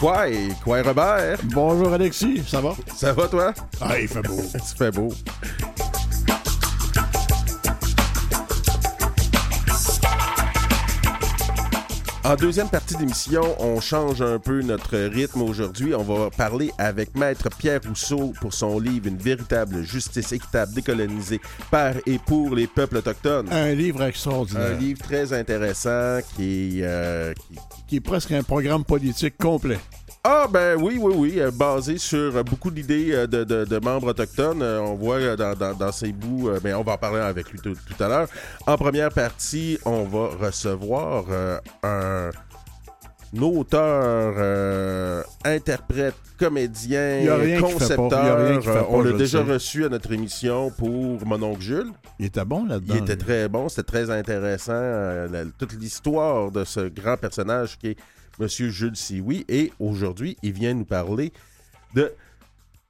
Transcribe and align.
Quoi 0.00 0.30
et 0.30 0.48
quoi 0.64 0.80
Robert? 0.80 1.38
Bonjour 1.52 1.92
Alexis, 1.92 2.42
ça 2.48 2.62
va? 2.62 2.74
Ça 2.96 3.12
va 3.12 3.28
toi? 3.28 3.52
Ah, 3.82 4.00
il 4.00 4.08
fait 4.08 4.22
beau. 4.22 4.40
Il 4.54 4.78
fait 4.78 4.90
beau. 4.90 5.10
En 12.22 12.36
deuxième 12.36 12.68
partie 12.68 12.96
d'émission, 12.96 13.42
on 13.58 13.80
change 13.80 14.22
un 14.22 14.38
peu 14.38 14.62
notre 14.62 14.96
rythme 14.96 15.42
aujourd'hui. 15.42 15.94
On 15.94 16.02
va 16.02 16.30
parler 16.30 16.70
avec 16.78 17.16
Maître 17.16 17.48
Pierre 17.58 17.80
Rousseau 17.86 18.32
pour 18.40 18.54
son 18.54 18.78
livre 18.78 19.08
Une 19.08 19.16
véritable 19.16 19.82
justice 19.82 20.30
équitable 20.30 20.72
décolonisée 20.72 21.40
par 21.70 21.94
et 22.06 22.18
pour 22.18 22.54
les 22.54 22.66
peuples 22.66 22.98
autochtones. 22.98 23.48
Un 23.50 23.72
livre 23.72 24.02
extraordinaire. 24.02 24.76
Un 24.76 24.78
livre 24.78 25.02
très 25.02 25.32
intéressant 25.32 26.20
qui, 26.36 26.80
euh, 26.82 27.34
qui... 27.34 27.58
qui 27.88 27.96
est 27.96 28.00
presque 28.00 28.32
un 28.32 28.42
programme 28.42 28.84
politique 28.84 29.36
complet. 29.36 29.78
Ah 30.22 30.46
ben 30.50 30.76
oui, 30.78 30.98
oui, 31.00 31.14
oui, 31.16 31.40
euh, 31.40 31.50
basé 31.50 31.96
sur 31.96 32.44
beaucoup 32.44 32.70
d'idées 32.70 33.10
euh, 33.12 33.26
de, 33.26 33.42
de, 33.42 33.64
de, 33.64 33.78
membres 33.78 34.08
autochtones. 34.08 34.60
Euh, 34.60 34.78
on 34.78 34.94
voit 34.94 35.34
dans, 35.34 35.54
dans, 35.56 35.90
bouts, 36.12 36.50
mais 36.62 36.74
on 36.74 36.82
va 36.82 36.92
en 36.92 36.98
parler 36.98 37.20
avec 37.20 37.50
lui 37.50 37.58
tout, 37.58 37.72
tout 37.72 38.02
à 38.02 38.06
l'heure. 38.06 38.28
En 38.66 38.76
première 38.76 39.10
partie, 39.10 39.78
on 39.86 40.04
va 40.04 40.28
recevoir 40.46 41.24
un, 41.82 42.30
un 43.34 43.42
auteur, 43.42 45.24
interprète, 45.42 46.16
comédien, 46.38 47.24
concepteur. 47.58 48.10
Pas, 48.10 48.86
on 48.90 49.00
l'a 49.00 49.12
déjà 49.12 49.42
reçu 49.42 49.86
à 49.86 49.88
notre 49.88 50.12
émission 50.12 50.70
pour 50.70 51.24
Mon 51.24 51.42
oncle 51.42 51.62
Jules. 51.62 51.92
Il 52.18 52.26
était 52.26 52.44
bon 52.44 52.66
là-dedans. 52.66 52.94
Il 52.94 53.02
était 53.02 53.16
très 53.16 53.48
bon, 53.48 53.70
c'était 53.70 53.84
très 53.84 54.10
intéressant. 54.10 54.72
La, 54.72 55.46
toute 55.58 55.72
l'histoire 55.72 56.50
de 56.50 56.64
ce 56.64 56.88
grand 56.88 57.16
personnage 57.16 57.78
qui 57.78 57.88
est 57.88 57.96
Monsieur 58.38 58.70
Jules 58.70 58.96
Sioui. 58.96 59.44
Et 59.48 59.72
aujourd'hui, 59.80 60.36
il 60.42 60.52
vient 60.52 60.74
nous 60.74 60.84
parler 60.84 61.32
de 61.94 62.12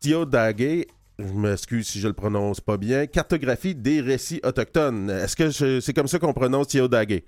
Tiodage. 0.00 0.86
Je 1.18 1.32
m'excuse 1.34 1.88
si 1.88 2.00
je 2.00 2.08
le 2.08 2.14
prononce 2.14 2.60
pas 2.60 2.76
bien. 2.76 3.06
Cartographie 3.06 3.74
des 3.74 4.00
récits 4.00 4.40
autochtones. 4.42 5.10
Est-ce 5.10 5.36
que 5.36 5.80
c'est 5.80 5.92
comme 5.92 6.08
ça 6.08 6.18
qu'on 6.18 6.32
prononce 6.32 6.68
Tiodage? 6.68 7.22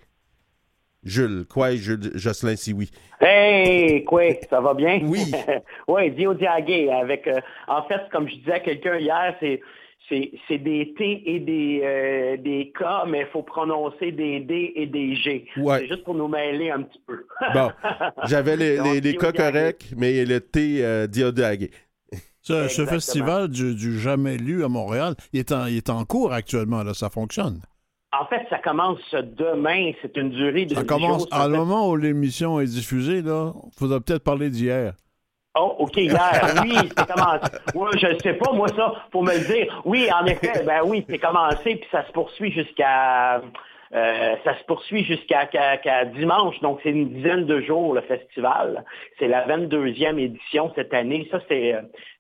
Jules, 1.04 1.46
quoi, 1.48 1.74
Jules 1.74 2.12
Jocelyn 2.14 2.54
Sioui? 2.54 2.90
Hey, 3.20 4.04
quoi, 4.04 4.22
ça 4.48 4.60
va 4.60 4.72
bien? 4.72 5.00
Oui. 5.02 5.32
oui, 5.88 6.10
Diodage. 6.12 6.88
Avec, 7.02 7.26
euh, 7.26 7.40
en 7.66 7.82
fait, 7.84 8.00
comme 8.12 8.28
je 8.28 8.36
disais 8.36 8.52
à 8.52 8.60
quelqu'un 8.60 8.98
hier, 8.98 9.34
c'est 9.40 9.60
c'est 10.48 10.58
des 10.58 10.94
T 10.96 11.22
et 11.26 11.40
des, 11.40 11.80
euh, 11.82 12.36
des 12.36 12.72
K, 12.72 13.06
mais 13.06 13.20
il 13.20 13.26
faut 13.32 13.42
prononcer 13.42 14.12
des 14.12 14.40
D 14.40 14.72
et 14.76 14.86
des 14.86 15.14
G. 15.16 15.46
Ouais. 15.56 15.80
C'est 15.80 15.88
juste 15.88 16.04
pour 16.04 16.14
nous 16.14 16.28
mêler 16.28 16.70
un 16.70 16.82
petit 16.82 17.00
peu. 17.06 17.24
bon, 17.54 17.70
j'avais 18.24 18.56
les, 18.56 18.78
les, 18.80 19.00
les 19.00 19.16
K 19.16 19.34
corrects, 19.34 19.86
mais 19.96 20.24
le 20.24 20.40
T 20.40 20.84
euh, 20.84 21.06
diodagé. 21.06 21.70
Ce, 22.42 22.66
ce 22.68 22.84
festival 22.84 23.48
du, 23.48 23.74
du, 23.74 24.00
Jamais 24.00 24.36
lu 24.36 24.64
à 24.64 24.68
Montréal, 24.68 25.14
il 25.32 25.38
est 25.38 25.52
en, 25.52 25.66
il 25.66 25.76
est 25.76 25.90
en 25.90 26.04
cours 26.04 26.32
actuellement, 26.32 26.82
là, 26.82 26.92
ça 26.92 27.08
fonctionne. 27.08 27.60
En 28.12 28.26
fait, 28.26 28.46
ça 28.50 28.58
commence 28.58 29.00
demain. 29.12 29.92
C'est 30.02 30.16
une 30.16 30.30
durée 30.30 30.66
de 30.66 30.74
Ça 30.74 30.84
commence 30.84 31.22
jours, 31.22 31.28
à 31.30 31.48
le 31.48 31.56
moment 31.56 31.88
où 31.88 31.96
l'émission 31.96 32.60
est 32.60 32.66
diffusée, 32.66 33.22
là. 33.22 33.52
Il 33.64 33.78
faudra 33.78 34.00
peut-être 34.00 34.24
parler 34.24 34.50
d'hier. 34.50 34.94
Oh, 35.54 35.76
OK, 35.80 35.96
hier, 35.98 36.54
oui, 36.62 36.74
c'est 36.96 37.06
commencé. 37.06 37.52
Oui, 37.74 37.90
je 37.98 38.06
ne 38.06 38.18
sais 38.18 38.34
pas, 38.34 38.52
moi, 38.52 38.68
ça, 38.68 38.94
pour 39.10 39.22
me 39.22 39.32
le 39.32 39.44
dire. 39.44 39.82
Oui, 39.84 40.08
en 40.10 40.24
effet, 40.24 40.64
ben 40.64 40.80
oui, 40.84 41.04
c'est 41.08 41.18
commencé, 41.18 41.76
puis 41.76 41.88
ça 41.90 42.06
se 42.06 42.12
poursuit 42.12 42.52
jusqu'à... 42.52 43.42
Euh, 43.94 44.36
ça 44.42 44.58
se 44.58 44.64
poursuit 44.64 45.04
jusqu'à 45.04 45.44
qu 45.44 45.58
qu 45.82 46.18
dimanche, 46.18 46.58
donc 46.60 46.80
c'est 46.82 46.88
une 46.88 47.10
dizaine 47.10 47.44
de 47.44 47.60
jours 47.60 47.92
le 47.92 48.00
festival. 48.00 48.86
C'est 49.18 49.28
la 49.28 49.46
22e 49.46 50.18
édition 50.18 50.72
cette 50.74 50.94
année. 50.94 51.28
Ça, 51.30 51.40
c'est 51.46 51.76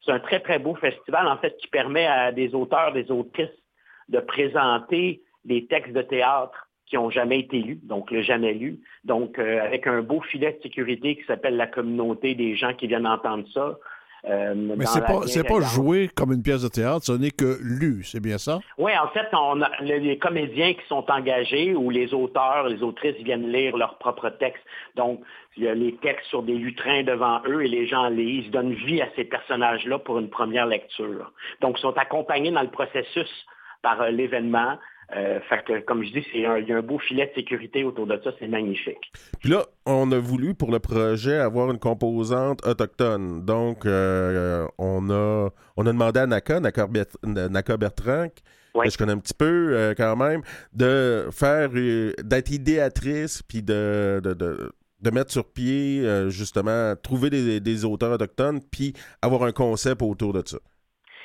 un 0.06 0.18
très, 0.20 0.40
très 0.40 0.58
beau 0.58 0.74
festival, 0.74 1.26
en 1.26 1.38
fait, 1.38 1.56
qui 1.56 1.68
permet 1.68 2.06
à 2.06 2.30
des 2.30 2.54
auteurs, 2.54 2.92
des 2.92 3.10
autrices 3.10 3.48
de 4.10 4.20
présenter 4.20 5.22
des 5.46 5.66
textes 5.66 5.94
de 5.94 6.02
théâtre 6.02 6.68
qui 6.92 6.96
n'ont 6.96 7.08
jamais 7.08 7.40
été 7.40 7.58
lus, 7.58 7.80
donc 7.84 8.10
le 8.10 8.20
jamais 8.20 8.52
lu. 8.52 8.78
Donc, 9.04 9.38
euh, 9.38 9.64
avec 9.64 9.86
un 9.86 10.02
beau 10.02 10.20
filet 10.20 10.52
de 10.52 10.62
sécurité 10.62 11.16
qui 11.16 11.24
s'appelle 11.24 11.56
la 11.56 11.66
communauté 11.66 12.34
des 12.34 12.54
gens 12.54 12.74
qui 12.74 12.86
viennent 12.86 13.06
entendre 13.06 13.46
ça. 13.54 13.78
Euh, 14.28 14.54
Mais 14.54 14.84
c'est 14.84 15.00
pas, 15.00 15.22
c'est 15.26 15.42
pas 15.42 15.62
joué 15.62 16.10
comme 16.14 16.34
une 16.34 16.42
pièce 16.42 16.60
de 16.60 16.68
théâtre, 16.68 17.06
ce 17.06 17.12
n'est 17.12 17.30
que 17.30 17.56
lu, 17.62 18.04
c'est 18.04 18.20
bien 18.20 18.36
ça? 18.36 18.60
Oui, 18.76 18.92
en 19.02 19.08
fait, 19.08 19.26
on 19.32 19.62
a 19.62 19.70
les 19.80 20.18
comédiens 20.18 20.74
qui 20.74 20.86
sont 20.86 21.10
engagés 21.10 21.74
ou 21.74 21.88
les 21.88 22.12
auteurs, 22.12 22.68
les 22.68 22.82
autrices 22.82 23.16
viennent 23.24 23.50
lire 23.50 23.74
leurs 23.74 23.96
propres 23.96 24.28
textes. 24.28 24.62
Donc, 24.94 25.22
il 25.56 25.62
y 25.62 25.68
a 25.68 25.74
les 25.74 25.94
textes 25.96 26.26
sur 26.26 26.42
des 26.42 26.56
lutrins 26.56 27.04
devant 27.04 27.40
eux 27.46 27.64
et 27.64 27.68
les 27.68 27.86
gens 27.86 28.10
lisent, 28.10 28.50
donnent 28.50 28.74
vie 28.74 29.00
à 29.00 29.08
ces 29.16 29.24
personnages-là 29.24 29.98
pour 29.98 30.18
une 30.18 30.28
première 30.28 30.66
lecture. 30.66 31.32
Donc, 31.62 31.78
ils 31.78 31.80
sont 31.80 31.96
accompagnés 31.96 32.50
dans 32.50 32.62
le 32.62 32.68
processus 32.70 33.46
par 33.80 34.02
euh, 34.02 34.10
l'événement. 34.10 34.76
Euh, 35.14 35.40
fait 35.48 35.62
que, 35.64 35.80
comme 35.80 36.02
je 36.04 36.12
dis, 36.12 36.26
c'est 36.32 36.46
un, 36.46 36.58
il 36.58 36.68
y 36.68 36.72
a 36.72 36.78
un 36.78 36.82
beau 36.82 36.98
filet 36.98 37.26
de 37.26 37.32
sécurité 37.34 37.84
autour 37.84 38.06
de 38.06 38.18
ça, 38.24 38.30
c'est 38.38 38.48
magnifique. 38.48 39.12
Puis 39.40 39.50
là, 39.50 39.66
on 39.84 40.10
a 40.12 40.18
voulu 40.18 40.54
pour 40.54 40.70
le 40.70 40.78
projet 40.78 41.36
avoir 41.36 41.70
une 41.70 41.78
composante 41.78 42.66
autochtone. 42.66 43.44
Donc, 43.44 43.84
euh, 43.84 44.66
on 44.78 45.10
a 45.10 45.50
on 45.76 45.86
a 45.86 45.92
demandé 45.92 46.20
à 46.20 46.26
Naka, 46.26 46.60
Naka, 46.60 46.88
Naka 47.24 47.76
Bertrand, 47.76 48.28
oui. 48.74 48.86
que 48.86 48.92
je 48.92 48.98
connais 48.98 49.12
un 49.12 49.18
petit 49.18 49.34
peu 49.34 49.74
euh, 49.74 49.94
quand 49.94 50.16
même, 50.16 50.42
de 50.72 51.28
faire 51.30 51.68
d'être 51.70 52.50
idéatrice 52.50 53.42
puis 53.42 53.62
de, 53.62 54.20
de, 54.22 54.32
de 54.32 54.72
de 55.02 55.10
mettre 55.10 55.32
sur 55.32 55.44
pied, 55.44 56.02
euh, 56.04 56.30
justement, 56.30 56.94
trouver 56.94 57.28
des, 57.28 57.60
des 57.60 57.84
auteurs 57.84 58.12
autochtones, 58.12 58.60
puis 58.70 58.94
avoir 59.20 59.42
un 59.42 59.52
concept 59.52 60.00
autour 60.00 60.32
de 60.32 60.42
ça. 60.46 60.58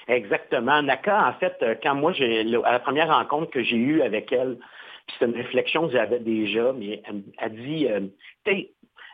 Exactement. 0.07 0.81
Naka, 0.81 1.28
en 1.29 1.34
fait, 1.34 1.56
euh, 1.62 1.75
quand 1.81 1.95
moi, 1.95 2.13
j'ai 2.13 2.40
à 2.63 2.72
la 2.72 2.79
première 2.79 3.09
rencontre 3.09 3.51
que 3.51 3.63
j'ai 3.63 3.75
eue 3.75 4.01
avec 4.01 4.31
elle, 4.31 4.57
puis 5.07 5.16
c'est 5.19 5.25
une 5.25 5.35
réflexion 5.35 5.88
que 5.88 5.94
j'avais 5.94 6.19
déjà, 6.19 6.73
mais 6.73 7.01
elle, 7.07 7.23
elle 7.40 7.56
dit, 7.56 7.88
euh, 7.88 8.01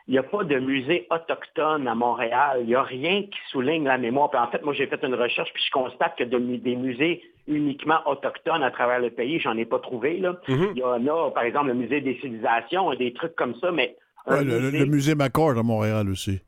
il 0.07 0.11
n'y 0.11 0.17
a 0.17 0.23
pas 0.23 0.43
de 0.43 0.59
musée 0.59 1.07
autochtone 1.09 1.87
à 1.87 1.95
Montréal, 1.95 2.57
il 2.61 2.67
n'y 2.67 2.75
a 2.75 2.83
rien 2.83 3.23
qui 3.23 3.39
souligne 3.51 3.85
la 3.85 3.97
mémoire. 3.97 4.29
Puis 4.29 4.39
en 4.39 4.47
fait, 4.47 4.61
moi, 4.63 4.73
j'ai 4.73 4.87
fait 4.87 5.01
une 5.03 5.15
recherche, 5.15 5.51
puis 5.53 5.63
je 5.65 5.71
constate 5.71 6.15
que 6.17 6.25
de, 6.25 6.37
des 6.37 6.75
musées 6.75 7.23
uniquement 7.47 7.99
autochtones 8.05 8.63
à 8.63 8.71
travers 8.71 8.99
le 8.99 9.09
pays, 9.09 9.39
j'en 9.39 9.57
ai 9.57 9.65
pas 9.65 9.79
trouvé. 9.79 10.17
Là. 10.17 10.33
Mm 10.47 10.53
-hmm. 10.53 10.71
Il 10.75 10.79
y 10.79 10.83
en 10.83 11.07
a, 11.07 11.31
par 11.31 11.43
exemple, 11.43 11.67
le 11.67 11.75
musée 11.75 12.01
des 12.01 12.15
civilisations, 12.15 12.93
des 12.95 13.13
trucs 13.13 13.35
comme 13.35 13.55
ça, 13.61 13.71
mais... 13.71 13.95
Ouais, 14.27 14.43
le, 14.43 14.59
musée... 14.59 14.79
le 14.79 14.85
musée 14.85 15.15
à 15.19 15.63
Montréal 15.63 16.09
aussi. 16.09 16.41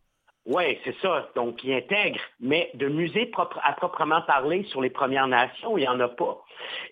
Oui, 0.45 0.77
c'est 0.83 0.95
ça. 1.01 1.27
Donc, 1.35 1.63
il 1.63 1.73
intègre, 1.73 2.19
mais 2.39 2.69
de 2.75 2.87
musée 2.87 3.25
propre, 3.25 3.59
à 3.63 3.73
proprement 3.73 4.21
parler 4.21 4.63
sur 4.65 4.81
les 4.81 4.91
Premières 4.91 5.27
Nations, 5.27 5.75
il 5.77 5.81
n'y 5.81 5.87
en 5.87 5.99
a 5.99 6.07
pas. 6.07 6.39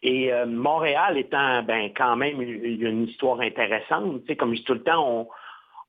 Et 0.02 0.34
euh, 0.34 0.47
Montréal 0.47 1.18
étant 1.19 1.62
ben, 1.62 1.91
quand 1.96 2.16
même 2.16 2.41
une, 2.41 3.08
histoire 3.08 3.40
intéressante, 3.41 4.22
tu 4.22 4.28
sais, 4.28 4.36
comme 4.36 4.53
je 4.53 4.59
dis 4.59 4.66
tout 4.66 4.74
le 4.74 4.84
temps, 4.84 5.08
on, 5.08 5.28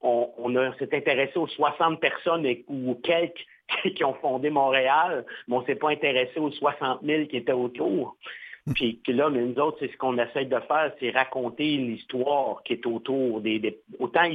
on, 0.03 0.31
on 0.37 0.73
s'est 0.75 0.95
intéressé 0.95 1.39
aux 1.39 1.47
60 1.47 2.01
personnes 2.01 2.45
et, 2.45 2.65
ou 2.69 2.97
quelques 3.03 3.47
qui 3.97 4.05
ont 4.05 4.15
fondé 4.15 4.51
Montréal, 4.51 5.25
mais 5.49 5.57
on 5.57 5.61
ne 5.61 5.67
s'est 5.67 5.77
pas 5.77 5.91
intéressé 5.91 6.39
aux 6.39 6.51
60 6.51 7.01
000 7.03 7.27
qui 7.27 7.39
étaient 7.39 7.53
autour. 7.53 8.17
Puis 8.75 9.01
là, 9.09 9.29
mais 9.29 9.43
nous 9.43 9.59
autres, 9.61 9.77
c'est 9.81 9.93
ce 9.93 9.97
qu'on 9.99 10.17
essaie 10.17 10.47
de 10.47 10.59
faire, 10.61 10.93
c'est 10.99 11.11
raconter 11.11 11.77
l'histoire 11.77 12.63
qui 12.65 12.75
est 12.75 12.87
autour 12.87 13.43
des 13.43 13.79
autant 13.99 14.27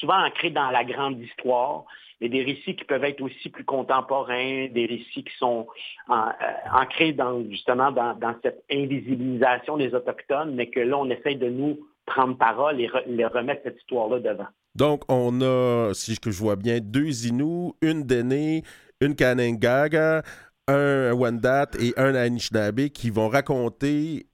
souvent 0.00 0.24
ancrée 0.24 0.50
dans 0.50 0.70
la 0.70 0.84
grande 0.84 1.20
histoire, 1.20 1.84
mais 2.20 2.28
des 2.28 2.42
récits 2.42 2.76
qui 2.76 2.84
peuvent 2.84 3.04
être 3.04 3.20
aussi 3.20 3.48
plus 3.48 3.64
contemporains, 3.64 4.68
des 4.68 4.86
récits 4.86 5.24
qui 5.24 5.36
sont 5.38 5.66
en, 6.08 6.28
euh, 6.28 6.30
ancrés 6.72 7.12
dans, 7.12 7.42
justement 7.50 7.92
dans, 7.92 8.14
dans, 8.14 8.34
cette 8.42 8.64
invisibilisation 8.70 9.76
des 9.76 9.94
Autochtones, 9.94 10.54
mais 10.54 10.68
que 10.70 10.80
là, 10.80 10.98
on 10.98 11.10
essaye 11.10 11.36
de 11.36 11.48
nous 11.48 11.78
prendre 12.06 12.36
parole 12.36 12.80
et 12.80 12.86
re, 12.86 13.00
les 13.06 13.26
remettre 13.26 13.62
cette 13.64 13.78
histoire-là 13.78 14.20
devant. 14.20 14.46
Donc, 14.74 15.02
on 15.08 15.40
a, 15.40 15.92
si 15.94 16.16
je 16.22 16.30
vois 16.30 16.56
bien, 16.56 16.80
deux 16.80 17.26
Inuits, 17.26 17.72
une 17.80 18.04
Dene, 18.04 18.62
une 19.00 19.14
Kanengaga, 19.14 20.22
un 20.66 21.12
Wendat 21.12 21.70
et 21.80 21.92
un 21.96 22.14
Anishinaabe 22.14 22.88
qui 22.88 23.10
vont 23.10 23.28
raconter 23.28 24.26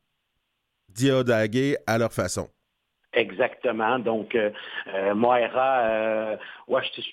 Diodagé 0.89 1.77
à 1.87 1.99
leur 1.99 2.13
façon. 2.13 2.49
Exactement. 3.13 3.99
Donc, 3.99 4.37
euh, 4.37 4.51
euh, 4.95 5.15
Moira 5.15 5.81
euh, 5.81 6.37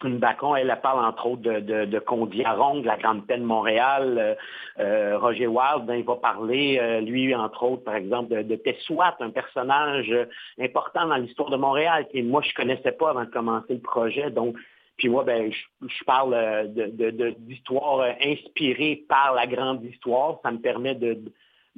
Bacon, 0.03 0.55
elle, 0.55 0.69
elle 0.69 0.79
parle 0.79 1.03
entre 1.03 1.25
autres 1.25 1.41
de, 1.41 1.59
de, 1.59 1.85
de 1.85 1.99
de 1.99 2.85
la 2.85 2.97
Grande 2.97 3.25
Peine 3.25 3.41
de 3.41 3.45
Montréal. 3.45 4.38
Euh, 4.79 5.17
Roger 5.17 5.47
Wild, 5.47 5.85
ben, 5.85 5.95
il 5.95 6.05
va 6.05 6.15
parler, 6.17 6.77
euh, 6.79 7.01
lui, 7.01 7.33
entre 7.33 7.63
autres, 7.63 7.83
par 7.83 7.95
exemple, 7.95 8.29
de, 8.29 8.44
de 8.44 8.55
Tessouat, 8.55 9.15
un 9.19 9.31
personnage 9.31 10.13
important 10.61 11.07
dans 11.07 11.17
l'histoire 11.17 11.49
de 11.49 11.57
Montréal, 11.57 12.07
que 12.13 12.21
moi, 12.21 12.44
je 12.44 12.53
connaissais 12.53 12.91
pas 12.91 13.09
avant 13.09 13.25
de 13.25 13.31
commencer 13.31 13.73
le 13.73 13.79
projet. 13.79 14.29
Donc, 14.29 14.55
puis 14.97 15.09
moi, 15.09 15.23
ben, 15.23 15.51
je, 15.51 15.88
je 15.88 16.03
parle 16.03 16.31
de, 16.73 17.35
d'histoires 17.39 18.05
inspirées 18.23 19.03
par 19.09 19.33
la 19.33 19.47
grande 19.47 19.83
histoire. 19.83 20.39
Ça 20.44 20.51
me 20.51 20.59
permet 20.59 20.94
de 20.94 21.13
de 21.13 21.31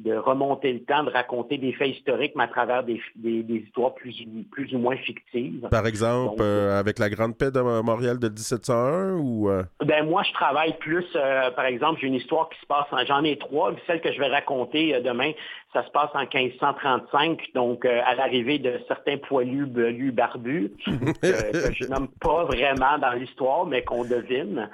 remonter 0.05 0.73
le 0.73 0.83
temps, 0.83 1.03
de 1.03 1.09
raconter 1.09 1.57
des 1.57 1.73
faits 1.73 1.89
historiques, 1.89 2.33
mais 2.35 2.43
à 2.43 2.47
travers 2.47 2.83
des, 2.83 3.01
histoires 3.21 3.93
plus, 3.93 4.15
plus 4.51 4.73
ou 4.73 4.79
moins 4.79 4.95
fictives. 4.97 5.67
Par 5.69 5.85
exemple, 5.87 6.41
euh, 6.41 6.79
avec 6.79 6.99
la 6.99 7.09
Grande 7.09 7.37
Paix 7.37 7.51
de 7.51 7.59
Montréal 7.59 8.19
de 8.19 8.27
1701 8.27 9.13
ou... 9.15 9.49
Euh? 9.49 9.63
Ben, 9.85 10.05
moi, 10.05 10.23
je 10.23 10.33
travaille 10.33 10.77
plus, 10.77 11.05
euh, 11.15 11.51
par 11.51 11.65
exemple, 11.65 11.99
j'ai 12.01 12.07
une 12.07 12.15
histoire 12.15 12.49
qui 12.49 12.59
se 12.59 12.65
passe, 12.65 12.85
j'en 13.07 13.23
ai 13.23 13.37
trois, 13.37 13.73
celle 13.87 14.01
que 14.01 14.11
je 14.11 14.19
vais 14.19 14.27
raconter 14.27 14.99
demain, 15.01 15.31
ça 15.73 15.85
se 15.85 15.91
passe 15.91 16.09
en 16.13 16.21
1535, 16.21 17.51
donc 17.53 17.85
à 17.85 18.15
l'arrivée 18.15 18.57
de 18.57 18.79
certains 18.87 19.17
poilus, 19.17 19.67
belus, 19.67 20.11
barbus, 20.11 20.71
que 20.85 21.73
je 21.73 21.87
nomme 21.87 22.07
pas 22.19 22.45
vraiment 22.45 22.97
dans 22.99 23.13
l'histoire, 23.13 23.65
mais 23.65 23.83
qu'on 23.83 24.03
devine. 24.03 24.69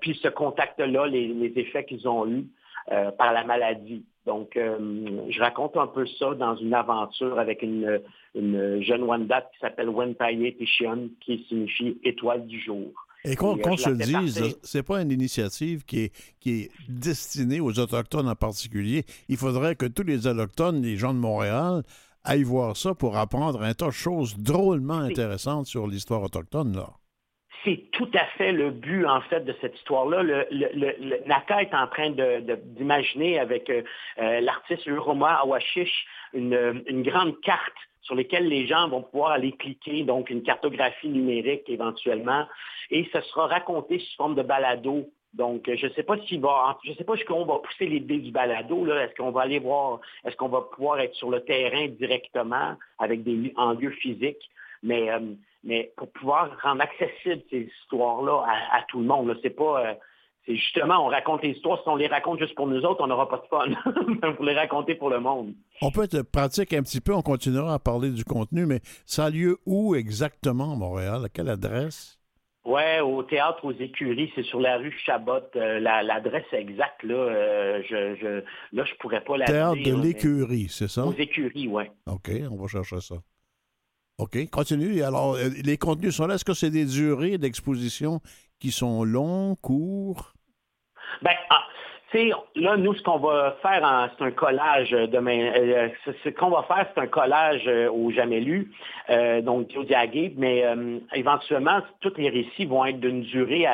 puis 0.00 0.18
ce 0.22 0.28
contact-là, 0.28 1.06
les 1.06 1.52
effets 1.56 1.84
qu'ils 1.84 2.08
ont 2.08 2.26
eus. 2.26 2.46
Euh, 2.92 3.12
par 3.12 3.32
la 3.32 3.44
maladie. 3.44 4.04
Donc, 4.26 4.56
euh, 4.56 4.76
je 5.28 5.38
raconte 5.38 5.76
un 5.76 5.86
peu 5.86 6.04
ça 6.18 6.34
dans 6.34 6.56
une 6.56 6.74
aventure 6.74 7.38
avec 7.38 7.62
une, 7.62 8.00
jeune 8.34 9.04
Wanda 9.04 9.42
qui 9.42 9.60
s'appelle 9.60 9.88
Wentaye 9.88 10.56
Tishion, 10.56 11.08
qui 11.20 11.46
signifie 11.48 12.00
étoile 12.02 12.48
du 12.48 12.60
jour. 12.60 12.92
Et 13.24 13.36
qu'on 13.36 13.56
euh, 13.56 13.76
se 13.76 13.90
le 13.90 14.24
dise, 14.24 14.58
c'est 14.64 14.82
pas 14.82 15.00
une 15.02 15.12
initiative 15.12 15.84
qui 15.84 16.00
est, 16.00 16.34
qui 16.40 16.62
est 16.62 16.70
destinée 16.88 17.60
aux 17.60 17.78
Autochtones 17.78 18.28
en 18.28 18.34
particulier. 18.34 19.04
Il 19.28 19.36
faudrait 19.36 19.76
que 19.76 19.86
tous 19.86 20.02
les 20.02 20.26
Autochtones, 20.26 20.82
les 20.82 20.96
gens 20.96 21.14
de 21.14 21.20
Montréal, 21.20 21.84
aillent 22.24 22.42
voir 22.42 22.76
ça 22.76 22.92
pour 22.96 23.16
apprendre 23.16 23.62
un 23.62 23.74
tas 23.74 23.86
de 23.86 23.92
choses 23.92 24.36
drôlement 24.36 24.98
intéressantes 24.98 25.66
sur 25.66 25.86
l'histoire 25.86 26.24
autochtone. 26.24 26.74
Là 26.74 26.88
c'est 27.64 27.90
tout 27.92 28.08
à 28.14 28.24
fait 28.36 28.52
le 28.52 28.70
but, 28.70 29.06
en 29.06 29.20
fait, 29.22 29.40
de 29.40 29.54
cette 29.60 29.76
histoire-là. 29.76 30.22
Le, 30.22 31.26
NACA 31.26 31.62
est 31.62 31.74
en 31.74 31.86
train 31.86 32.10
d'imaginer 32.10 33.38
avec 33.38 33.68
euh, 33.68 33.82
euh, 34.18 34.40
l'artiste 34.40 34.86
Uroma 34.86 35.40
Awashish 35.40 36.06
une, 36.32 36.82
une, 36.86 37.02
grande 37.02 37.40
carte 37.40 37.76
sur 38.02 38.14
laquelle 38.14 38.48
les 38.48 38.66
gens 38.66 38.88
vont 38.88 39.02
pouvoir 39.02 39.32
aller 39.32 39.52
cliquer, 39.52 40.04
donc 40.04 40.30
une 40.30 40.42
cartographie 40.42 41.08
numérique 41.08 41.68
éventuellement, 41.68 42.46
et 42.90 43.08
ce 43.12 43.20
sera 43.22 43.46
raconté 43.46 43.98
sous 43.98 44.16
forme 44.16 44.34
de 44.34 44.42
balado. 44.42 45.08
Donc, 45.34 45.70
je 45.72 45.86
ne 45.86 45.92
sais 45.92 46.02
pas 46.02 46.18
s'il 46.26 46.40
va, 46.40 46.78
je 46.84 46.92
sais 46.94 47.04
pas 47.04 47.14
jusqu'où 47.14 47.34
on 47.34 47.44
va 47.44 47.58
pousser 47.58 47.86
l'idée 47.86 48.18
du 48.18 48.32
balado. 48.32 48.84
Est-ce 48.86 49.14
qu'on 49.14 49.30
va 49.30 49.42
aller 49.42 49.60
voir, 49.60 50.00
est-ce 50.24 50.36
qu'on 50.36 50.48
va 50.48 50.62
pouvoir 50.62 50.98
être 50.98 51.14
sur 51.14 51.30
le 51.30 51.44
terrain 51.44 51.86
directement 51.88 52.76
avec 52.98 53.22
des 53.22 53.52
en 53.56 53.74
lieu 53.74 53.90
physique? 53.90 54.50
Mais 54.82 55.10
euh, 55.10 55.20
mais 55.62 55.92
pour 55.96 56.10
pouvoir 56.12 56.50
rendre 56.62 56.82
accessible 56.82 57.42
ces 57.50 57.70
histoires-là 57.82 58.44
à, 58.72 58.82
tout 58.88 59.00
le 59.00 59.06
monde, 59.06 59.36
c'est 59.42 59.50
pas. 59.50 59.86
Euh, 59.86 59.94
c'est 60.46 60.56
justement, 60.56 61.04
on 61.04 61.08
raconte 61.08 61.42
les 61.42 61.50
histoires. 61.50 61.82
Si 61.82 61.88
on 61.88 61.96
les 61.96 62.06
raconte 62.06 62.38
juste 62.38 62.54
pour 62.54 62.66
nous 62.66 62.80
autres, 62.82 63.02
on 63.04 63.06
n'aura 63.06 63.28
pas 63.28 63.36
de 63.36 63.46
fun. 63.48 64.32
Faut 64.36 64.44
les 64.44 64.54
raconter 64.54 64.94
pour 64.94 65.10
le 65.10 65.20
monde. 65.20 65.52
On 65.82 65.90
peut 65.90 66.04
être 66.04 66.22
pratique 66.22 66.72
un 66.72 66.82
petit 66.82 67.02
peu, 67.02 67.14
on 67.14 67.20
continuera 67.20 67.74
à 67.74 67.78
parler 67.78 68.10
du 68.10 68.24
contenu, 68.24 68.64
mais 68.64 68.80
ça 69.04 69.26
a 69.26 69.30
lieu 69.30 69.58
où 69.66 69.94
exactement, 69.94 70.76
Montréal? 70.76 71.26
À 71.26 71.28
quelle 71.28 71.50
adresse? 71.50 72.20
Oui, 72.64 73.00
au 73.00 73.22
théâtre 73.22 73.64
aux 73.64 73.72
écuries, 73.72 74.30
c'est 74.34 74.42
sur 74.42 74.60
la 74.60 74.76
rue 74.76 74.94
Chabot. 75.04 75.40
Euh, 75.56 75.80
l'adresse 75.80 76.44
exacte, 76.52 77.02
là, 77.02 77.14
euh, 77.14 77.82
je, 77.88 78.16
je, 78.16 78.76
là, 78.76 78.84
je 78.84 78.94
pourrais 78.96 79.22
pas 79.22 79.38
la 79.38 79.46
Théâtre 79.46 79.82
de 79.82 80.02
l'écurie, 80.02 80.68
c'est 80.68 80.88
ça? 80.88 81.06
Aux 81.06 81.14
écuries, 81.14 81.68
oui. 81.68 81.84
OK, 82.06 82.30
on 82.50 82.56
va 82.56 82.66
chercher 82.66 83.00
ça. 83.00 83.16
OK, 84.20 84.50
continue. 84.50 85.02
Alors, 85.02 85.36
euh, 85.36 85.48
les 85.64 85.78
contenus 85.78 86.16
sont 86.16 86.26
là. 86.26 86.34
Est-ce 86.34 86.44
que 86.44 86.52
c'est 86.52 86.70
des 86.70 86.84
durées 86.84 87.38
d'exposition 87.38 88.20
qui 88.60 88.70
sont 88.70 89.02
longs, 89.02 89.56
courts? 89.62 90.34
Ben, 91.22 91.32
ah, 91.48 91.64
là, 92.54 92.76
nous, 92.76 92.92
ce 92.94 93.02
qu'on 93.02 93.18
va 93.18 93.56
faire, 93.62 94.10
c'est 94.18 94.24
un 94.24 94.30
collage 94.30 94.90
demain. 94.90 95.52
Euh, 95.56 95.88
ce 96.22 96.28
qu'on 96.28 96.50
va 96.50 96.64
faire, 96.64 96.86
c'est 96.94 97.00
un 97.00 97.06
collage 97.06 97.62
euh, 97.66 97.90
au 97.90 98.10
jamais 98.10 98.40
lu, 98.40 98.70
donc 99.42 99.70
au 99.74 99.84
diagué, 99.84 100.34
mais 100.36 100.64
éventuellement, 101.14 101.80
tous 102.00 102.12
les 102.16 102.28
récits 102.28 102.66
vont 102.66 102.84
être 102.84 103.00
d'une 103.00 103.22
durée 103.22 103.66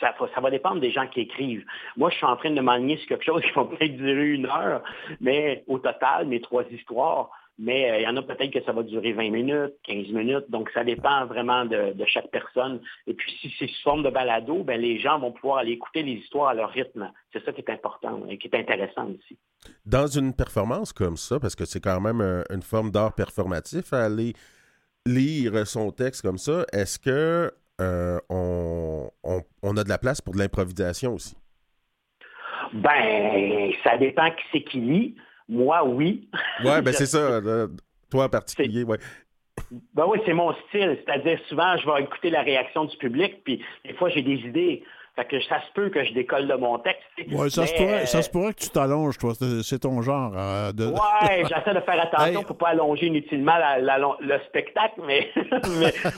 ça, 0.00 0.14
ça, 0.34 0.40
va 0.40 0.50
dépendre 0.50 0.80
des 0.80 0.90
gens 0.90 1.06
qui 1.06 1.20
écrivent. 1.20 1.64
Moi, 1.96 2.10
je 2.10 2.16
suis 2.16 2.26
en 2.26 2.36
train 2.36 2.50
de 2.50 2.60
m'aligner 2.60 2.96
sur 2.98 3.08
quelque 3.08 3.24
chose 3.24 3.42
qui 3.46 3.52
va 3.52 3.64
peut-être 3.64 3.96
durer 3.96 4.30
une 4.30 4.46
heure, 4.46 4.82
mais 5.20 5.62
au 5.68 5.78
total, 5.78 6.26
mes 6.26 6.40
trois 6.40 6.64
histoires, 6.70 7.30
mais 7.58 7.90
euh, 7.90 7.98
il 7.98 8.02
y 8.02 8.06
en 8.06 8.16
a 8.16 8.22
peut-être 8.22 8.52
que 8.52 8.62
ça 8.64 8.72
va 8.72 8.82
durer 8.82 9.12
20 9.12 9.30
minutes, 9.30 9.74
15 9.84 10.08
minutes, 10.08 10.50
donc 10.50 10.70
ça 10.74 10.84
dépend 10.84 11.26
vraiment 11.26 11.64
de, 11.64 11.94
chaque 12.06 12.30
personne. 12.30 12.80
Et 13.06 13.14
puis 13.14 13.32
si 13.40 13.54
c'est 13.58 13.68
sous 13.68 13.82
forme 13.82 14.02
de 14.02 14.10
balado, 14.10 14.64
ben, 14.64 14.80
les 14.80 14.98
gens 14.98 15.18
vont 15.18 15.32
pouvoir 15.32 15.58
aller 15.58 15.72
écouter 15.72 16.02
les 16.02 16.14
histoires 16.14 16.48
à 16.48 16.54
leur 16.54 16.70
rythme. 16.70 17.10
C'est 17.32 17.44
ça 17.44 17.52
qui 17.52 17.60
est 17.60 17.70
important 17.70 18.22
et 18.28 18.38
qui 18.38 18.48
est 18.48 18.56
intéressant 18.56 19.08
aussi. 19.08 19.38
Dans 19.86 20.06
une 20.06 20.34
performance 20.34 20.92
comme 20.92 21.16
ça, 21.16 21.38
parce 21.38 21.54
que 21.54 21.64
c'est 21.64 21.80
quand 21.80 22.00
même 22.00 22.20
une 22.50 22.62
forme 22.62 22.90
d'art 22.90 23.14
performatif, 23.14 23.92
aller 23.92 24.32
lire 25.06 25.66
son 25.66 25.90
texte 25.90 26.22
comme 26.22 26.38
ça, 26.38 26.64
est-ce 26.72 26.98
que 26.98 27.50
euh, 27.80 28.18
on, 28.28 29.76
a 29.76 29.84
de 29.84 29.88
la 29.88 29.98
place 29.98 30.20
pour 30.20 30.34
de 30.34 30.38
l'improvisation 30.38 31.14
aussi? 31.14 31.36
Ben, 32.72 33.72
ça 33.84 33.96
dépend 33.98 34.30
qui 34.30 34.44
c'est 34.52 34.62
qui 34.62 34.80
lit. 34.80 35.16
Moi, 35.52 35.84
oui. 35.84 36.28
Oui, 36.64 36.82
ben 36.82 36.92
c'est 36.92 37.06
ça. 37.06 37.40
toi 38.10 38.24
en 38.24 38.28
particulier, 38.28 38.84
oui. 38.84 38.96
Ben 39.94 40.06
oui, 40.08 40.18
c'est 40.24 40.32
mon 40.32 40.52
style. 40.68 40.98
C'est-à-dire, 41.04 41.38
souvent, 41.48 41.76
je 41.76 41.86
vais 41.86 42.02
écouter 42.02 42.30
la 42.30 42.42
réaction 42.42 42.86
du 42.86 42.96
public, 42.96 43.44
puis 43.44 43.62
des 43.84 43.92
fois, 43.94 44.08
j'ai 44.08 44.22
des 44.22 44.36
idées. 44.36 44.82
Fait 45.14 45.26
que 45.26 45.38
ça 45.42 45.60
se 45.60 45.72
peut 45.74 45.90
que 45.90 46.02
je 46.04 46.14
décolle 46.14 46.48
de 46.48 46.54
mon 46.54 46.78
texte. 46.78 47.02
Ça, 47.50 47.66
se 47.66 47.74
pourrait, 47.74 48.06
ça 48.06 48.22
se 48.22 48.30
pourrait 48.30 48.54
que 48.54 48.60
tu 48.60 48.70
t'allonges, 48.70 49.18
toi. 49.18 49.34
C'est 49.62 49.80
ton 49.80 50.00
genre. 50.00 50.32
Euh, 50.34 50.72
de... 50.72 50.86
Ouais, 50.86 51.44
j'essaie 51.48 51.74
de 51.74 51.80
faire 51.80 52.00
attention 52.00 52.42
pour 52.44 52.56
ne 52.56 52.58
pas 52.58 52.68
allonger 52.68 53.08
inutilement 53.08 53.52
le 53.78 54.38
spectacle, 54.48 55.02
mais, 55.06 55.28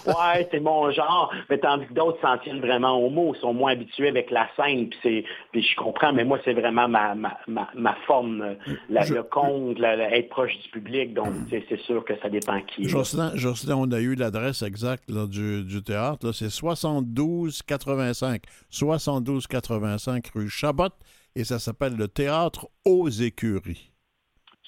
ouais, 0.06 0.48
c'est 0.48 0.60
mon 0.60 0.92
genre. 0.92 1.34
Mais 1.50 1.58
tandis 1.58 1.86
que 1.86 1.94
d'autres 1.94 2.20
s'en 2.20 2.38
tiennent 2.38 2.60
vraiment 2.60 2.96
au 2.96 3.10
mot, 3.10 3.34
sont 3.34 3.52
moins 3.52 3.72
habitués 3.72 4.10
avec 4.10 4.30
la 4.30 4.48
scène. 4.54 4.90
Puis, 5.00 5.26
je 5.54 5.76
comprends, 5.76 6.12
mais 6.12 6.24
moi, 6.24 6.38
c'est 6.44 6.52
vraiment 6.52 6.86
ma, 6.86 7.16
ma, 7.16 7.36
ma, 7.48 7.96
forme, 8.06 8.54
le 8.88 9.22
conte, 9.22 9.80
être 9.80 10.28
proche 10.28 10.56
du 10.62 10.68
public. 10.68 11.14
Donc, 11.14 11.32
c'est 11.50 11.80
sûr 11.80 12.04
que 12.04 12.16
ça 12.22 12.28
dépend 12.28 12.60
qui. 12.60 12.88
Jocelyn, 12.88 13.32
Jocelyn 13.34 13.74
on 13.76 13.90
a 13.90 13.98
eu 13.98 14.14
l'adresse 14.14 14.62
exacte 14.62 15.10
du, 15.10 15.64
du, 15.64 15.82
théâtre. 15.82 16.30
C'est 16.32 16.48
7285. 16.48 18.42
7285 18.84 20.26
rue 20.34 20.48
Chabot 20.48 20.90
et 21.34 21.44
ça 21.44 21.58
s'appelle 21.58 21.96
le 21.96 22.08
Théâtre 22.08 22.68
aux 22.84 23.08
Écuries. 23.08 23.92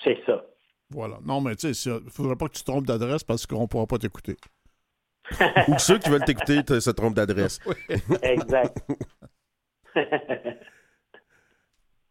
C'est 0.03 0.19
ça. 0.27 0.45
Voilà. 0.91 1.19
Non, 1.25 1.41
mais 1.41 1.57
tu 1.57 1.73
sais, 1.75 1.91
il 1.91 2.05
ne 2.05 2.11
faudrait 2.11 2.37
pas 2.37 2.49
que 2.49 2.55
tu 2.55 2.63
te 2.63 2.71
trompes 2.71 2.87
d'adresse 2.87 3.25
parce 3.25 3.47
qu'on 3.47 3.63
ne 3.63 3.67
pourra 3.67 3.87
pas 3.87 3.99
t'écouter. 3.99 4.37
Ou 5.69 5.79
ceux 5.79 5.99
qui 5.99 6.09
veulent 6.11 6.25
t'écouter 6.25 6.63
se 6.81 6.91
trompent 6.91 7.15
d'adresse. 7.15 7.59
exact. 8.23 8.79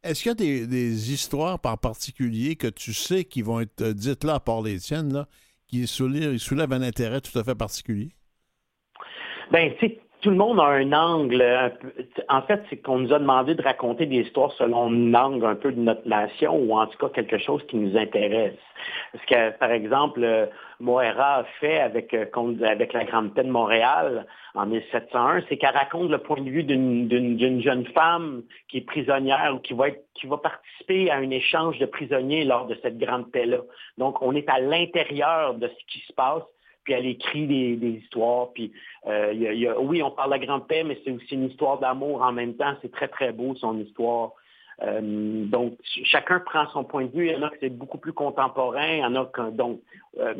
Est-ce 0.03 0.21
qu'il 0.21 0.29
y 0.29 0.61
a 0.61 0.67
des, 0.67 1.13
histoires 1.13 1.59
par 1.59 1.79
particulier 1.79 2.55
que 2.55 2.67
tu 2.67 2.93
sais 2.93 3.23
qui 3.23 3.41
vont 3.41 3.59
être 3.59 3.83
dites 3.83 4.23
là, 4.23 4.39
par 4.39 4.61
les 4.61 4.77
tiennes, 4.77 5.11
là, 5.11 5.27
qui 5.67 5.87
soulèvent, 5.87 6.37
soulèvent 6.37 6.73
un 6.73 6.83
intérêt 6.83 7.21
tout 7.21 7.37
à 7.39 7.43
fait 7.43 7.55
particulier? 7.55 8.11
Ben, 9.51 9.73
tu 9.79 9.87
sais, 9.87 9.99
tout 10.25 10.31
le 10.31 10.37
monde 10.37 10.59
a 10.59 10.65
un 10.65 10.91
angle. 10.91 11.71
En 12.29 12.41
fait, 12.41 12.63
c'est 12.67 12.77
qu'on 12.77 12.97
nous 12.97 13.13
a 13.13 13.19
demandé 13.19 13.53
de 13.53 13.61
raconter 13.61 14.07
des 14.07 14.21
histoires 14.21 14.51
selon 14.53 14.89
l'angle 14.89 15.45
un 15.45 15.53
peu 15.53 15.71
de 15.71 15.79
notre 15.79 16.07
nation 16.07 16.57
ou 16.57 16.75
en 16.75 16.87
tout 16.87 16.97
cas 16.97 17.09
quelque 17.09 17.37
chose 17.37 17.61
qui 17.67 17.75
nous 17.75 17.95
intéresse. 17.95 18.57
Ce 19.13 19.23
que, 19.27 19.55
par 19.59 19.69
exemple, 19.69 20.49
Moira 20.79 21.35
a 21.35 21.43
fait 21.59 21.79
avec, 21.79 22.11
euh, 22.15 22.25
avec 22.63 22.93
la 22.93 23.03
Grande 23.03 23.35
Paix 23.35 23.43
de 23.43 23.51
Montréal 23.51 24.25
en 24.55 24.65
1701, 24.65 25.43
c'est 25.47 25.57
qu'elle 25.57 25.75
raconte 25.75 26.09
le 26.09 26.17
point 26.17 26.41
de 26.41 26.49
vue 26.49 26.63
d'une 26.63 27.61
jeune 27.61 27.85
femme 27.93 28.41
qui 28.67 28.77
est 28.77 28.81
prisonnière 28.81 29.53
ou 29.53 29.59
qui 29.59 29.75
va, 29.75 29.89
être, 29.89 30.05
qui 30.15 30.25
va 30.25 30.37
participer 30.37 31.11
à 31.11 31.17
un 31.17 31.29
échange 31.29 31.77
de 31.77 31.85
prisonniers 31.85 32.45
lors 32.45 32.65
de 32.65 32.75
cette 32.81 32.97
Grande 32.97 33.31
Paix-là. 33.31 33.59
Donc, 33.99 34.23
on 34.23 34.33
est 34.33 34.49
à 34.49 34.59
l'intérieur 34.59 35.53
de 35.53 35.67
ce 35.67 35.85
qui 35.85 35.99
se 36.07 36.13
passe 36.13 36.41
puis 36.85 36.93
elle 36.93 37.07
écrit 37.07 37.47
des, 37.47 37.87
histoires. 37.87 38.53
Puis 38.53 38.71
euh, 39.07 39.73
oui, 39.79 40.01
on 40.01 40.11
parle 40.11 40.29
de 40.29 40.39
la 40.39 40.45
grande 40.45 40.67
paix, 40.67 40.83
mais 40.83 40.97
c'est 41.03 41.11
aussi 41.11 41.33
une 41.33 41.49
histoire 41.49 41.79
d'amour 41.79 42.21
en 42.21 42.31
même 42.31 42.55
temps. 42.55 42.75
C'est 42.81 42.91
très, 42.91 43.09
très 43.09 43.33
beau, 43.33 43.55
son 43.55 43.77
histoire. 43.79 44.31
Euh, 44.81 45.45
donc, 45.45 45.77
chacun 46.03 46.39
prend 46.39 46.67
son 46.69 46.83
point 46.83 47.05
de 47.05 47.11
vue. 47.11 47.27
Il 47.27 47.33
y 47.33 47.35
en 47.35 47.41
a 47.41 47.49
que 47.49 47.57
c'est 47.59 47.69
beaucoup 47.69 47.97
plus 47.97 48.13
contemporain. 48.13 48.87
Il 48.87 48.99
y 48.99 49.05
en 49.05 49.15
a 49.15 49.25
que, 49.25 49.49
donc, 49.49 49.81
euh, 50.19 50.33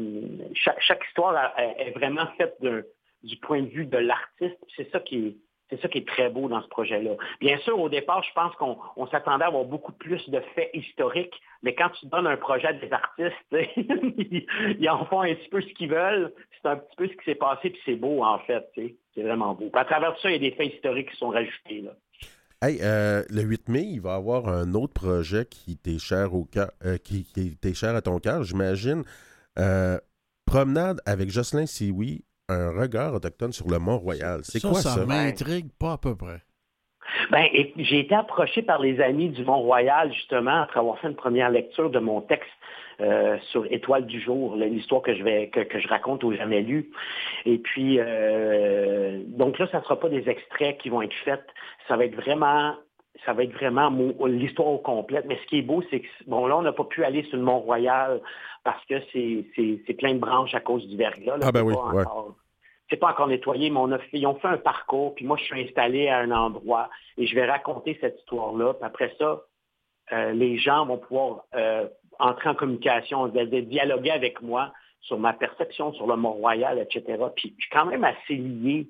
chaque, 0.53 1.03
histoire 1.07 1.53
est 1.57 1.91
vraiment 1.91 2.27
faite 2.37 2.55
du 3.23 3.37
point 3.37 3.61
de 3.61 3.67
vue 3.67 3.85
de 3.85 3.97
l'artiste. 3.97 4.57
C'est 4.75 4.89
ça 4.91 4.99
qui 4.99 5.27
est, 5.27 5.35
c'est 5.69 5.81
ça 5.81 5.88
qui 5.88 6.00
est 6.00 6.07
très 6.07 6.29
beau 6.29 6.48
dans 6.48 6.62
ce 6.62 6.67
projet-là. 6.67 7.12
Bien 7.39 7.57
sûr, 7.60 7.79
au 7.79 7.89
départ, 7.89 8.24
je 8.24 8.34
pense 8.34 8.53
qu'on 8.55 9.07
s'attendait 9.07 9.45
à 9.45 9.48
avoir 9.48 9.65
beaucoup 9.65 9.93
plus 9.93 10.29
de 10.29 10.39
faits 10.53 10.69
historiques, 10.74 11.41
mais 11.63 11.74
quand 11.74 11.89
tu 12.00 12.05
donnes 12.07 12.27
un 12.27 12.38
projet 12.38 12.67
à 12.67 12.74
des 12.74 12.91
artistes, 12.91 13.36
ils, 14.79 14.89
en 14.89 15.05
font 15.05 15.22
un 15.22 15.34
petit 15.34 15.50
peu 15.50 15.62
ce 15.62 15.74
qu'ils 15.74 15.89
veulent. 15.89 16.34
C'est 16.62 16.69
un 16.69 16.77
petit 16.77 16.95
peu 16.95 17.07
ce 17.07 17.13
qui 17.13 17.25
s'est 17.25 17.36
passé, 17.36 17.72
puis 17.72 17.81
c'est 17.86 17.95
beau, 17.95 18.24
en 18.24 18.39
fait. 18.39 18.65
C'est 18.75 19.24
vraiment 19.24 19.53
beau. 19.55 19.69
à 19.74 19.86
travers 19.86 20.17
ça, 20.19 20.29
il 20.29 20.34
y 20.34 20.36
a 20.48 20.50
des 20.50 20.55
faits 20.55 20.74
historiques 20.74 21.10
qui 21.12 21.17
sont 21.17 21.29
rajoutés. 21.29 21.84
Hey, 22.62 22.79
euh, 22.81 23.24
le 23.29 23.41
8 23.41 23.69
mai, 23.69 23.84
il 23.84 24.01
va 24.01 24.13
y 24.13 24.15
avoir 24.15 24.48
un 24.48 24.74
autre 24.75 24.93
projet 24.93 25.45
qui 25.45 25.77
t'est 25.77 26.00
cher 26.00 26.34
au 26.34 26.45
cœur, 26.45 26.72
euh, 26.86 26.98
qui, 26.98 27.25
qui 27.25 27.75
cher 27.75 27.95
à 27.95 28.01
ton 28.01 28.19
cœur, 28.19 28.43
j'imagine. 28.43 29.03
Euh, 29.57 29.98
promenade 30.45 31.01
avec 31.05 31.29
Jocelyn 31.29 31.65
Sioui, 31.65 32.24
un 32.49 32.71
regard 32.71 33.13
autochtone 33.13 33.51
sur 33.51 33.67
le 33.69 33.79
Mont-Royal. 33.79 34.41
C'est 34.43 34.61
quoi 34.61 34.75
ça? 34.75 34.89
Ça? 34.91 35.05
m'intrigue 35.05 35.69
pas 35.79 35.93
à 35.93 35.97
peu 35.97 36.15
près. 36.15 36.41
Ben, 37.31 37.47
j'ai 37.77 37.99
été 37.99 38.15
approché 38.15 38.61
par 38.61 38.79
les 38.79 38.99
amis 38.99 39.29
du 39.29 39.43
Mont-Royal, 39.43 40.13
justement, 40.13 40.63
après 40.63 40.79
avoir 40.79 40.99
fait 40.99 41.07
une 41.07 41.15
première 41.15 41.49
lecture 41.49 41.89
de 41.89 41.99
mon 41.99 42.21
texte 42.21 42.49
euh, 43.01 43.37
sur 43.51 43.65
Étoile 43.71 44.05
du 44.05 44.21
jour, 44.21 44.55
l'histoire 44.55 45.01
que 45.01 45.15
je 45.15 45.23
vais 45.23 45.49
que, 45.49 45.79
je 45.79 45.87
raconte 45.87 46.23
aux 46.23 46.33
jamais 46.33 46.61
lu. 46.61 46.91
Et 47.45 47.57
puis, 47.57 47.97
euh, 47.99 49.21
donc 49.27 49.59
là, 49.59 49.67
ça 49.71 49.79
ne 49.79 49.83
sera 49.83 49.99
pas 49.99 50.09
des 50.09 50.29
extraits 50.29 50.77
qui 50.77 50.89
vont 50.89 51.01
être 51.01 51.15
faits. 51.25 51.45
Ça 51.87 51.97
va 51.97 52.05
être 52.05 52.15
vraiment 52.15 52.75
ça 53.25 53.34
va 53.34 53.43
être 53.43 53.53
vraiment 53.53 53.89
l'histoire 54.25 54.67
au 54.67 54.77
complète. 54.79 55.25
Mais 55.27 55.38
ce 55.41 55.48
qui 55.48 55.60
est 55.60 55.62
beau, 55.62 55.84
c'est 55.89 56.01
que, 56.01 56.07
bon, 56.27 56.48
là, 56.48 56.57
on 56.57 56.62
n'a 56.62 56.74
pas 56.74 56.84
pu 56.84 57.03
aller 57.03 57.24
sur 57.24 57.38
le 57.38 57.43
Mont-Royal 57.43 58.22
parce 58.63 58.84
que 58.86 58.95
c'est 59.13 59.93
plein 59.98 60.15
de 60.15 60.19
branches 60.19 60.53
à 60.53 60.60
cause 60.60 60.88
du 60.88 60.98
verglas. 60.98 61.38
ah 61.41 61.51
ben 61.51 61.63
oui, 61.63 61.75
c'est 62.89 62.98
pas 62.98 63.10
encore 63.10 63.27
nettoyé, 63.27 63.69
mais 63.69 63.79
on 63.79 63.91
a 63.91 63.98
fait, 63.98 64.17
ils 64.17 64.27
ont 64.27 64.36
fait 64.36 64.48
un 64.48 64.57
parcours, 64.57 65.15
puis 65.15 65.25
moi, 65.25 65.38
je 65.38 65.43
suis 65.45 65.60
installé 65.60 66.07
à 66.07 66.19
un 66.19 66.31
endroit 66.31 66.89
et 67.17 67.25
je 67.25 67.34
vais 67.34 67.45
raconter 67.45 67.98
cette 68.00 68.19
histoire-là. 68.19 68.75
Puis 68.75 68.86
après 68.86 69.15
ça, 69.17 69.41
euh, 70.12 70.31
les 70.34 70.57
gens 70.57 70.86
vont 70.86 70.98
pouvoir 70.98 71.45
euh, 71.55 71.88
entrer 72.19 72.50
en 72.50 72.55
communication, 72.55 73.27
dialoguer 73.27 74.12
avec 74.12 74.41
moi 74.41 74.72
sur 75.01 75.17
ma 75.19 75.34
perception 75.34 75.93
sur 75.93 76.07
le 76.07 76.15
Mont-Royal, 76.15 76.79
etc. 76.79 77.24
Puis 77.36 77.55
je 77.57 77.63
suis 77.63 77.72
quand 77.72 77.86
même 77.86 78.03
assez 78.03 78.36
lié 78.36 78.88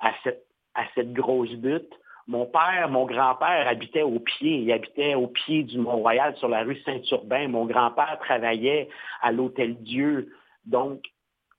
à 0.00 0.12
cette, 0.22 0.44
à 0.74 0.82
cette 0.94 1.12
grosse 1.12 1.52
butte. 1.52 1.92
Mon 2.28 2.44
père, 2.44 2.90
mon 2.90 3.06
grand-père 3.06 3.66
habitait 3.66 4.02
au 4.02 4.20
pied, 4.20 4.58
il 4.58 4.70
habitait 4.70 5.14
au 5.14 5.28
pied 5.28 5.62
du 5.62 5.78
Mont-Royal 5.78 6.36
sur 6.36 6.48
la 6.48 6.62
rue 6.62 6.78
Saint-Urbain. 6.84 7.48
Mon 7.48 7.64
grand-père 7.64 8.18
travaillait 8.20 8.90
à 9.22 9.32
l'Hôtel 9.32 9.76
Dieu. 9.82 10.30
Donc, 10.66 11.00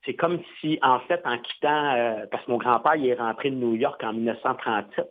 c'est 0.06 0.14
comme 0.14 0.40
si, 0.60 0.78
en 0.84 1.00
fait, 1.00 1.22
en 1.26 1.40
quittant, 1.40 1.96
euh, 1.96 2.28
parce 2.32 2.46
que 2.46 2.52
mon 2.52 2.60
grand-père, 2.60 2.96
il 2.96 3.08
est 3.08 3.16
rentré 3.16 3.50
de 3.50 3.56
New 3.56 3.74
York 3.74 4.00
en 4.04 4.14
1937, 4.14 5.08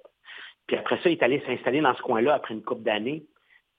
puis 0.69 0.77
après 0.77 0.97
ça, 1.03 1.11
il 1.11 1.13
est 1.13 1.23
allé 1.25 1.43
s'installer 1.45 1.81
dans 1.81 1.95
ce 1.95 2.03
coin-là 2.03 2.35
après 2.35 2.55
une 2.55 2.63
couple 2.63 2.83
d'années. 2.83 3.25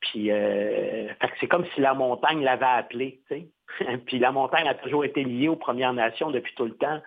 Puis, 0.02 0.32
euh, 0.32 1.08
c'est 1.40 1.48
comme 1.48 1.66
si 1.74 1.80
la 1.80 1.94
montagne 1.94 2.44
l'avait 2.44 2.66
appelé, 2.66 3.22
puis 4.06 4.20
la 4.20 4.34
montagne 4.34 4.68
a 4.68 4.76
toujours 4.76 5.06
été 5.06 5.24
liée 5.24 5.48
aux 5.48 5.56
Premières 5.56 5.94
Nations 5.94 6.30
depuis 6.30 6.54
tout 6.56 6.66
le 6.66 6.76
temps. 6.76 7.02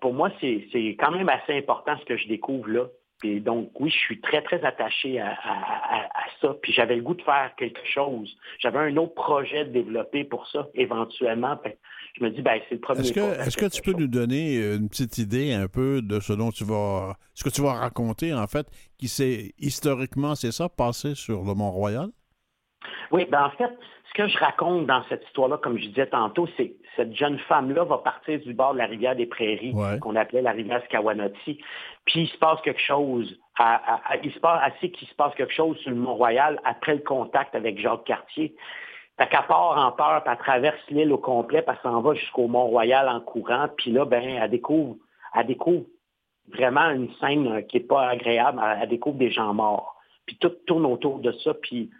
Pour 0.00 0.14
moi, 0.14 0.30
c'est 0.40 0.96
quand 0.98 1.12
même 1.12 1.28
assez 1.28 1.56
important 1.56 1.96
ce 1.98 2.04
que 2.06 2.16
je 2.16 2.26
découvre 2.26 2.68
là. 2.68 2.86
Donc, 3.24 3.70
oui, 3.80 3.90
je 3.90 3.96
suis 3.96 4.20
très, 4.20 4.42
très 4.42 4.62
attaché 4.64 5.20
à, 5.20 5.36
ça. 6.40 6.54
Puis 6.62 6.72
j'avais 6.72 6.96
le 6.96 7.02
goût 7.02 7.14
de 7.14 7.22
faire 7.22 7.52
quelque 7.56 7.80
chose. 7.86 8.36
J'avais 8.58 8.78
un 8.78 8.96
autre 8.96 9.14
projet 9.14 9.64
de 9.64 9.70
développer 9.70 10.24
pour 10.24 10.46
ça, 10.48 10.68
éventuellement. 10.74 11.58
je 12.16 12.24
me 12.24 12.30
dis, 12.30 12.42
ben, 12.42 12.60
c'est 12.68 12.76
le 12.76 12.80
premier 12.80 13.00
Est-ce 13.00 13.12
que, 13.12 13.40
est-ce 13.40 13.56
que 13.56 13.66
tu 13.66 13.82
peux 13.82 13.98
nous 13.98 14.08
donner 14.08 14.56
une 14.56 14.88
petite 14.88 15.18
idée 15.18 15.52
un 15.52 15.68
peu 15.68 16.02
de 16.02 16.20
ce 16.20 16.32
dont 16.32 16.50
tu 16.50 16.64
vas, 16.64 17.14
ce 17.34 17.44
que 17.44 17.50
tu 17.50 17.62
vas 17.62 17.74
raconter, 17.74 18.34
en 18.34 18.46
fait, 18.46 18.66
qui 18.98 19.08
s'est, 19.08 19.52
historiquement, 19.58 20.34
c'est 20.34 20.52
ça, 20.52 20.68
passé 20.68 21.14
sur 21.14 21.42
le 21.44 21.54
Mont-Royal? 21.54 22.08
Oui, 23.10 23.26
ben 23.30 23.44
en 23.44 23.50
fait, 23.50 23.70
ce 24.16 24.22
que 24.22 24.28
je 24.28 24.38
raconte 24.38 24.86
dans 24.86 25.02
cette 25.08 25.24
histoire-là, 25.26 25.58
comme 25.58 25.76
je 25.76 25.86
disais 25.88 26.06
tantôt, 26.06 26.46
c'est 26.56 26.68
que 26.68 26.74
cette 26.96 27.14
jeune 27.16 27.38
femme-là 27.40 27.84
va 27.84 27.98
partir 27.98 28.38
du 28.40 28.54
bord 28.54 28.72
de 28.74 28.78
la 28.78 28.86
rivière 28.86 29.16
des 29.16 29.26
Prairies, 29.26 29.74
qu'on 30.00 30.14
appelait 30.14 30.42
la 30.42 30.52
rivière 30.52 30.82
Scawanati, 30.84 31.58
puis 32.04 32.20
il 32.22 32.28
se 32.28 32.38
passe 32.38 32.60
quelque 32.60 32.80
chose, 32.80 33.36
il 34.22 34.32
se 34.32 34.38
passe 34.38 34.60
assez 34.62 34.90
qu'il 34.90 35.08
se 35.08 35.14
passe 35.14 35.34
quelque 35.34 35.52
chose 35.52 35.76
sur 35.78 35.90
le 35.90 35.96
Mont-Royal 35.96 36.60
après 36.64 36.94
le 36.94 37.00
contact 37.00 37.54
avec 37.56 37.80
Jacques 37.80 38.04
Cartier. 38.04 38.54
Fait 39.18 39.28
qu'elle 39.28 39.46
part 39.48 39.78
en 39.78 39.90
peur, 39.92 40.22
puis 40.22 40.32
elle 40.32 40.38
traverse 40.38 40.90
l'île 40.90 41.12
au 41.12 41.18
complet, 41.18 41.62
puis 41.62 41.74
elle 41.76 41.90
s'en 41.90 42.00
va 42.00 42.14
jusqu'au 42.14 42.46
Mont-Royal 42.46 43.08
en 43.08 43.20
courant, 43.20 43.66
puis 43.76 43.90
là, 43.90 44.04
ben, 44.04 44.22
elle 44.22 44.50
découvre, 44.50 44.96
elle 45.34 45.46
découvre 45.46 45.86
vraiment 46.52 46.88
une 46.90 47.12
scène 47.14 47.66
qui 47.66 47.78
n'est 47.78 47.84
pas 47.84 48.10
agréable, 48.10 48.60
elle 48.80 48.88
découvre 48.88 49.18
des 49.18 49.30
gens 49.30 49.54
morts. 49.54 49.96
Puis 50.26 50.36
tout 50.36 50.52
tourne 50.66 50.86
autour 50.86 51.18
de 51.18 51.32
ça, 51.32 51.52
puis 51.54 51.90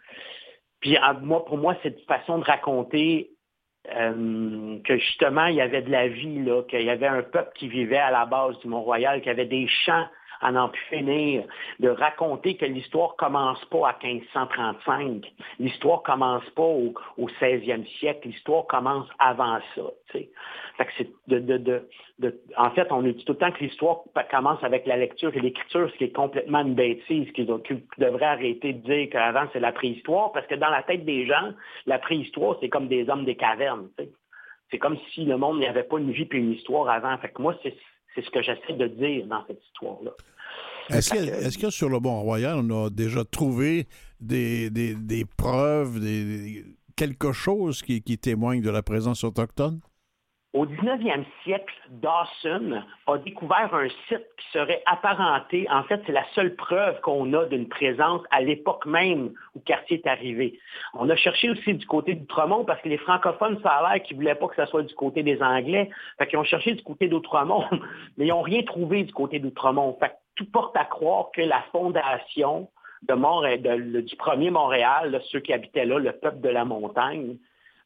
puis 0.85 0.99
moi, 1.23 1.47
pour 1.47 1.57
moi, 1.57 1.75
c'est 1.83 1.99
une 1.99 2.05
façon 2.05 2.39
de 2.39 2.45
raconter 2.45 3.31
euh, 3.97 4.79
que 4.85 4.99
justement, 4.99 5.47
il 5.47 5.55
y 5.55 5.63
avait 5.63 5.81
de 5.81 5.91
la 5.91 6.09
vie, 6.09 6.45
qu'il 6.69 6.83
y 6.83 6.91
avait 6.91 7.07
un 7.07 7.23
peuple 7.23 7.53
qui 7.55 7.69
vivait 7.69 7.97
à 7.97 8.11
la 8.11 8.27
base 8.27 8.59
du 8.59 8.69
Mont-Royal, 8.69 9.21
qu'il 9.21 9.29
y 9.29 9.31
avait 9.31 9.47
des 9.47 9.67
champs 9.67 10.07
à 10.41 10.53
n'en 10.53 10.69
plus 10.69 10.85
finir, 10.91 11.45
de 11.81 11.89
raconter 11.89 12.57
que 12.57 12.65
l'histoire 12.65 13.17
commence 13.17 13.65
pas 13.67 13.89
à 13.89 13.97
1535, 14.03 15.25
l'histoire 15.59 16.03
commence 16.03 16.49
pas 16.51 16.63
au, 16.63 16.95
16e 17.41 17.87
siècle, 17.99 18.29
l'histoire 18.29 18.67
commence 18.67 19.09
avant 19.19 19.59
ça. 19.75 19.83
en 22.57 22.71
fait, 22.71 22.93
on 22.93 23.03
dit 23.03 23.25
tout 23.25 23.33
le 23.33 23.39
temps 23.39 23.53
que 23.53 23.65
l'histoire 23.65 24.03
commence 24.31 24.63
avec 24.63 24.87
la 24.87 24.97
lecture 24.97 25.35
et 25.35 25.41
l'écriture, 25.41 25.91
ce 25.91 25.97
qui 25.97 26.05
est 26.05 26.15
complètement 26.15 26.61
une 26.61 26.75
bêtise, 26.75 27.31
qui, 27.33 27.47
devrait 27.99 28.27
arrêter 28.27 28.73
de 28.73 28.81
dire 28.81 29.09
qu'avant 29.11 29.47
c'est 29.53 29.61
la 29.61 29.73
préhistoire, 29.73 30.33
parce 30.33 30.47
que 30.47 30.55
dans 30.55 30.71
la 30.71 30.83
tête 30.83 31.05
des 31.05 31.27
gens, 31.27 31.53
la 31.87 31.99
préhistoire, 31.99 32.57
c'est 32.61 32.69
comme 32.69 32.89
des 32.89 33.09
hommes 33.09 33.25
des 33.25 33.37
cavernes. 33.37 33.89
C'est 34.71 34.79
comme 34.79 34.99
si 35.13 35.25
le 35.25 35.37
monde 35.37 35.59
n'y 35.59 35.67
avait 35.67 35.85
pas 35.85 35.99
une 35.99 36.11
vie 36.11 36.29
et 36.31 36.37
une 36.37 36.53
histoire 36.53 36.89
avant. 36.89 37.17
Fait 37.19 37.29
que 37.29 37.41
moi, 37.41 37.55
c'est 37.63 37.75
ce 38.23 38.31
que 38.31 38.43
j'essaie 38.43 38.75
de 38.75 38.87
dire 38.87 39.27
dans 39.27 39.45
cette 39.47 39.63
histoire-là. 39.65 40.13
Est-ce 40.91 41.59
que, 41.59 41.71
sur 41.71 41.89
le 41.89 41.99
Bon 41.99 42.21
Royal, 42.21 42.59
on 42.59 42.87
a 42.87 42.91
déjà 42.91 43.25
trouvé 43.25 43.87
des, 44.21 44.71
preuves, 45.37 46.01
des, 46.01 46.65
quelque 46.97 47.33
chose 47.33 47.83
qui, 47.83 48.03
qui 48.03 48.19
témoigne 48.19 48.61
de 48.61 48.71
la 48.71 48.83
présence 48.83 49.25
autochtone? 49.25 49.81
Au 50.55 50.67
19e 50.67 51.25
siècle, 51.43 51.75
Dawson 51.91 52.81
a 53.09 53.19
découvert 53.19 53.75
un 53.75 53.89
site 54.07 54.25
qui 54.39 54.47
serait 54.53 54.85
apparenté, 54.87 55.67
en 55.69 55.83
fait, 55.83 56.01
c'est 56.07 56.13
la 56.13 56.25
seule 56.33 56.55
preuve 56.55 57.01
qu'on 57.01 57.33
a 57.33 57.47
d'une 57.47 57.69
présence 57.69 58.23
à 58.31 58.41
l'époque 58.41 58.87
même 58.87 59.33
où 59.57 59.61
Cartier 59.61 60.01
est 60.01 60.09
arrivé. 60.09 60.61
On 60.95 61.11
a 61.11 61.17
cherché 61.17 61.51
aussi 61.51 61.75
du 61.75 61.85
côté 61.87 62.15
d'Outremont 62.15 62.65
parce 62.65 62.81
que 62.83 62.89
les 62.89 62.99
francophones, 62.99 63.59
ça 63.65 63.71
a 63.71 63.95
l'air 63.95 64.03
qu'ils 64.05 64.17
ne 64.17 64.23
voulaient 64.23 64.37
pas 64.37 64.47
que 64.47 64.55
ce 64.55 64.67
soit 64.67 64.85
du 64.85 64.95
côté 64.95 65.25
des 65.25 65.43
Anglais. 65.43 65.91
Fait 66.19 66.29
qu'ils 66.29 66.39
ont 66.39 66.45
cherché 66.45 66.73
du 66.73 66.85
côté 66.85 67.09
d'Outremont, 67.09 67.65
mais 68.17 68.27
ils 68.27 68.29
n'ont 68.29 68.43
rien 68.43 68.63
trouvé 68.63 69.03
du 69.03 69.13
côté 69.13 69.41
d'Outremont. 69.41 69.97
Fait 69.99 70.11
que 70.11 70.15
tout 70.37 70.51
porte 70.53 70.77
à 70.77 70.85
croire 70.85 71.33
que 71.33 71.43
la 71.43 71.63
fondation 71.73 72.69
du 73.03 74.17
premier 74.17 74.51
Montréal, 74.51 75.21
ceux 75.33 75.41
qui 75.41 75.53
habitaient 75.53 75.85
là, 75.85 75.99
le 75.99 76.13
peuple 76.13 76.41
de 76.43 76.49
la 76.49 76.65
montagne, 76.65 77.39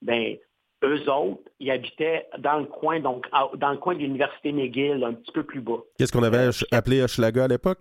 ben, 0.02 0.36
eux 0.84 1.10
autres, 1.10 1.42
ils 1.58 1.70
habitaient 1.70 2.26
dans 2.38 2.58
le 2.58 2.66
coin, 2.66 3.00
donc 3.00 3.26
dans 3.54 3.70
le 3.70 3.78
coin 3.78 3.94
de 3.94 4.00
l'Université 4.00 4.52
McGill, 4.52 5.02
un 5.04 5.14
petit 5.14 5.32
peu 5.32 5.42
plus 5.42 5.60
bas. 5.60 5.78
Qu'est-ce 5.98 6.12
qu'on 6.12 6.22
avait 6.22 6.50
appelé 6.70 7.02
Hochelaga 7.02 7.44
à 7.44 7.48
l'époque? 7.48 7.80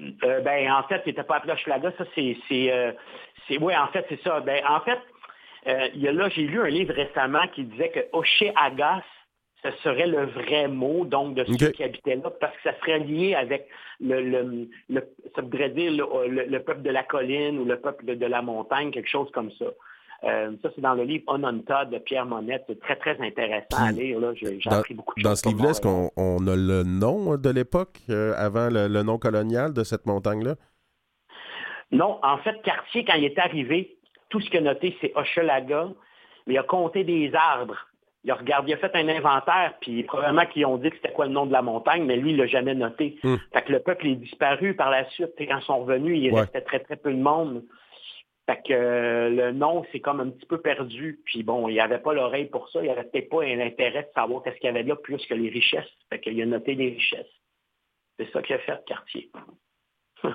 Euh, 0.00 0.40
ben, 0.40 0.70
en 0.72 0.82
fait, 0.84 1.02
il 1.06 1.10
n'était 1.10 1.24
pas 1.24 1.36
appelé 1.36 1.52
Hochelaga, 1.52 1.92
ça 1.96 2.04
c'est. 2.14 2.36
Euh, 2.50 2.92
oui, 3.60 3.76
en 3.76 3.86
fait, 3.88 4.04
c'est 4.08 4.22
ça. 4.22 4.40
Ben, 4.40 4.62
en 4.68 4.80
fait, 4.80 4.98
euh, 5.66 5.88
il 5.94 6.02
y 6.02 6.08
a 6.08 6.12
là, 6.12 6.28
j'ai 6.28 6.42
lu 6.42 6.60
un 6.60 6.68
livre 6.68 6.94
récemment 6.94 7.46
qui 7.54 7.64
disait 7.64 7.90
que 7.90 8.00
Hochelaga, 8.12 9.02
ce 9.62 9.70
serait 9.82 10.06
le 10.06 10.26
vrai 10.26 10.68
mot, 10.68 11.04
donc, 11.04 11.34
de 11.34 11.44
ceux 11.44 11.70
qui 11.70 11.82
habitaient 11.82 12.16
là, 12.16 12.30
parce 12.40 12.54
que 12.56 12.62
ça 12.62 12.78
serait 12.80 13.00
lié 13.00 13.34
avec 13.34 13.68
le, 14.00 14.68
ça 15.34 15.42
voudrait 15.42 15.70
dire 15.70 15.92
le, 15.92 16.58
peuple 16.58 16.82
de 16.82 16.90
la 16.90 17.02
colline 17.02 17.58
ou 17.58 17.64
le 17.64 17.80
peuple 17.80 18.16
de 18.16 18.26
la 18.26 18.42
montagne, 18.42 18.90
quelque 18.90 19.08
chose 19.08 19.30
comme 19.32 19.50
ça. 19.52 19.66
Euh, 20.24 20.52
ça, 20.62 20.70
c'est 20.74 20.80
dans 20.80 20.94
le 20.94 21.04
livre 21.04 21.24
Ononta 21.26 21.84
de 21.84 21.98
Pierre 21.98 22.26
Monette. 22.26 22.64
C'est 22.68 22.80
très, 22.80 22.96
très 22.96 23.20
intéressant 23.20 23.76
à 23.78 23.92
lire. 23.92 24.18
J'ai 24.34 24.58
appris 24.70 24.94
beaucoup 24.94 25.14
de 25.14 25.20
choses. 25.20 25.30
Dans 25.30 25.36
ce 25.36 25.48
livre-là, 25.48 25.70
est-ce 25.70 25.80
qu'on 25.80 26.46
a 26.46 26.56
le 26.56 26.82
nom 26.84 27.36
de 27.36 27.50
l'époque, 27.50 27.98
euh, 28.10 28.32
avant 28.36 28.68
le, 28.70 29.02
nom 29.02 29.18
colonial 29.18 29.72
de 29.72 29.84
cette 29.84 30.06
montagne-là? 30.06 30.54
Non. 31.92 32.18
En 32.22 32.38
fait, 32.38 32.60
Cartier, 32.62 33.04
quand 33.04 33.14
il 33.14 33.24
est 33.24 33.38
arrivé, 33.38 33.96
tout 34.28 34.40
ce 34.40 34.48
qu'il 34.50 34.58
a 34.58 34.62
noté, 34.62 34.96
c'est 35.00 35.12
Hochelaga, 35.14 35.88
mais 36.46 36.54
il 36.54 36.58
a 36.58 36.62
compté 36.62 37.04
des 37.04 37.30
arbres. 37.34 37.76
Il 38.24 38.32
a, 38.32 38.34
regardé, 38.34 38.72
il 38.72 38.74
a 38.74 38.78
fait 38.78 38.96
un 38.96 39.08
inventaire, 39.08 39.74
puis 39.80 40.02
probablement 40.02 40.46
qu'ils 40.46 40.66
ont 40.66 40.78
dit 40.78 40.90
que 40.90 40.96
c'était 40.96 41.12
quoi 41.12 41.26
le 41.26 41.32
nom 41.32 41.46
de 41.46 41.52
la 41.52 41.62
montagne, 41.62 42.04
mais 42.04 42.16
lui, 42.16 42.32
il 42.32 42.36
l'a 42.36 42.48
jamais 42.48 42.74
noté. 42.74 43.20
Hmm. 43.22 43.36
Fait 43.52 43.62
que 43.62 43.70
le 43.70 43.78
peuple 43.78 44.08
est 44.08 44.16
disparu 44.16 44.74
par 44.74 44.90
la 44.90 45.08
suite. 45.10 45.30
quand 45.38 45.58
ils 45.58 45.64
sont 45.64 45.78
revenus, 45.84 46.18
il 46.20 46.34
restait 46.34 46.62
très, 46.62 46.80
très 46.80 46.96
peu 46.96 47.12
de 47.12 47.20
monde. 47.20 47.62
Fait 48.46 48.62
que 48.64 48.72
euh, 48.72 49.28
le 49.28 49.52
nom, 49.52 49.84
c'est 49.90 50.00
comme 50.00 50.20
un 50.20 50.30
petit 50.30 50.46
peu 50.46 50.60
perdu. 50.60 51.20
Puis 51.24 51.42
bon, 51.42 51.68
il 51.68 51.72
n'y 51.72 51.80
avait 51.80 51.98
pas 51.98 52.14
l'oreille 52.14 52.46
pour 52.46 52.68
ça. 52.70 52.80
Il 52.80 52.84
n'y 52.84 52.90
avait 52.90 53.04
peut-être 53.04 53.28
pas 53.28 53.44
l'intérêt 53.44 54.02
de 54.02 54.08
savoir 54.14 54.42
qu'est-ce 54.42 54.56
qu'il 54.56 54.66
y 54.66 54.68
avait 54.68 54.84
là 54.84 54.94
plus 54.94 55.24
que 55.26 55.34
les 55.34 55.48
richesses. 55.48 55.90
Fait 56.10 56.20
qu'il 56.20 56.40
a 56.40 56.46
noté 56.46 56.74
les 56.74 56.90
richesses. 56.90 57.26
C'est 58.18 58.30
ça 58.32 58.42
qu'il 58.42 58.54
a 58.54 58.58
fait, 58.60 58.84
quartier. 58.86 59.30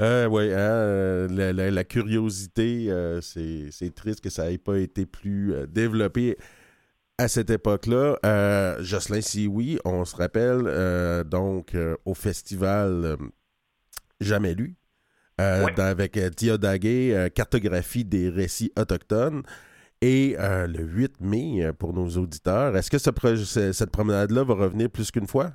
euh, 0.00 0.26
oui, 0.26 0.52
hein, 0.52 1.28
la, 1.28 1.84
curiosité, 1.84 2.90
euh, 2.90 3.20
c'est 3.20 3.94
triste 3.94 4.22
que 4.22 4.30
ça 4.30 4.50
n'ait 4.50 4.58
pas 4.58 4.78
été 4.78 5.06
plus 5.06 5.54
euh, 5.54 5.66
développé 5.66 6.36
à 7.18 7.28
cette 7.28 7.50
époque-là. 7.50 8.16
Jocelyn 8.80 9.20
oui, 9.48 9.78
on 9.84 10.04
se 10.04 10.16
rappelle, 10.16 11.24
donc, 11.28 11.76
au 12.04 12.14
festival 12.14 13.18
jamais 14.20 14.54
lu. 14.54 14.79
Avec 15.78 16.18
Tia 16.36 16.56
cartographie 17.34 18.04
des 18.04 18.28
récits 18.28 18.72
autochtones. 18.78 19.42
Et 20.02 20.36
le 20.38 20.82
8 20.82 21.20
mai, 21.20 21.70
pour 21.78 21.92
nos 21.92 22.08
auditeurs, 22.08 22.76
est-ce 22.76 22.90
que 22.90 22.98
cette 22.98 23.90
promenade-là 23.90 24.44
va 24.44 24.54
revenir 24.54 24.88
plus 24.90 25.10
qu'une 25.10 25.26
fois? 25.26 25.50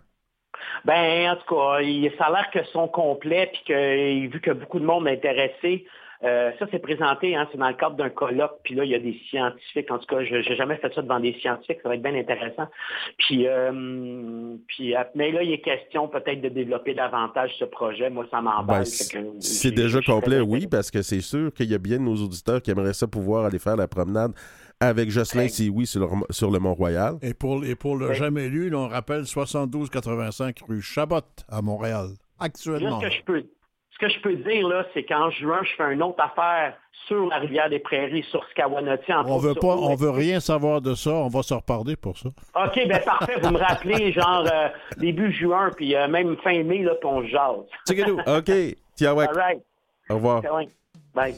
Ben, 0.84 1.32
en 1.32 1.36
tout 1.38 1.56
cas, 1.56 1.80
ça 2.18 2.26
a 2.26 2.32
l'air 2.32 2.50
que 2.54 2.64
son 2.72 2.88
complet, 2.88 3.50
puis 3.52 3.64
que 3.68 4.28
vu 4.32 4.40
que 4.40 4.52
beaucoup 4.52 4.80
de 4.80 4.86
monde 4.86 5.08
est 5.08 5.14
intéressé, 5.14 5.86
euh, 6.26 6.52
ça, 6.58 6.66
c'est 6.72 6.80
présenté, 6.80 7.36
hein, 7.36 7.48
c'est 7.52 7.58
dans 7.58 7.68
le 7.68 7.76
cadre 7.76 7.96
d'un 7.96 8.10
colloque, 8.10 8.60
puis 8.64 8.74
là, 8.74 8.84
il 8.84 8.90
y 8.90 8.96
a 8.96 9.00
des 9.00 9.20
scientifiques. 9.30 9.92
En 9.92 10.00
tout 10.00 10.08
cas, 10.08 10.24
je 10.24 10.36
n'ai 10.36 10.56
jamais 10.56 10.78
fait 10.78 10.92
ça 10.94 11.02
devant 11.02 11.20
des 11.20 11.34
scientifiques, 11.40 11.78
ça 11.84 11.90
va 11.90 11.96
être 11.96 12.02
bien 12.02 12.16
intéressant. 12.16 12.68
Puis, 13.18 13.48
euh, 13.48 14.56
puis 14.68 14.96
euh, 14.96 15.04
mais 15.14 15.32
là, 15.32 15.44
il 15.44 15.52
est 15.52 15.62
question 15.62 16.08
peut-être 16.08 16.42
de 16.42 16.50
développer 16.50 16.96
davantage 16.96 17.52
ce 17.60 17.66
projet. 17.66 18.10
Moi, 18.10 18.26
ça 18.32 18.42
m'emballe. 18.42 18.86
Ben, 18.86 19.36
c'est 19.40 19.72
déjà 19.72 20.02
complet, 20.02 20.40
oui, 20.40 20.68
parce 20.68 20.90
que 20.90 21.02
c'est 21.02 21.22
sûr 21.22 21.54
qu'il 21.54 21.70
y 21.70 21.76
a 21.76 21.80
bien 21.80 21.98
de 21.98 22.04
nos 22.04 22.16
auditeurs 22.16 22.62
qui 22.62 22.72
aimeraient 22.72 22.94
ça 22.94 23.08
pouvoir 23.08 23.46
aller 23.46 23.60
faire 23.60 23.76
la 23.76 23.88
promenade 23.88 24.32
avec 24.80 25.10
Jocelyn 25.10 25.48
Sioui 25.48 25.86
sur, 25.86 26.10
sur 26.30 26.52
le, 26.52 26.60
Mont-Royal. 26.60 27.16
Et 27.22 27.34
pour, 27.34 27.64
et 27.64 27.76
pour 27.76 27.96
le 27.96 28.14
jamais 28.14 28.50
lu, 28.50 28.74
on 28.76 28.88
rappelle 28.88 29.22
72-85 29.22 30.64
rue 30.68 30.82
Chabot 30.82 31.22
à 31.48 31.62
Montréal, 31.62 32.10
actuellement. 32.40 33.00
que 33.00 33.10
je 33.10 33.24
peux, 33.24 33.44
ce 33.96 34.06
que 34.06 34.12
je 34.12 34.20
peux 34.20 34.36
dire, 34.36 34.68
là, 34.68 34.86
c'est 34.94 35.04
qu'en 35.04 35.30
juin, 35.30 35.62
je 35.64 35.72
fais 35.76 35.94
une 35.94 36.04
autre 36.04 36.22
affaire 36.22 36.74
sur 37.08 37.28
la 37.28 37.38
rivière 37.38 37.70
des 37.70 37.80
Prairies, 37.80 38.26
sur 38.30 38.44
Scawanati. 38.50 39.12
On 39.26 39.38
veut 39.38 39.54
pas, 39.54 39.68
on 39.68 39.96
veut 39.96 40.10
rien 40.10 40.40
savoir 40.40 40.82
de 40.82 40.96
ça. 40.96 41.12
On 41.12 41.30
va 41.30 41.44
se 41.44 41.54
reparler 41.54 41.96
pour 41.96 42.18
ça. 42.18 42.30
OK, 42.56 42.88
ben 42.88 43.00
parfait. 43.04 43.36
Vous 43.42 43.52
me 43.52 43.58
rappelez, 43.58 44.12
genre, 44.12 44.46
euh, 44.52 44.68
début 44.98 45.32
juin, 45.32 45.70
puis 45.76 45.96
euh, 45.96 46.08
même 46.08 46.36
fin 46.38 46.64
mai, 46.64 46.80
là, 46.80 46.96
puis 46.96 47.10
on 47.10 47.24
jase. 47.24 47.66
OK. 48.28 48.52
Tiens, 48.96 49.14
ouais. 49.14 49.28
All 49.28 49.36
right. 49.36 49.62
Au 50.10 50.16
revoir. 50.16 50.42
Bye. 51.14 51.36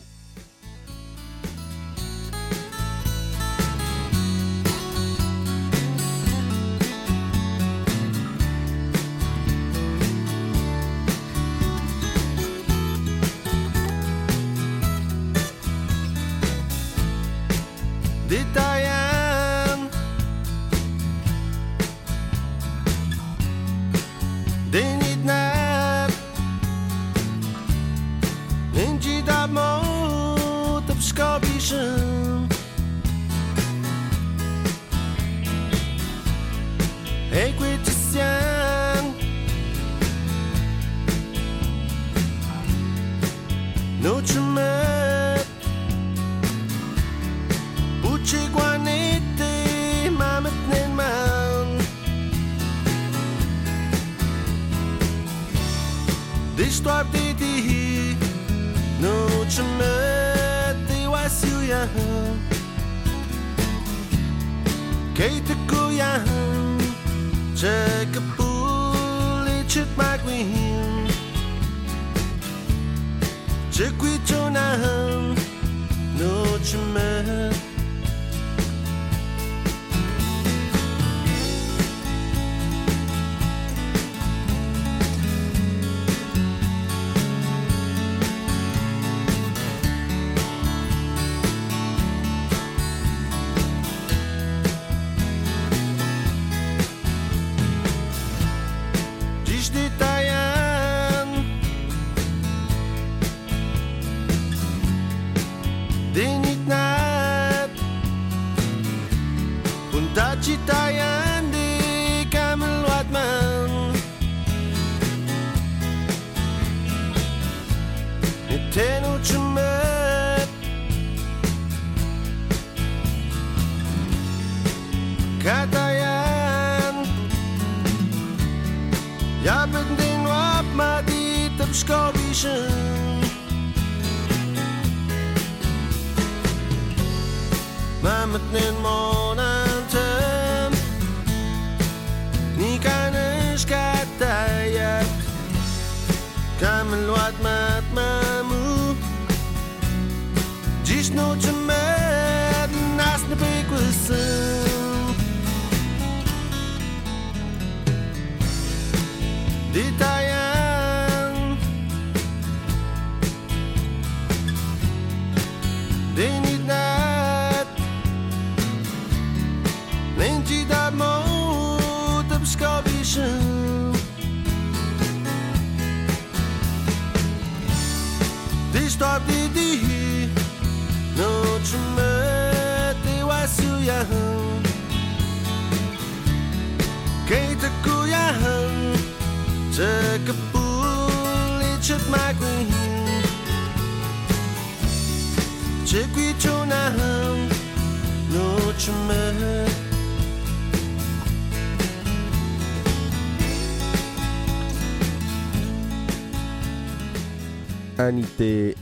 Anité 208.00 208.75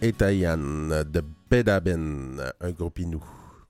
et 0.00 0.12
de 0.12 1.22
Bedaben, 1.50 2.40
un 2.60 2.70
groupe 2.70 3.00
Inou. 3.00 3.22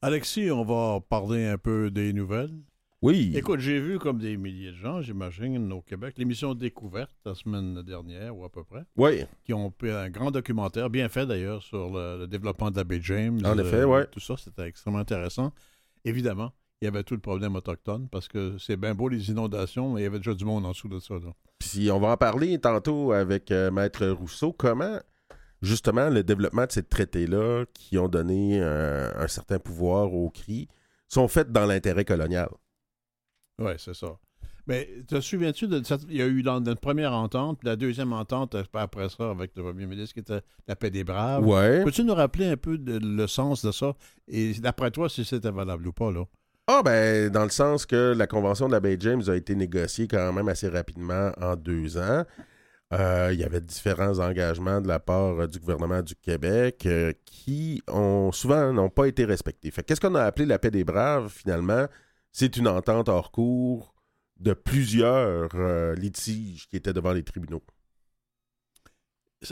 Alexis, 0.02 0.50
on 0.50 0.64
va 0.64 1.00
parler 1.00 1.46
un 1.46 1.56
peu 1.56 1.90
des 1.90 2.12
nouvelles. 2.12 2.52
Oui. 3.04 3.32
Écoute, 3.36 3.60
j'ai 3.60 3.80
vu 3.80 3.98
comme 3.98 4.16
des 4.16 4.38
milliers 4.38 4.70
de 4.70 4.76
gens, 4.76 5.02
j'imagine, 5.02 5.70
au 5.74 5.82
Québec, 5.82 6.14
l'émission 6.16 6.54
Découverte 6.54 7.14
la 7.26 7.34
semaine 7.34 7.82
dernière 7.82 8.34
ou 8.34 8.46
à 8.46 8.48
peu 8.50 8.64
près. 8.64 8.82
Oui. 8.96 9.26
Qui 9.44 9.52
ont 9.52 9.70
fait 9.78 9.92
un 9.92 10.08
grand 10.08 10.30
documentaire, 10.30 10.88
bien 10.88 11.10
fait 11.10 11.26
d'ailleurs, 11.26 11.62
sur 11.62 11.90
le, 11.90 12.24
développement 12.24 12.70
de 12.70 12.80
la 12.80 13.00
James. 13.02 13.40
En 13.44 13.58
effet, 13.58 13.84
oui. 13.84 14.00
Tout 14.10 14.20
ça, 14.20 14.36
c'était 14.38 14.62
extrêmement 14.62 15.00
intéressant. 15.00 15.52
Évidemment, 16.06 16.54
il 16.80 16.86
y 16.86 16.88
avait 16.88 17.02
tout 17.02 17.12
le 17.12 17.20
problème 17.20 17.54
autochtone 17.56 18.08
parce 18.10 18.26
que 18.26 18.56
c'est 18.56 18.78
bien 18.78 18.94
beau 18.94 19.10
les 19.10 19.28
inondations, 19.28 19.92
mais 19.92 20.00
il 20.00 20.04
y 20.04 20.06
avait 20.06 20.16
déjà 20.16 20.32
du 20.32 20.46
monde 20.46 20.64
en 20.64 20.70
dessous 20.70 20.88
de 20.88 20.98
ça. 20.98 21.16
Puis 21.58 21.90
on 21.90 22.00
va 22.00 22.08
en 22.12 22.16
parler 22.16 22.58
tantôt 22.58 23.12
avec 23.12 23.50
euh, 23.50 23.70
Maître 23.70 24.06
Rousseau. 24.06 24.54
Comment, 24.54 24.98
justement, 25.60 26.08
le 26.08 26.22
développement 26.22 26.64
de 26.64 26.72
ces 26.72 26.82
traités-là 26.82 27.66
qui 27.74 27.98
ont 27.98 28.08
donné 28.08 28.62
euh, 28.62 29.12
un 29.14 29.28
certain 29.28 29.58
pouvoir 29.58 30.14
au 30.14 30.30
CRI 30.30 30.68
sont 31.06 31.28
faits 31.28 31.52
dans 31.52 31.66
l'intérêt 31.66 32.06
colonial? 32.06 32.48
Oui, 33.58 33.72
c'est 33.78 33.94
ça. 33.94 34.18
Mais 34.66 34.88
te 35.06 35.20
souviens-tu 35.20 35.68
de 35.68 35.82
Il 36.08 36.16
y 36.16 36.22
a 36.22 36.26
eu 36.26 36.42
dans 36.42 36.60
notre 36.60 36.80
première 36.80 37.12
entente, 37.12 37.58
puis 37.58 37.68
la 37.68 37.76
deuxième 37.76 38.12
entente 38.12 38.56
après 38.72 39.08
ça 39.10 39.30
avec 39.30 39.52
le 39.56 39.62
premier 39.62 39.86
ministre 39.86 40.14
qui 40.14 40.20
était 40.20 40.40
la 40.66 40.74
paix 40.74 40.90
des 40.90 41.04
braves. 41.04 41.46
Ouais. 41.46 41.84
Peux-tu 41.84 42.02
nous 42.02 42.14
rappeler 42.14 42.46
un 42.46 42.56
peu 42.56 42.78
le 42.78 43.26
sens 43.26 43.64
de 43.64 43.72
ça? 43.72 43.94
Et 44.26 44.54
d'après 44.54 44.90
toi, 44.90 45.08
si 45.08 45.24
c'était 45.24 45.50
valable 45.50 45.86
ou 45.86 45.92
pas, 45.92 46.10
là? 46.10 46.24
Ah, 46.66 46.80
ben, 46.82 47.28
dans 47.28 47.44
le 47.44 47.50
sens 47.50 47.84
que 47.84 48.14
la 48.16 48.26
Convention 48.26 48.68
de 48.68 48.72
la 48.72 48.80
Baie 48.80 48.96
James 48.98 49.22
a 49.28 49.36
été 49.36 49.54
négociée 49.54 50.08
quand 50.08 50.32
même 50.32 50.48
assez 50.48 50.68
rapidement 50.68 51.30
en 51.38 51.56
deux 51.56 51.98
ans. 51.98 52.24
Euh, 52.94 53.30
il 53.32 53.40
y 53.40 53.44
avait 53.44 53.60
différents 53.60 54.18
engagements 54.18 54.80
de 54.80 54.88
la 54.88 54.98
part 54.98 55.40
euh, 55.40 55.46
du 55.46 55.58
gouvernement 55.58 56.00
du 56.00 56.14
Québec 56.14 56.86
euh, 56.86 57.12
qui 57.24 57.82
ont 57.88 58.30
souvent 58.30 58.72
n'ont 58.72 58.88
pas 58.88 59.06
été 59.06 59.24
respectés. 59.24 59.70
Fait 59.70 59.82
qu'est-ce 59.82 60.00
qu'on 60.00 60.14
a 60.14 60.22
appelé 60.22 60.46
la 60.46 60.58
paix 60.58 60.70
des 60.70 60.84
braves 60.84 61.28
finalement? 61.28 61.86
C'est 62.34 62.56
une 62.56 62.66
entente 62.66 63.08
hors 63.08 63.30
cours 63.30 63.94
de 64.40 64.52
plusieurs 64.52 65.48
litiges 65.94 66.68
qui 66.68 66.76
étaient 66.76 66.92
devant 66.92 67.12
les 67.12 67.22
tribunaux. 67.22 67.62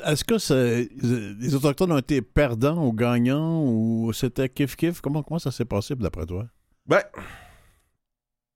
Est-ce 0.04 0.24
que 0.24 0.34
les 1.40 1.54
autochtones 1.54 1.92
ont 1.92 1.98
été 1.98 2.22
perdants 2.22 2.84
ou 2.84 2.92
gagnants 2.92 3.62
ou 3.64 4.12
c'était 4.12 4.48
kiff 4.48 4.74
kiff 4.74 5.00
Comment 5.00 5.22
comment 5.22 5.38
ça 5.38 5.52
s'est 5.52 5.64
passé 5.64 5.94
d'après 5.94 6.26
toi? 6.26 6.48
Ben, 6.86 7.02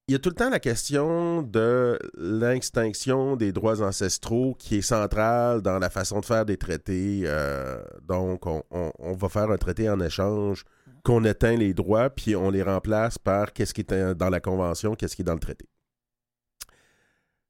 il 0.09 0.13
y 0.13 0.15
a 0.15 0.19
tout 0.19 0.29
le 0.29 0.35
temps 0.37 0.51
la 0.51 0.61
question 0.61 1.43
de 1.43 1.99
l'extinction 2.17 3.37
des 3.37 3.53
droits 3.53 3.83
ancestraux 3.83 4.55
qui 4.59 4.77
est 4.77 4.83
centrale 4.83 5.63
dans 5.63 5.79
la 5.79 5.91
façon 5.91 6.21
de 6.21 6.25
faire 6.25 6.45
des 6.45 6.57
traités. 6.57 7.23
Euh, 7.25 7.83
donc, 8.03 8.47
on, 8.47 9.15
va 9.15 9.29
faire 9.29 9.51
un 9.51 9.57
traité 9.57 9.91
en 9.91 9.99
échange 10.01 10.65
qu'on 11.07 11.23
éteint 11.23 11.55
les 11.55 11.73
droits, 11.73 12.11
puis 12.11 12.35
on 12.35 12.51
les 12.51 12.65
remplace 12.65 13.17
par 13.17 13.53
qu'est-ce 13.53 13.73
qui 13.73 13.83
est 13.83 14.15
dans 14.17 14.29
la 14.29 14.41
Convention, 14.41 14.97
qu'est-ce 14.97 15.15
qui 15.15 15.23
est 15.23 15.25
dans 15.25 15.35
le 15.35 15.39
traité. 15.39 15.69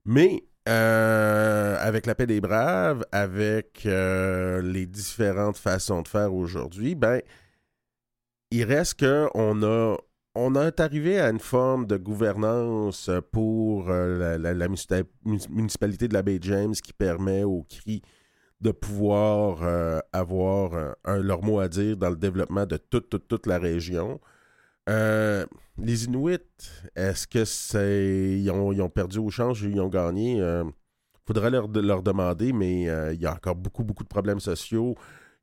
Mais 0.04 0.44
euh, 0.68 1.78
avec 1.80 2.04
la 2.04 2.14
paix 2.14 2.26
des 2.26 2.42
braves, 2.42 3.06
avec 3.12 3.86
euh, 3.86 4.60
les 4.60 4.84
différentes 4.84 5.56
façons 5.56 6.02
de 6.02 6.08
faire 6.08 6.34
aujourd'hui, 6.34 6.94
ben, 6.94 7.22
il 8.50 8.64
reste 8.64 9.00
qu'on 9.00 9.62
a 9.62 9.96
on 10.34 10.54
est 10.54 10.80
arrivé 10.80 11.18
à 11.18 11.30
une 11.30 11.40
forme 11.40 11.86
de 11.86 11.96
gouvernance 11.96 13.10
pour 13.32 13.88
euh, 13.88 14.36
la, 14.36 14.68
municipalité 15.48 16.08
de 16.08 16.12
la 16.12 16.22
baie 16.22 16.38
James 16.42 16.74
qui 16.74 16.92
permet 16.92 17.42
aux 17.42 17.64
CRI 17.70 18.02
de 18.60 18.70
pouvoir 18.70 19.62
euh, 19.62 20.00
avoir 20.12 20.94
leur 21.06 21.42
mot 21.42 21.60
à 21.60 21.68
dire 21.68 21.96
dans 21.96 22.10
le 22.10 22.16
développement 22.16 22.66
de 22.66 22.76
toute, 22.76 23.28
toute, 23.28 23.46
la 23.46 23.58
région. 23.58 24.20
Euh, 24.88 25.44
les 25.78 26.04
Inuits, 26.04 26.38
est-ce 26.94 27.26
que 27.26 27.44
c'est. 27.44 28.38
Ils 28.38 28.50
ont, 28.50 28.88
perdu 28.88 29.18
au 29.18 29.30
change 29.30 29.62
ou 29.62 29.68
ils 29.68 29.80
ont 29.80 29.88
gagné? 29.88 30.36
Il 30.38 30.64
faudrait 31.26 31.50
leur, 31.50 31.68
leur 31.68 32.02
demander, 32.02 32.52
mais 32.52 32.82
il 33.12 33.20
y 33.20 33.26
a 33.26 33.34
encore 33.34 33.56
beaucoup, 33.56 33.84
beaucoup 33.84 34.04
de 34.04 34.08
problèmes 34.08 34.40
sociaux. 34.40 34.96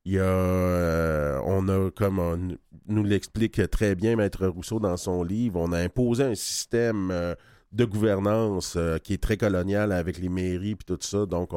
Il 0.06 0.12
y 0.12 0.18
a, 0.18 0.22
euh, 0.22 1.40
on 1.46 1.66
a, 1.68 1.90
comme 1.90 2.18
on 2.18 2.58
nous 2.88 3.04
l'explique 3.04 3.70
très 3.70 3.94
bien 3.94 4.16
Maître 4.16 4.46
Rousseau 4.46 4.78
dans 4.78 4.98
son 4.98 5.22
livre, 5.22 5.58
on 5.60 5.72
a 5.72 5.78
imposé 5.78 6.24
un 6.24 6.34
système 6.34 7.10
euh, 7.10 7.34
de 7.74 7.84
gouvernance 7.84 8.74
euh, 8.76 8.98
qui 8.98 9.14
est 9.14 9.22
très 9.22 9.36
colonial 9.36 9.92
avec 9.92 10.18
les 10.18 10.28
mairies 10.28 10.70
et 10.70 10.76
tout 10.86 10.98
ça. 11.00 11.26
Donc, 11.26 11.50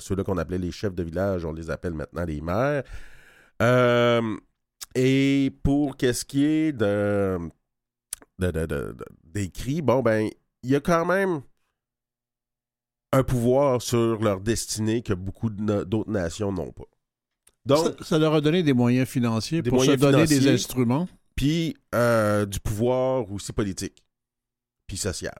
ceux-là 0.00 0.24
qu'on 0.24 0.36
appelait 0.36 0.58
les 0.58 0.72
chefs 0.72 0.94
de 0.94 1.02
village, 1.02 1.44
on 1.44 1.52
les 1.52 1.70
appelle 1.70 1.94
maintenant 1.94 2.24
les 2.24 2.40
maires. 2.40 2.82
et 4.94 5.50
pour 5.62 5.96
qu'est-ce 5.96 6.24
qui 6.24 6.44
est 6.44 6.72
de, 6.72 7.38
des 9.24 9.50
cris, 9.50 9.82
bon, 9.82 10.02
ben, 10.02 10.28
il 10.62 10.70
y 10.70 10.76
a 10.76 10.80
quand 10.80 11.06
même 11.06 11.42
un 13.12 13.22
pouvoir 13.22 13.82
sur 13.82 14.20
leur 14.22 14.40
destinée 14.40 15.02
que 15.02 15.12
beaucoup 15.12 15.50
d'autres 15.50 16.10
nations 16.10 16.50
n'ont 16.50 16.72
pas. 16.72 16.84
Donc, 17.64 18.02
ça, 18.02 18.18
leur 18.18 18.34
a 18.34 18.40
donné 18.40 18.62
des 18.62 18.72
moyens 18.72 19.08
financiers 19.08 19.62
pour 19.62 19.84
se 19.84 19.92
donner 19.92 20.26
des 20.26 20.48
instruments. 20.48 21.08
Puis 21.36 21.76
euh, 21.94 22.44
du 22.44 22.60
pouvoir 22.60 23.30
aussi 23.30 23.52
politique, 23.52 24.02
puis 24.86 24.96
social. 24.96 25.38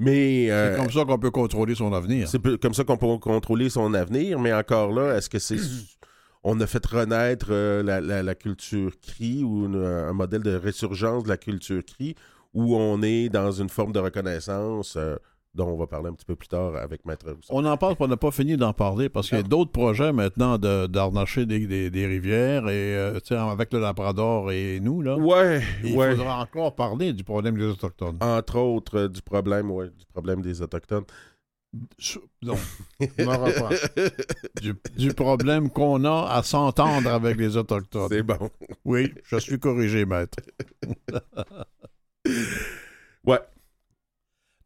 Mais 0.00 0.50
euh, 0.50 0.72
c'est 0.72 0.82
comme 0.82 0.90
ça 0.90 1.04
qu'on 1.04 1.18
peut 1.18 1.30
contrôler 1.30 1.74
son 1.74 1.92
avenir. 1.92 2.26
C'est 2.26 2.40
comme 2.58 2.72
ça 2.72 2.84
qu'on 2.84 2.96
peut 2.96 3.18
contrôler 3.18 3.68
son 3.68 3.92
avenir, 3.92 4.40
mais 4.40 4.52
encore 4.52 4.92
là, 4.92 5.16
est-ce 5.16 5.28
que 5.28 5.38
c'est 5.38 5.58
on 6.42 6.58
a 6.60 6.66
fait 6.66 6.84
renaître 6.86 7.48
euh, 7.50 7.82
la, 7.82 8.34
culture 8.34 8.98
cri 8.98 9.44
ou 9.44 9.66
un 9.76 10.14
modèle 10.14 10.42
de 10.42 10.54
résurgence 10.54 11.24
de 11.24 11.28
la 11.28 11.36
culture 11.36 11.84
cri 11.84 12.14
où 12.54 12.74
on 12.76 13.02
est 13.02 13.28
dans 13.28 13.52
une 13.52 13.68
forme 13.68 13.92
de 13.92 13.98
reconnaissance 13.98 14.96
dont 15.54 15.66
on 15.66 15.76
va 15.76 15.86
parler 15.86 16.08
un 16.08 16.12
petit 16.12 16.24
peu 16.24 16.36
plus 16.36 16.48
tard 16.48 16.76
avec 16.76 17.04
Maître 17.04 17.26
Rousseau. 17.26 17.48
On 17.50 17.64
en 17.64 17.76
parle, 17.76 17.96
on 17.98 18.06
n'a 18.06 18.16
pas 18.16 18.30
fini 18.30 18.56
d'en 18.56 18.72
parler 18.72 19.08
parce 19.08 19.28
qu'il 19.28 19.38
y 19.38 19.40
a 19.40 19.44
d'autres 19.44 19.72
projets 19.72 20.12
maintenant 20.12 20.58
d'arnacher 20.58 21.44
des, 21.44 21.90
des, 21.90 22.06
rivières 22.06 22.68
et 22.68 22.96
euh, 22.96 23.18
avec 23.30 23.72
le 23.72 23.80
Labrador 23.80 24.52
et 24.52 24.78
nous 24.80 25.02
là. 25.02 25.16
Ouais, 25.16 25.60
il 25.82 25.92
faudra 25.92 26.42
encore 26.42 26.74
parler 26.74 27.12
du 27.12 27.24
problème 27.24 27.58
des 27.58 27.64
autochtones. 27.64 28.18
Entre 28.20 28.56
autres 28.58 28.98
euh, 28.98 29.08
du 29.08 29.22
problème, 29.22 29.70
ouais, 29.70 29.88
du 29.88 30.06
problème 30.12 30.40
des 30.40 30.62
autochtones. 30.62 31.04
Non, 32.42 32.56
du, 34.60 34.74
du 34.96 35.14
problème 35.14 35.70
qu'on 35.70 36.04
a 36.04 36.28
à 36.28 36.42
s'entendre 36.42 37.08
avec 37.08 37.36
les 37.36 37.56
autochtones. 37.56 38.08
C'est 38.08 38.22
bon. 38.24 38.50
Oui, 38.84 39.14
je 39.24 39.36
suis 39.36 39.58
corrigé, 39.58 40.04
maître. 40.04 40.38
ouais. 43.24 43.38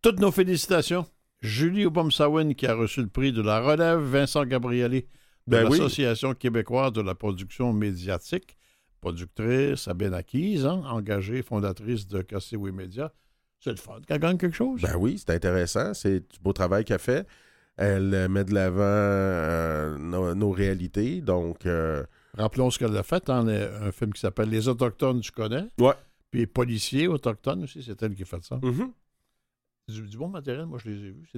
Toutes 0.05 0.21
nos 0.21 0.31
félicitations. 0.31 1.07
Julie 1.41 1.87
Obomsawin 1.87 2.53
qui 2.53 2.67
a 2.67 2.75
reçu 2.75 3.01
le 3.01 3.07
prix 3.07 3.33
de 3.33 3.41
la 3.41 3.61
relève, 3.61 4.01
Vincent 4.01 4.45
Gabrielli 4.45 5.01
de 5.01 5.07
ben 5.47 5.65
l'Association 5.65 6.35
québécoise 6.35 6.93
de 6.93 7.01
la 7.01 7.15
production 7.15 7.73
médiatique, 7.73 8.59
productrice 9.01 9.89
à 9.89 9.95
bien 9.95 10.13
acquise, 10.13 10.67
hein, 10.67 10.83
engagée, 10.85 11.43
fondatrice 11.43 12.07
de 12.07 12.21
Casséoui 12.21 12.71
Média. 12.71 13.15
C'est 13.61 13.71
le 13.71 13.77
fun 13.77 14.03
qu'elle 14.07 14.19
gagne 14.19 14.37
quelque 14.37 14.55
chose. 14.55 14.83
Ben 14.83 14.95
oui, 14.99 15.17
c'est 15.17 15.31
intéressant. 15.31 15.95
C'est 15.95 16.21
du 16.21 16.39
beau 16.43 16.53
travail 16.53 16.85
qu'elle 16.85 16.99
fait. 16.99 17.27
Elle 17.79 18.29
met 18.29 18.45
de 18.45 18.53
l'avant 18.53 18.83
euh, 18.83 20.35
nos, 20.35 20.51
réalités. 20.51 21.23
Donc. 21.23 21.65
Euh, 21.65 22.05
Rappelons 22.37 22.71
ce 22.71 22.79
qu'elle 22.79 22.95
a 22.95 23.05
fait, 23.05 23.31
hein, 23.31 23.47
un 23.49 23.91
film 23.91 24.13
qui 24.13 24.21
s'appelle 24.21 24.51
Les 24.51 24.69
Autochtones, 24.69 25.23
tu 25.23 25.33
connais. 25.33 25.65
Ouais. 25.79 25.95
Puis 26.31 26.47
Policiers 26.47 27.09
autochtones 27.09 27.65
aussi, 27.65 27.83
c'est 27.83 28.03
elle 28.03 28.15
qui 28.15 28.25
a 28.25 28.27
fait 28.27 28.45
ça. 28.45 28.57
Mm-hmm 28.57 28.91
du, 29.89 30.17
bon 30.17 30.29
matériel, 30.29 30.67
moi 30.67 30.79
je 30.79 30.89
les 30.89 31.05
ai 31.05 31.11
vus, 31.11 31.29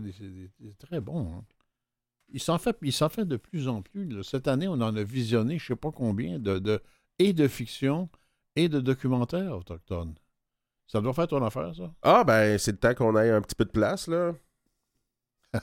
c'est 0.61 0.79
très 0.79 1.01
bon. 1.01 1.33
Hein. 1.33 1.45
Il 2.29 2.41
s'en 2.41 2.59
fait, 2.59 2.77
fait 2.81 3.25
de 3.25 3.37
plus 3.37 3.69
en 3.69 3.83
plus. 3.83 4.23
Cette 4.23 4.49
année, 4.49 4.69
on 4.69 4.75
en 4.75 4.97
a 4.97 5.03
visionné, 5.03 5.59
je 5.59 5.65
ne 5.65 5.69
sais 5.69 5.81
pas 5.81 5.93
combien, 5.93 6.39
de, 6.39 6.59
de, 6.59 6.83
et 7.19 7.33
de 7.33 7.49
fiction 7.49 8.09
et 8.57 8.69
de 8.69 8.81
documentaires 8.81 9.57
autochtones. 9.57 10.15
Ça 10.89 11.01
doit 11.01 11.13
faire 11.13 11.29
ton 11.29 11.45
affaire, 11.45 11.75
ça? 11.75 11.93
Ah, 12.03 12.25
ben, 12.25 12.59
c'est 12.59 12.73
le 12.73 12.79
temps 12.79 12.95
qu'on 12.95 13.17
ait 13.17 13.31
un 13.31 13.43
petit 13.43 13.55
peu 13.55 13.65
de 13.65 13.71
place, 13.71 14.07
là. 14.09 14.33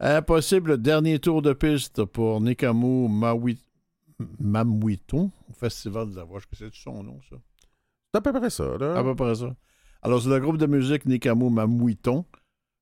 Impossible 0.00 0.80
dernier 0.80 1.18
tour 1.18 1.42
de 1.42 1.52
piste 1.52 2.04
pour 2.04 2.40
Nikamu 2.40 3.08
Mamwiton 4.38 5.30
au 5.48 5.52
Festival 5.52 6.10
de 6.10 6.16
la 6.16 6.24
Voix. 6.24 6.40
Je 6.40 6.56
sais 6.56 6.70
son 6.72 7.02
nom, 7.02 7.20
ça? 7.28 7.36
C'est 8.12 8.18
à 8.18 8.20
peu 8.20 8.32
près 8.32 8.50
ça, 8.50 8.76
là. 8.78 8.96
À 8.96 9.02
peu 9.02 9.14
près 9.14 9.34
ça. 9.34 9.54
Alors, 10.04 10.20
c'est 10.20 10.28
le 10.28 10.38
groupe 10.38 10.58
de 10.58 10.66
musique 10.66 11.06
Nikamu 11.06 11.48
Mamouiton, 11.48 12.26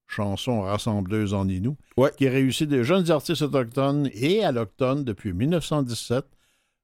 chanson 0.09 0.63
rassembleuse 0.63 1.35
en 1.35 1.49
Inou, 1.49 1.77
qui 2.19 2.27
a 2.27 2.31
réussi 2.31 2.67
des 2.67 2.83
jeunes 2.83 3.09
artistes 3.13 3.43
autochtones 3.43 4.11
et 4.13 4.45
allochtones 4.45 5.05
depuis 5.05 5.33
1917. 5.33 6.25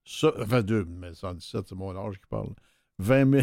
Ça, 0.05 0.33
enfin, 0.41 0.63
1917, 0.63 1.67
c'est 1.69 1.75
mon 1.75 1.91
âge 1.97 2.21
qui 2.21 2.27
parle. 2.31 2.51
20, 3.01 3.43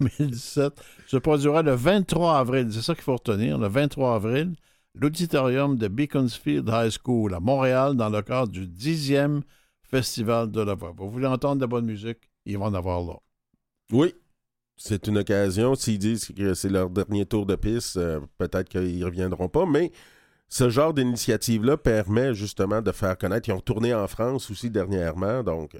2017 0.00 0.72
se 1.06 1.16
produira 1.16 1.62
le 1.62 1.74
23 1.74 2.38
avril. 2.38 2.68
C'est 2.72 2.82
ça 2.82 2.94
qu'il 2.94 3.04
faut 3.04 3.14
retenir. 3.14 3.56
Le 3.56 3.68
23 3.68 4.16
avril, 4.16 4.56
l'auditorium 4.94 5.76
de 5.76 5.86
Beaconsfield 5.86 6.68
High 6.68 6.90
School 6.90 7.34
à 7.34 7.40
Montréal 7.40 7.94
dans 7.96 8.10
le 8.10 8.22
cadre 8.22 8.50
du 8.50 8.66
10e 8.66 9.42
Festival 9.82 10.50
de 10.50 10.60
la 10.60 10.74
Voix. 10.74 10.92
Vous 10.96 11.08
voulez 11.08 11.26
entendre 11.26 11.56
de 11.56 11.60
la 11.60 11.66
bonne 11.68 11.86
musique? 11.86 12.30
Ils 12.46 12.58
vont 12.58 12.66
en 12.66 12.74
avoir 12.74 13.00
là. 13.02 13.14
Oui, 13.92 14.12
c'est 14.78 15.08
une 15.08 15.18
occasion. 15.18 15.74
S'ils 15.74 15.98
disent 15.98 16.32
que 16.34 16.54
c'est 16.54 16.68
leur 16.68 16.88
dernier 16.88 17.26
tour 17.26 17.44
de 17.44 17.56
piste, 17.56 17.96
euh, 17.96 18.20
peut-être 18.38 18.68
qu'ils 18.68 19.00
ne 19.00 19.04
reviendront 19.04 19.48
pas, 19.48 19.66
mais 19.66 19.90
ce 20.48 20.70
genre 20.70 20.94
d'initiative-là 20.94 21.76
permet 21.76 22.32
justement 22.32 22.80
de 22.80 22.92
faire 22.92 23.18
connaître. 23.18 23.48
Ils 23.48 23.52
ont 23.52 23.60
tourné 23.60 23.92
en 23.92 24.06
France 24.06 24.50
aussi 24.50 24.70
dernièrement, 24.70 25.42
donc. 25.42 25.78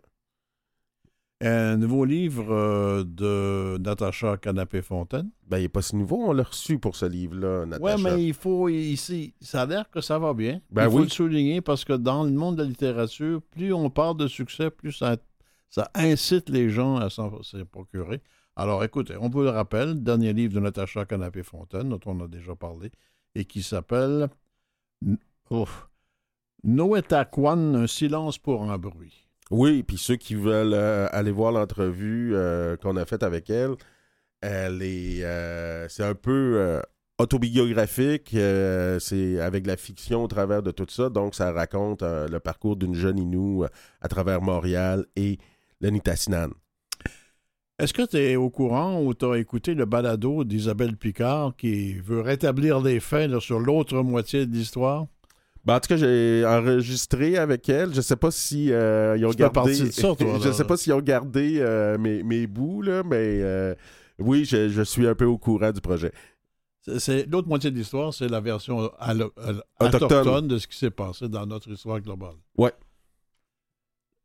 Un 1.41 1.77
nouveau 1.77 2.05
livre 2.05 2.53
euh, 2.53 3.05
de 3.05 3.79
Natacha 3.79 4.37
Canapé-Fontaine. 4.39 5.31
Ben, 5.47 5.59
il 5.59 5.63
n'est 5.63 5.69
pas 5.69 5.83
si 5.83 5.95
nouveau, 5.95 6.31
on 6.31 6.33
l'a 6.33 6.43
reçu 6.43 6.81
pour 6.81 6.97
ce 6.97 7.07
livre-là, 7.07 7.65
Natacha. 7.65 7.95
Oui, 7.95 8.03
mais 8.03 8.25
il 8.25 8.35
faut 8.35 8.69
ici, 8.69 9.33
ça 9.41 9.63
a 9.63 9.67
l'air 9.67 9.89
que 9.89 10.01
ça 10.01 10.19
va 10.19 10.35
bien. 10.35 10.61
Ben 10.73 10.87
il 10.87 10.91
faut 10.91 10.97
oui. 10.97 11.05
le 11.05 11.11
souligner 11.11 11.61
parce 11.61 11.85
que 11.85 11.93
dans 11.93 12.25
le 12.25 12.33
monde 12.33 12.57
de 12.57 12.65
la 12.65 12.69
littérature, 12.69 13.41
plus 13.53 13.73
on 13.73 13.89
parle 13.89 14.17
de 14.17 14.27
succès, 14.27 14.69
plus 14.69 14.91
ça, 14.91 15.17
ça 15.71 15.89
incite 15.95 16.49
les 16.49 16.71
gens 16.71 16.97
à 16.97 17.09
s'en 17.09 17.41
s'en 17.45 17.65
procurer. 17.65 18.21
Alors 18.61 18.83
écoutez, 18.83 19.15
on 19.21 19.29
vous 19.29 19.43
le 19.43 19.51
rappelle, 19.51 20.03
dernier 20.03 20.33
livre 20.33 20.55
de 20.55 20.59
Natacha 20.59 21.05
Canapé-Fontaine, 21.05 21.91
dont 21.91 22.01
on 22.07 22.25
a 22.25 22.27
déjà 22.27 22.57
parlé, 22.57 22.91
et 23.37 23.45
qui 23.45 23.63
s'appelle 23.63 24.29
Ouf. 25.49 25.89
Noétaquan, 26.65 27.77
un 27.77 27.87
silence 27.87 28.37
pour 28.37 28.69
un 28.69 28.77
bruit. 28.77 29.29
Oui, 29.53 29.85
puis 29.85 29.97
ceux 29.97 30.17
qui 30.17 30.35
veulent 30.35 30.75
euh, 30.75 31.07
aller 31.13 31.31
voir 31.31 31.53
l'entrevue 31.53 32.35
euh, 32.35 32.77
qu'on 32.77 32.97
a 32.97 33.07
faite 33.07 33.23
avec 33.23 33.49
elle, 33.49 33.77
elle 34.41 34.83
est, 34.83 35.23
euh, 35.23 35.89
c'est 35.89 36.03
un 36.03 36.17
peu 36.17 36.83
autobiographique, 37.19 38.31
c'est 38.99 39.41
avec 39.41 39.69
la 39.69 39.77
fiction 39.77 40.25
au 40.25 40.27
travers 40.27 40.65
de 40.65 40.73
tout 40.73 40.87
ça, 40.89 41.11
donc 41.11 41.37
ça 41.37 41.53
raconte 41.53 42.03
le 42.03 42.39
parcours 42.41 42.75
d'une 42.75 42.95
jeune 42.95 43.21
Inou 43.21 43.65
à 44.01 44.09
travers 44.09 44.43
Montréal 44.43 45.07
et 45.15 45.39
le 45.81 45.91
Nitassinan. 45.91 46.51
Est-ce 47.79 47.95
que 47.95 48.03
tu 48.07 48.17
es 48.17 48.35
au 48.37 48.51
courant 48.51 49.01
ou 49.03 49.15
tu 49.15 49.25
as 49.25 49.37
écouté 49.39 49.75
le 49.75 49.85
balado 49.85 50.43
d'Isabelle 50.45 50.97
Picard 50.97 51.55
qui 51.57 51.95
veut 52.01 52.21
rétablir 52.21 52.81
les 52.81 52.99
faits 52.99 53.31
là, 53.31 53.39
sur 53.41 53.61
l'autre 53.61 54.03
moitié 54.03 54.47
de 54.47 54.53
l'histoire? 54.53 55.07
Ben, 55.65 55.77
en 55.77 55.81
tout 55.81 55.89
cas, 55.89 55.97
j'ai 55.97 56.45
enregistré 56.47 57.37
avec 57.37 57.69
elle. 57.69 57.95
Je 57.95 58.01
sais 58.01 58.17
pas 58.17 58.31
si 58.33 58.73
euh, 58.73 59.17
ils 59.17 59.25
ont 59.27 59.31
gardé. 59.31 59.75
ça, 59.75 60.15
toi, 60.17 60.39
je 60.43 60.51
sais 60.51 60.65
pas 60.65 60.77
s'ils 60.77 60.93
ont 60.93 61.01
gardé 61.01 61.59
euh, 61.61 61.99
mes, 61.99 62.23
mes 62.25 62.47
bouts, 62.49 62.83
là, 62.83 63.03
mais 63.05 63.41
euh, 63.43 63.75
oui, 64.19 64.45
je, 64.45 64.69
je 64.71 64.83
suis 64.83 65.07
un 65.07 65.15
peu 65.15 65.27
au 65.27 65.39
courant 65.39 65.71
du 65.71 65.81
projet. 65.81 66.11
C'est- 66.97 67.27
l'autre 67.31 67.49
moitié 67.49 67.71
de 67.71 67.77
l'histoire, 67.77 68.13
c'est 68.15 68.29
la 68.29 68.41
version 68.41 68.79
Autochtone. 68.79 69.63
autochtone 69.81 70.49
de 70.49 70.59
ce 70.59 70.67
qui 70.67 70.79
s'est 70.79 70.91
passé 70.91 71.29
dans 71.29 71.45
notre 71.47 71.71
histoire 71.71 72.01
globale. 72.01 72.35
Ouais. 72.57 72.73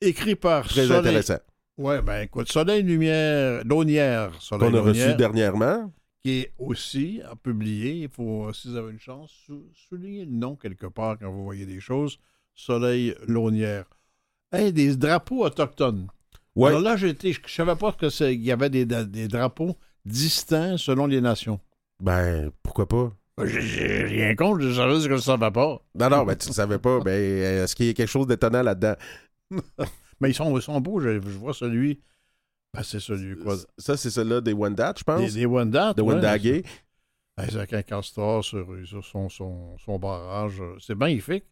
Écrit 0.02 0.36
par 0.36 0.68
Très 0.68 0.88
Soleil. 0.88 1.00
intéressant. 1.00 1.39
Ouais, 1.78 2.02
ben 2.02 2.22
écoute, 2.22 2.52
Soleil 2.52 2.84
Lumière, 2.84 3.64
Launière, 3.66 4.32
Soleil 4.40 4.70
Qu'on 4.72 4.78
a 4.78 4.82
reçu 4.82 5.16
dernièrement. 5.16 5.92
qui 6.24 6.42
est 6.42 6.54
aussi 6.60 7.22
à 7.30 7.36
publier. 7.36 8.04
Il 8.04 8.10
faut, 8.10 8.52
si 8.54 8.70
vous 8.70 8.76
avez 8.78 8.92
une 8.92 9.00
chance, 9.00 9.32
sou- 9.46 9.66
souligner 9.90 10.26
le 10.26 10.32
nom 10.32 10.56
quelque 10.56 10.86
part 10.86 11.18
quand 11.20 11.32
vous 11.32 11.44
voyez 11.44 11.66
des 11.66 11.80
choses. 11.80 12.20
Soleil 12.54 13.16
Launière. 13.28 13.86
Hey, 14.52 14.72
des 14.72 14.96
drapeaux 14.96 15.44
autochtones. 15.44 16.08
Ouais. 16.56 16.70
Alors 16.70 16.82
là, 16.82 16.96
j'étais, 16.96 17.34
je 17.34 17.42
ne 17.42 17.48
savais 17.48 17.76
pas 17.76 17.92
que 17.92 18.10
c'est- 18.12 18.36
il 18.36 18.44
y 18.44 18.52
avait 18.52 18.70
des, 18.70 18.86
des 18.86 19.28
drapeaux 19.28 19.76
distincts 20.06 20.78
selon 20.78 21.08
les 21.08 21.22
nations. 21.22 21.60
Ben, 22.00 22.52
pourquoi 22.62 22.88
pas? 22.88 23.12
J'ai- 23.46 23.62
J'ai 23.62 24.04
rien 24.04 24.36
contre, 24.36 24.62
je 24.62 24.74
savais 24.74 24.98
ce 25.00 25.04
que 25.06 25.10
je 25.10 25.14
ne 25.16 25.18
savais 25.18 25.50
pas. 25.50 25.82
Non, 25.96 26.10
non, 26.12 26.24
ben, 26.24 26.36
tu 26.36 26.50
ne 26.50 26.54
savais 26.54 26.78
pas. 26.78 27.00
Ben, 27.00 27.20
est-ce 27.64 27.76
qu'il 27.76 27.88
y 27.88 27.90
a 27.90 27.94
quelque 27.94 28.08
chose 28.08 28.28
d'étonnant 28.28 28.62
là-dedans? 28.62 28.94
Mais 30.24 30.30
ils 30.30 30.34
sont, 30.34 30.58
ils 30.58 30.62
sont 30.62 30.80
beaux, 30.80 31.02
je, 31.02 31.20
je 31.20 31.38
vois 31.38 31.54
celui. 31.54 32.00
Ben, 32.74 32.82
c'est 32.82 33.02
celui 33.02 33.38
quoi. 33.38 33.58
Ça, 33.78 33.98
c'est 33.98 34.10
celui-là 34.10 34.40
des 34.40 34.54
Wendat, 34.54 34.94
je 34.98 35.04
pense. 35.04 35.20
Des, 35.20 35.42
des 35.42 35.46
de 35.46 36.02
ouais. 36.02 36.64
C'est 37.38 37.56
Avec 37.56 37.74
un 37.74 37.82
castor 37.82 38.42
sur, 38.42 38.66
sur 38.86 39.04
son, 39.04 39.28
son, 39.28 39.78
son 39.78 40.00
barrage. 40.00 40.62
C'est 40.80 40.96
magnifique. 40.96 41.44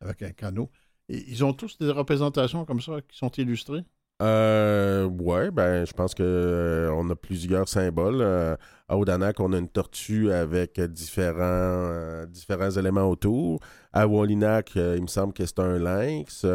Avec 0.00 0.22
un 0.22 0.30
canot. 0.30 0.70
Et 1.08 1.24
ils 1.28 1.44
ont 1.44 1.52
tous 1.52 1.78
des 1.78 1.90
représentations 1.90 2.64
comme 2.64 2.80
ça 2.80 3.00
qui 3.08 3.18
sont 3.18 3.30
illustrées? 3.30 3.84
Euh, 4.22 5.04
ouais, 5.04 5.50
ben, 5.50 5.84
je 5.84 5.92
pense 5.92 6.14
que 6.14 6.22
euh, 6.22 6.90
on 6.92 7.10
a 7.10 7.16
plusieurs 7.16 7.68
symboles. 7.68 8.20
Euh, 8.20 8.56
à 8.88 8.96
Odanak, 8.96 9.40
on 9.40 9.52
a 9.52 9.58
une 9.58 9.68
tortue 9.68 10.30
avec 10.30 10.80
différents, 10.80 11.40
euh, 11.40 12.24
différents 12.26 12.70
éléments 12.70 13.10
autour. 13.10 13.58
À 13.92 14.06
Wallinac, 14.06 14.76
euh, 14.76 14.94
il 14.96 15.02
me 15.02 15.08
semble 15.08 15.32
que 15.32 15.44
c'est 15.44 15.58
un 15.58 15.78
lynx. 15.78 16.46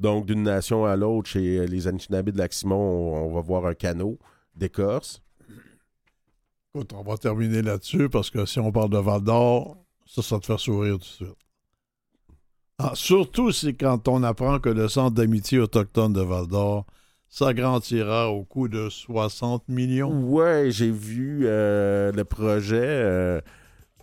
Euh, 0.00 0.02
donc, 0.02 0.26
d'une 0.26 0.42
nation 0.42 0.84
à 0.84 0.96
l'autre, 0.96 1.28
chez 1.28 1.66
les 1.66 1.86
Anishinaabe 1.86 2.30
de 2.30 2.38
Lac-Simon, 2.38 2.74
on, 2.76 3.26
on 3.26 3.34
va 3.34 3.40
voir 3.40 3.66
un 3.66 3.74
canot 3.74 4.18
d'écorce. 4.54 5.22
Écoute, 6.74 6.92
on 6.92 7.02
va 7.02 7.16
terminer 7.16 7.62
là-dessus 7.62 8.08
parce 8.08 8.30
que 8.30 8.46
si 8.46 8.60
on 8.60 8.70
parle 8.70 8.90
de 8.90 8.98
Val 8.98 9.20
d'Or, 9.22 9.76
ça, 10.06 10.22
ça 10.22 10.38
te 10.38 10.46
fait 10.46 10.58
sourire 10.58 10.94
tout 10.94 10.98
de 11.00 11.04
suite. 11.04 11.36
Ah, 12.78 12.92
surtout 12.94 13.52
c'est 13.52 13.74
quand 13.74 14.08
on 14.08 14.22
apprend 14.22 14.58
que 14.58 14.70
le 14.70 14.88
centre 14.88 15.14
d'amitié 15.14 15.58
autochtone 15.58 16.12
de 16.12 16.22
Val 16.22 16.46
d'Or 16.46 16.86
s'agrandira 17.28 18.30
au 18.30 18.44
coût 18.44 18.68
de 18.68 18.88
60 18.88 19.68
millions. 19.68 20.10
Ouais, 20.24 20.70
j'ai 20.70 20.90
vu 20.90 21.42
euh, 21.44 22.10
le 22.12 22.24
projet. 22.24 22.80
euh, 22.80 23.40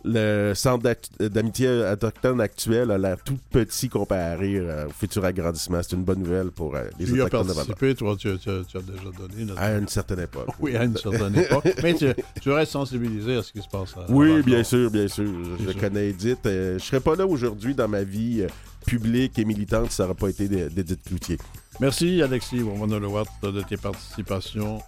le 0.04 0.52
centre 0.54 0.84
d'amitié 1.20 1.68
autochtone 1.92 2.40
actuel 2.40 2.90
a 2.90 2.98
l'air 2.98 3.16
tout 3.24 3.36
petit 3.50 3.88
comparé 3.88 4.56
euh, 4.56 4.86
au 4.86 4.90
futur 4.90 5.24
agrandissement. 5.24 5.80
C'est 5.82 5.96
une 5.96 6.04
bonne 6.04 6.20
nouvelle 6.20 6.50
pour 6.50 6.74
euh, 6.76 6.84
les 6.98 7.06
Tu 7.06 7.20
as 7.20 7.24
Autochtones 7.26 7.48
de 7.48 7.92
toi, 7.94 8.16
tu, 8.18 8.38
tu- 8.38 8.48
tu 8.68 8.76
as 8.76 8.80
déjà 8.80 9.10
donné. 9.18 9.52
À 9.56 9.76
une 9.76 9.88
certaine 9.88 10.20
époque. 10.20 10.48
Oui, 10.60 10.76
à 10.76 10.84
une 10.84 10.96
certaine 10.96 11.36
époque. 11.36 11.64
Mais 11.82 11.94
tu, 11.94 12.06
tu 12.40 12.50
restes 12.50 12.72
sensibilisé 12.72 13.36
à 13.36 13.42
ce 13.42 13.52
qui 13.52 13.60
se 13.60 13.68
passe. 13.68 13.94
à- 13.96 14.06
Oui, 14.10 14.42
bien 14.42 14.62
sûr, 14.64 14.90
bien 14.90 15.08
sûr. 15.08 15.26
Je, 15.58 15.64
je 15.64 15.70
sûr. 15.72 15.80
connais 15.80 16.08
Edith. 16.10 16.46
Euh, 16.46 16.78
je 16.78 16.84
serais 16.84 17.00
pas 17.00 17.16
là 17.16 17.26
aujourd'hui 17.26 17.74
dans 17.74 17.88
ma 17.88 18.02
vie 18.04 18.42
euh, 18.42 18.48
publique 18.86 19.38
et 19.38 19.44
militante 19.44 19.90
si 19.90 19.96
ça 19.96 20.04
n'aurait 20.04 20.14
pas 20.14 20.28
été 20.28 20.48
d'E- 20.48 20.68
d'Edith 20.72 21.02
Cloutier. 21.04 21.38
Merci, 21.80 22.20
Alexis 22.22 22.60
Watt, 22.62 23.28
de 23.42 23.62
tes 23.62 23.76
participations 23.76 24.80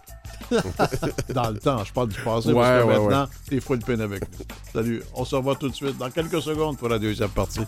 dans 1.33 1.51
le 1.51 1.59
temps. 1.59 1.85
Je 1.85 1.93
parle 1.93 2.09
du 2.09 2.21
passé 2.21 2.49
Ouais, 2.49 2.55
parce 2.55 2.83
que 2.83 2.89
ouais, 2.89 2.99
maintenant, 2.99 3.27
t'es 3.49 3.61
full 3.61 3.79
peine 3.79 4.01
avec 4.01 4.23
nous. 4.23 4.45
Salut. 4.73 5.03
On 5.15 5.25
se 5.25 5.37
revoit 5.37 5.55
tout 5.55 5.69
de 5.69 5.75
suite 5.75 5.97
dans 5.99 6.11
quelques 6.11 6.43
secondes 6.43 6.77
pour 6.79 6.89
la 6.89 6.99
deuxième 6.99 7.31
partie. 7.31 7.61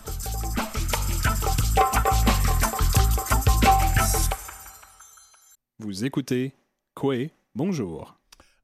Vous 5.79 6.03
écoutez 6.03 6.53
Quoi 6.93 7.15
Bonjour. 7.55 8.15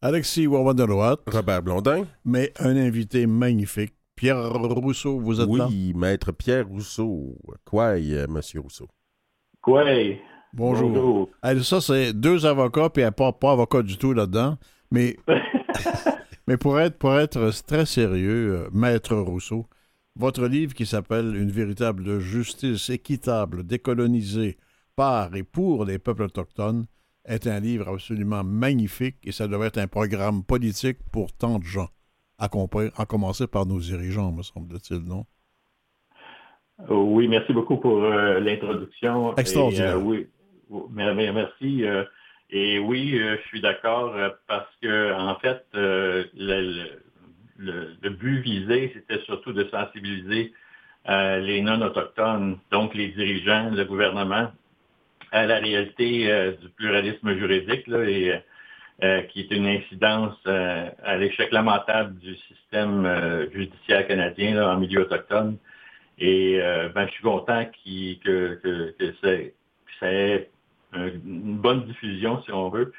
Alexis 0.02 0.48
Watt, 0.48 1.20
Robert 1.28 1.62
Blondin. 1.62 2.06
mais 2.26 2.54
un 2.60 2.76
invité 2.76 3.28
magnifique. 3.28 3.94
Pierre 4.16 4.52
Rousseau, 4.52 5.20
vous 5.20 5.40
êtes 5.40 5.48
oui, 5.48 5.60
là? 5.60 5.70
maître 5.96 6.34
Pierre 6.34 6.68
Rousseau. 6.68 7.38
Quoi, 7.64 7.98
euh, 7.98 8.28
monsieur 8.28 8.60
Rousseau? 8.60 8.90
Quoi? 9.62 9.86
Bonjour. 10.54 11.30
Ça, 11.62 11.82
c'est 11.82 12.14
deux 12.14 12.46
avocats, 12.46 12.90
puis 12.90 13.04
pas, 13.16 13.32
pas 13.32 13.52
avocat 13.52 13.82
du 13.82 13.98
tout 13.98 14.14
là-dedans. 14.14 14.58
Mais, 14.92 15.16
mais 16.48 16.58
pour, 16.58 16.80
être, 16.80 16.98
pour 16.98 17.18
être 17.18 17.52
très 17.66 17.86
sérieux, 17.86 18.66
euh, 18.66 18.70
Maître 18.74 19.16
Rousseau, 19.16 19.68
votre 20.16 20.48
livre 20.48 20.74
qui 20.74 20.86
s'appelle 20.86 21.36
Une 21.36 21.52
véritable 21.52 22.20
justice 22.20 22.90
équitable, 22.90 23.64
décolonisée 23.64 24.58
par 24.96 25.36
et 25.36 25.44
pour 25.44 25.86
les 25.86 26.00
peuples 26.00 26.24
autochtones 26.24 26.86
est 27.26 27.48
un 27.48 27.60
livre 27.60 27.88
absolument 27.90 28.44
magnifique 28.44 29.18
et 29.24 29.32
ça 29.32 29.48
doit 29.48 29.66
être 29.68 29.78
un 29.78 29.88
programme 29.88 30.44
politique 30.44 30.98
pour 31.12 31.32
tant 31.32 31.60
de 31.60 31.64
gens, 31.64 31.90
à, 32.40 32.50
à 32.98 33.06
commencer 33.06 33.48
par 33.48 33.66
nos 33.66 33.80
dirigeants, 33.80 34.32
me 34.32 34.42
semble-t-il, 34.42 35.00
non? 35.00 35.26
Euh, 36.90 36.96
Oui, 36.96 37.28
merci 37.28 37.54
beaucoup 37.54 37.78
pour 37.78 38.04
euh, 38.04 38.40
l'introduction. 38.40 39.36
Extraordinaire. 39.36 39.98
Et, 39.98 40.00
euh, 40.00 40.04
oui, 40.04 40.28
merci. 40.92 41.86
euh, 41.86 42.04
et 42.52 42.80
oui, 42.80 43.18
euh, 43.20 43.38
je 43.42 43.48
suis 43.48 43.62
d'accord 43.62 44.16
euh, 44.16 44.30
parce 44.48 44.70
que 44.82 45.14
en 45.14 45.36
fait, 45.36 45.64
le, 45.74 47.00
but 48.10 48.40
visé, 48.42 48.92
c'était 48.94 49.22
surtout 49.26 49.54
de 49.54 49.66
sensibiliser 49.70 50.54
les 51.08 51.62
non-autochtones, 51.62 52.60
donc 52.72 52.94
les 52.94 53.10
dirigeants, 53.10 53.72
le 53.72 53.84
gouvernement, 53.86 54.52
à 55.32 55.46
la 55.46 55.60
réalité 55.60 56.54
du 56.62 56.70
pluralisme 56.70 57.36
juridique 57.38 57.88
là, 57.88 58.04
et 58.04 58.44
qui 59.30 59.42
est 59.42 59.52
une 59.52 59.66
incidence 59.66 60.38
à 60.46 61.18
l'échec 61.18 61.52
lamentable 61.52 62.18
du 62.20 62.36
système 62.36 63.48
judiciaire 63.54 64.08
canadien 64.08 64.64
en 64.64 64.78
milieu 64.78 65.02
autochtone. 65.02 65.58
Et 66.20 66.60
ben, 66.94 67.08
je 67.08 67.12
suis 67.14 67.24
content 67.24 67.66
que, 67.66 68.56
que, 68.56 68.96
que 69.00 69.14
ça 70.00 70.12
ait 70.12 70.50
une 70.94 71.58
bonne 71.58 71.86
diffusion, 71.86 72.42
si 72.44 72.52
on 72.52 72.70
veut, 72.70 72.92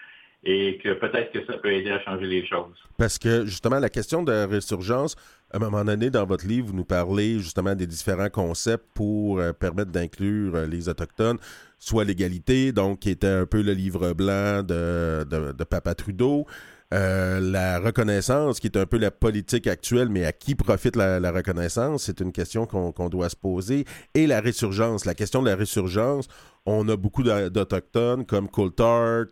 et 0.44 0.78
que 0.82 0.94
peut-être 0.94 1.32
que 1.32 1.44
ça 1.46 1.58
peut 1.58 1.72
aider 1.72 1.90
à 1.90 2.00
changer 2.00 2.26
les 2.26 2.46
choses. 2.46 2.76
Parce 2.96 3.18
que 3.18 3.44
justement, 3.44 3.78
la 3.78 3.90
question 3.90 4.22
de 4.22 4.32
la 4.32 4.46
résurgence, 4.46 5.16
à 5.52 5.56
un 5.56 5.60
moment 5.60 5.84
donné, 5.84 6.10
dans 6.10 6.24
votre 6.24 6.46
livre, 6.46 6.68
vous 6.68 6.76
nous 6.76 6.84
parlez 6.84 7.38
justement 7.40 7.74
des 7.74 7.86
différents 7.86 8.30
concepts 8.30 8.86
pour 8.94 9.38
euh, 9.38 9.52
permettre 9.52 9.90
d'inclure 9.90 10.54
euh, 10.54 10.66
les 10.66 10.88
Autochtones, 10.88 11.38
soit 11.78 12.04
l'égalité, 12.04 12.72
donc 12.72 13.00
qui 13.00 13.10
était 13.10 13.26
un 13.26 13.46
peu 13.46 13.62
le 13.62 13.72
livre 13.72 14.12
blanc 14.12 14.62
de, 14.62 15.24
de, 15.24 15.64
Papa 15.64 15.94
Trudeau, 15.94 16.46
euh, 16.92 17.38
la 17.40 17.78
reconnaissance, 17.78 18.60
qui 18.60 18.66
est 18.66 18.76
un 18.76 18.86
peu 18.86 18.98
la 18.98 19.10
politique 19.10 19.66
actuelle, 19.66 20.08
mais 20.08 20.24
à 20.24 20.32
qui 20.32 20.54
profite 20.54 20.96
la, 20.96 21.30
reconnaissance, 21.30 22.04
c'est 22.04 22.20
une 22.20 22.32
question 22.32 22.66
qu'on 22.66 23.08
doit 23.08 23.28
se 23.28 23.36
poser, 23.36 23.84
et 24.14 24.26
la 24.26 24.40
résurgence. 24.40 25.04
La 25.04 25.14
question 25.14 25.42
de 25.42 25.48
la 25.48 25.56
résurgence, 25.56 26.28
on 26.66 26.88
a 26.88 26.96
beaucoup 26.96 27.22
d'Autochtones 27.22 28.26
comme 28.26 28.48
Coulthard, 28.48 29.26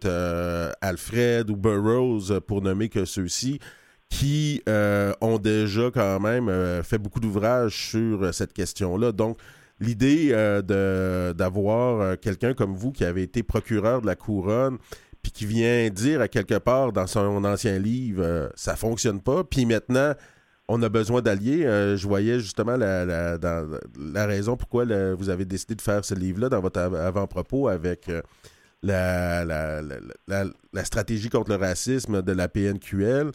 Alfred 0.81 1.51
ou 1.51 1.57
Burroughs, 1.57 2.41
pour 2.47 2.63
nommer 2.63 2.89
que 2.89 3.05
ceux-ci, 3.05 3.59
qui 4.09 4.63
ont 4.67 5.39
déjà 5.39 5.91
quand 5.93 6.21
même 6.21 6.83
fait 6.83 6.99
beaucoup 6.99 7.21
d'ouvrages 7.21 7.91
sur 7.91 8.35
cette 8.35 8.53
question-là. 8.53 9.13
Donc, 9.13 9.39
l'idée 9.79 10.31
d'avoir 11.37 12.19
quelqu'un 12.19 12.55
comme 12.55 12.75
vous 12.75 12.93
qui 12.93 13.05
avez 13.05 13.23
été 13.23 13.43
procureur 13.43 14.01
de 14.01 14.07
la 14.07 14.17
couronne, 14.17 14.79
puis 15.23 15.33
qui 15.33 15.47
vient 15.47 15.89
dire 15.91 16.21
à 16.21 16.29
quelque 16.29 16.59
part 16.59 16.93
dans 16.93 17.07
son 17.07 17.45
ancien 17.45 17.79
livre, 17.79 18.23
euh, 18.23 18.49
ça 18.55 18.77
fonctionne 18.77 19.21
pas, 19.21 19.45
puis 19.45 19.67
maintenant, 19.67 20.15
on 20.69 20.83
a 20.83 20.89
besoin 20.89 21.23
d'alliés. 21.23 21.65
Euh, 21.65 21.97
je 21.97 22.07
voyais 22.07 22.39
justement 22.39 22.77
la, 22.77 23.05
la, 23.37 24.27
raison 24.27 24.57
pourquoi 24.57 24.85
vous 25.15 25.31
avez 25.31 25.45
décidé 25.45 25.75
de 25.75 25.81
faire 25.81 26.05
ce 26.05 26.15
livre-là 26.15 26.49
dans 26.51 26.61
votre 26.61 26.79
avant-propos 26.79 27.69
avec 27.69 28.09
euh, 28.09 28.21
la, 28.83 29.45
la, 29.45 30.85
stratégie 30.85 31.31
contre 31.31 31.51
le 31.51 31.57
racisme 31.57 32.23
de 32.23 32.33
la 32.33 32.49
PNQL. 32.49 33.33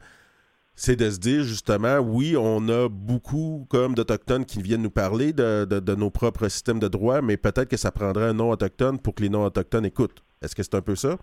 C'est 0.75 0.95
de 0.95 1.09
se 1.11 1.19
dire 1.19 1.43
justement, 1.43 1.97
oui, 1.99 2.35
on 2.35 2.67
a 2.67 2.89
beaucoup 2.89 3.67
comme 3.69 3.93
d'Autochtones 3.93 4.45
qui 4.45 4.61
viennent 4.61 4.81
nous 4.81 4.89
parler 4.89 5.31
de, 5.31 5.65
de 5.65 5.95
nos 5.95 6.09
propres 6.09 6.47
systèmes 6.47 6.79
de 6.79 6.87
droit, 6.87 7.21
mais 7.21 7.37
peut-être 7.37 7.69
que 7.69 7.77
ça 7.77 7.91
prendrait 7.91 8.25
un 8.25 8.33
nom 8.33 8.49
autochtone 8.49 8.99
pour 8.99 9.13
que 9.13 9.21
les 9.21 9.29
non-autochtones 9.29 9.85
écoutent. 9.85 10.23
Est-ce 10.41 10.55
que 10.55 10.63
c'est 10.63 10.73
un 10.73 10.81
peu 10.81 10.95
ça? 10.95 11.17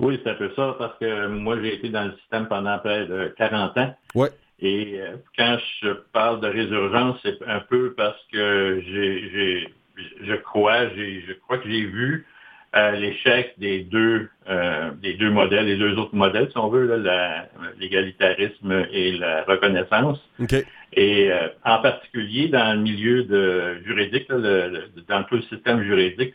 Oui, 0.00 0.18
c'est 0.24 0.30
un 0.30 0.34
peu 0.34 0.50
ça, 0.56 0.74
parce 0.78 0.98
que 0.98 1.28
moi, 1.28 1.60
j'ai 1.60 1.74
été 1.74 1.90
dans 1.90 2.04
le 2.04 2.16
système 2.16 2.48
pendant 2.48 2.78
près 2.78 3.06
de 3.06 3.34
40 3.36 3.76
ans. 3.78 3.94
Ouais. 4.14 4.30
Et 4.62 5.00
euh, 5.00 5.16
quand 5.36 5.58
je 5.82 5.90
parle 6.12 6.40
de 6.40 6.46
résurgence, 6.46 7.18
c'est 7.24 7.42
un 7.46 7.60
peu 7.60 7.94
parce 7.96 8.20
que 8.32 8.80
j'ai, 8.86 9.68
je 10.22 10.34
crois, 10.36 10.88
je 10.88 11.32
crois 11.32 11.58
que 11.58 11.68
j'ai 11.68 11.84
vu 11.84 12.24
euh, 12.76 12.92
l'échec 12.92 13.54
des 13.58 13.80
deux, 13.80 14.28
euh, 14.48 14.92
des 15.02 15.14
deux 15.14 15.30
modèles, 15.30 15.66
les 15.66 15.76
deux 15.76 15.98
autres 15.98 16.14
modèles, 16.14 16.48
si 16.52 16.58
on 16.58 16.68
veut, 16.68 16.86
l'égalitarisme 17.80 18.86
et 18.92 19.12
la 19.12 19.42
reconnaissance. 19.42 20.20
Et 20.94 21.30
en 21.64 21.78
particulier 21.80 22.48
dans 22.48 22.76
le 22.76 22.80
milieu 22.80 23.24
de 23.24 23.82
juridique, 23.84 24.28
dans 24.28 25.24
tout 25.24 25.36
le 25.36 25.42
système 25.42 25.82
juridique, 25.82 26.34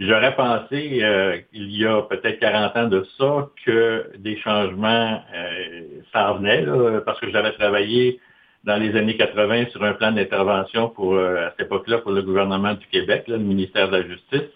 J'aurais 0.00 0.34
pensé, 0.34 1.00
euh, 1.02 1.36
il 1.52 1.76
y 1.76 1.84
a 1.84 2.00
peut-être 2.00 2.40
40 2.40 2.74
ans 2.74 2.88
de 2.88 3.06
ça, 3.18 3.50
que 3.66 4.10
des 4.16 4.38
changements 4.38 5.22
euh, 5.34 5.82
s'en 6.10 6.38
venaient, 6.38 6.64
parce 7.04 7.20
que 7.20 7.30
j'avais 7.30 7.52
travaillé 7.52 8.18
dans 8.64 8.76
les 8.76 8.96
années 8.96 9.18
80 9.18 9.66
sur 9.72 9.84
un 9.84 9.92
plan 9.92 10.10
d'intervention 10.12 10.88
pour 10.88 11.16
euh, 11.16 11.48
à 11.48 11.50
cette 11.50 11.66
époque-là 11.66 11.98
pour 11.98 12.12
le 12.12 12.22
gouvernement 12.22 12.72
du 12.72 12.86
Québec, 12.86 13.24
le 13.28 13.36
ministère 13.36 13.90
de 13.90 13.98
la 13.98 14.08
Justice, 14.08 14.50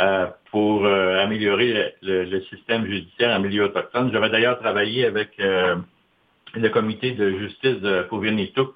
euh, 0.00 0.26
pour 0.50 0.86
améliorer 0.86 1.94
le, 2.00 2.40
système 2.48 2.86
judiciaire 2.86 3.36
en 3.36 3.40
milieu 3.40 3.64
autochtone. 3.64 4.10
J'avais 4.14 4.30
d'ailleurs 4.30 4.58
travaillé 4.60 5.04
avec 5.04 5.32
le 5.38 6.68
comité 6.70 7.12
de 7.12 7.38
justice 7.38 7.80
de 7.82 8.02
Pauvinitouk 8.08 8.74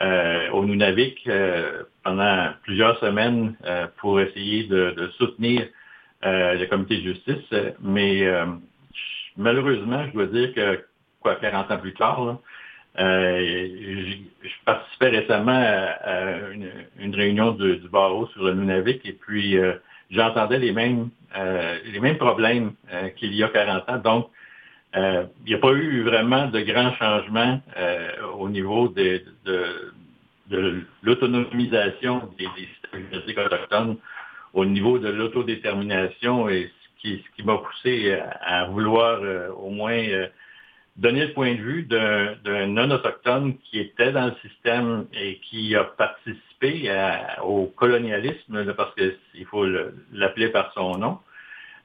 euh, 0.00 0.48
au 0.52 0.64
Nunavik 0.64 1.20
euh, 1.28 1.82
pendant 2.02 2.48
plusieurs 2.62 2.98
semaines 2.98 3.54
euh, 3.66 3.86
pour 3.98 4.20
essayer 4.22 4.64
de, 4.64 5.10
soutenir 5.18 5.68
le 6.22 6.64
comité 6.66 6.96
de 6.96 7.12
justice. 7.12 7.54
Mais 7.82 8.24
malheureusement, 9.36 10.06
je 10.06 10.12
dois 10.12 10.26
dire 10.26 10.54
que, 10.54 10.84
quoi, 11.20 11.34
40 11.34 11.70
ans 11.70 11.78
plus 11.78 11.94
tard, 11.94 12.38
je, 12.96 14.16
participais 14.64 15.08
récemment 15.08 15.52
à, 15.52 16.28
une, 16.98 17.14
réunion 17.14 17.50
du 17.52 17.88
barreau 17.90 18.28
sur 18.28 18.44
le 18.44 18.54
Nunavik 18.54 19.04
et 19.04 19.12
puis 19.12 19.58
j'entendais 20.10 20.58
les 20.58 20.72
mêmes 20.72 21.10
les 21.84 22.00
mêmes 22.00 22.18
problèmes 22.18 22.72
qu'il 23.16 23.34
y 23.34 23.42
a 23.42 23.48
40 23.48 23.90
ans. 23.90 23.98
Donc, 23.98 24.30
il 24.94 25.28
n'y 25.46 25.54
a 25.54 25.58
pas 25.58 25.72
eu 25.72 26.02
vraiment 26.02 26.48
de 26.48 26.60
grands 26.60 26.94
changements 26.94 27.60
au 28.38 28.48
niveau 28.48 28.88
de, 28.88 29.22
l'autonomisation 31.02 32.30
des, 32.38 32.46
systèmes 32.56 33.08
juridiques 33.10 33.38
autochtones 33.38 33.96
au 34.52 34.64
niveau 34.64 34.98
de 34.98 35.08
l'autodétermination 35.08 36.48
et 36.48 36.70
ce 37.02 37.08
qui, 37.08 37.42
m'a 37.44 37.58
poussé 37.58 38.16
à, 38.42 38.66
vouloir 38.66 39.20
euh, 39.22 39.48
au 39.50 39.70
moins 39.70 39.92
euh, 39.92 40.28
donner 40.96 41.26
le 41.26 41.32
point 41.32 41.54
de 41.54 41.60
vue 41.60 41.82
d'un 41.84 42.66
non-autochtone 42.66 43.56
qui 43.58 43.80
était 43.80 44.12
dans 44.12 44.26
le 44.26 44.34
système 44.48 45.06
et 45.12 45.38
qui 45.38 45.74
a 45.74 45.84
participé 45.84 46.92
au 47.42 47.66
colonialisme, 47.66 48.72
parce 48.74 48.94
qu'il 48.94 49.46
faut 49.46 49.66
l'appeler 50.12 50.48
par 50.50 50.72
son 50.74 50.98
nom, 50.98 51.18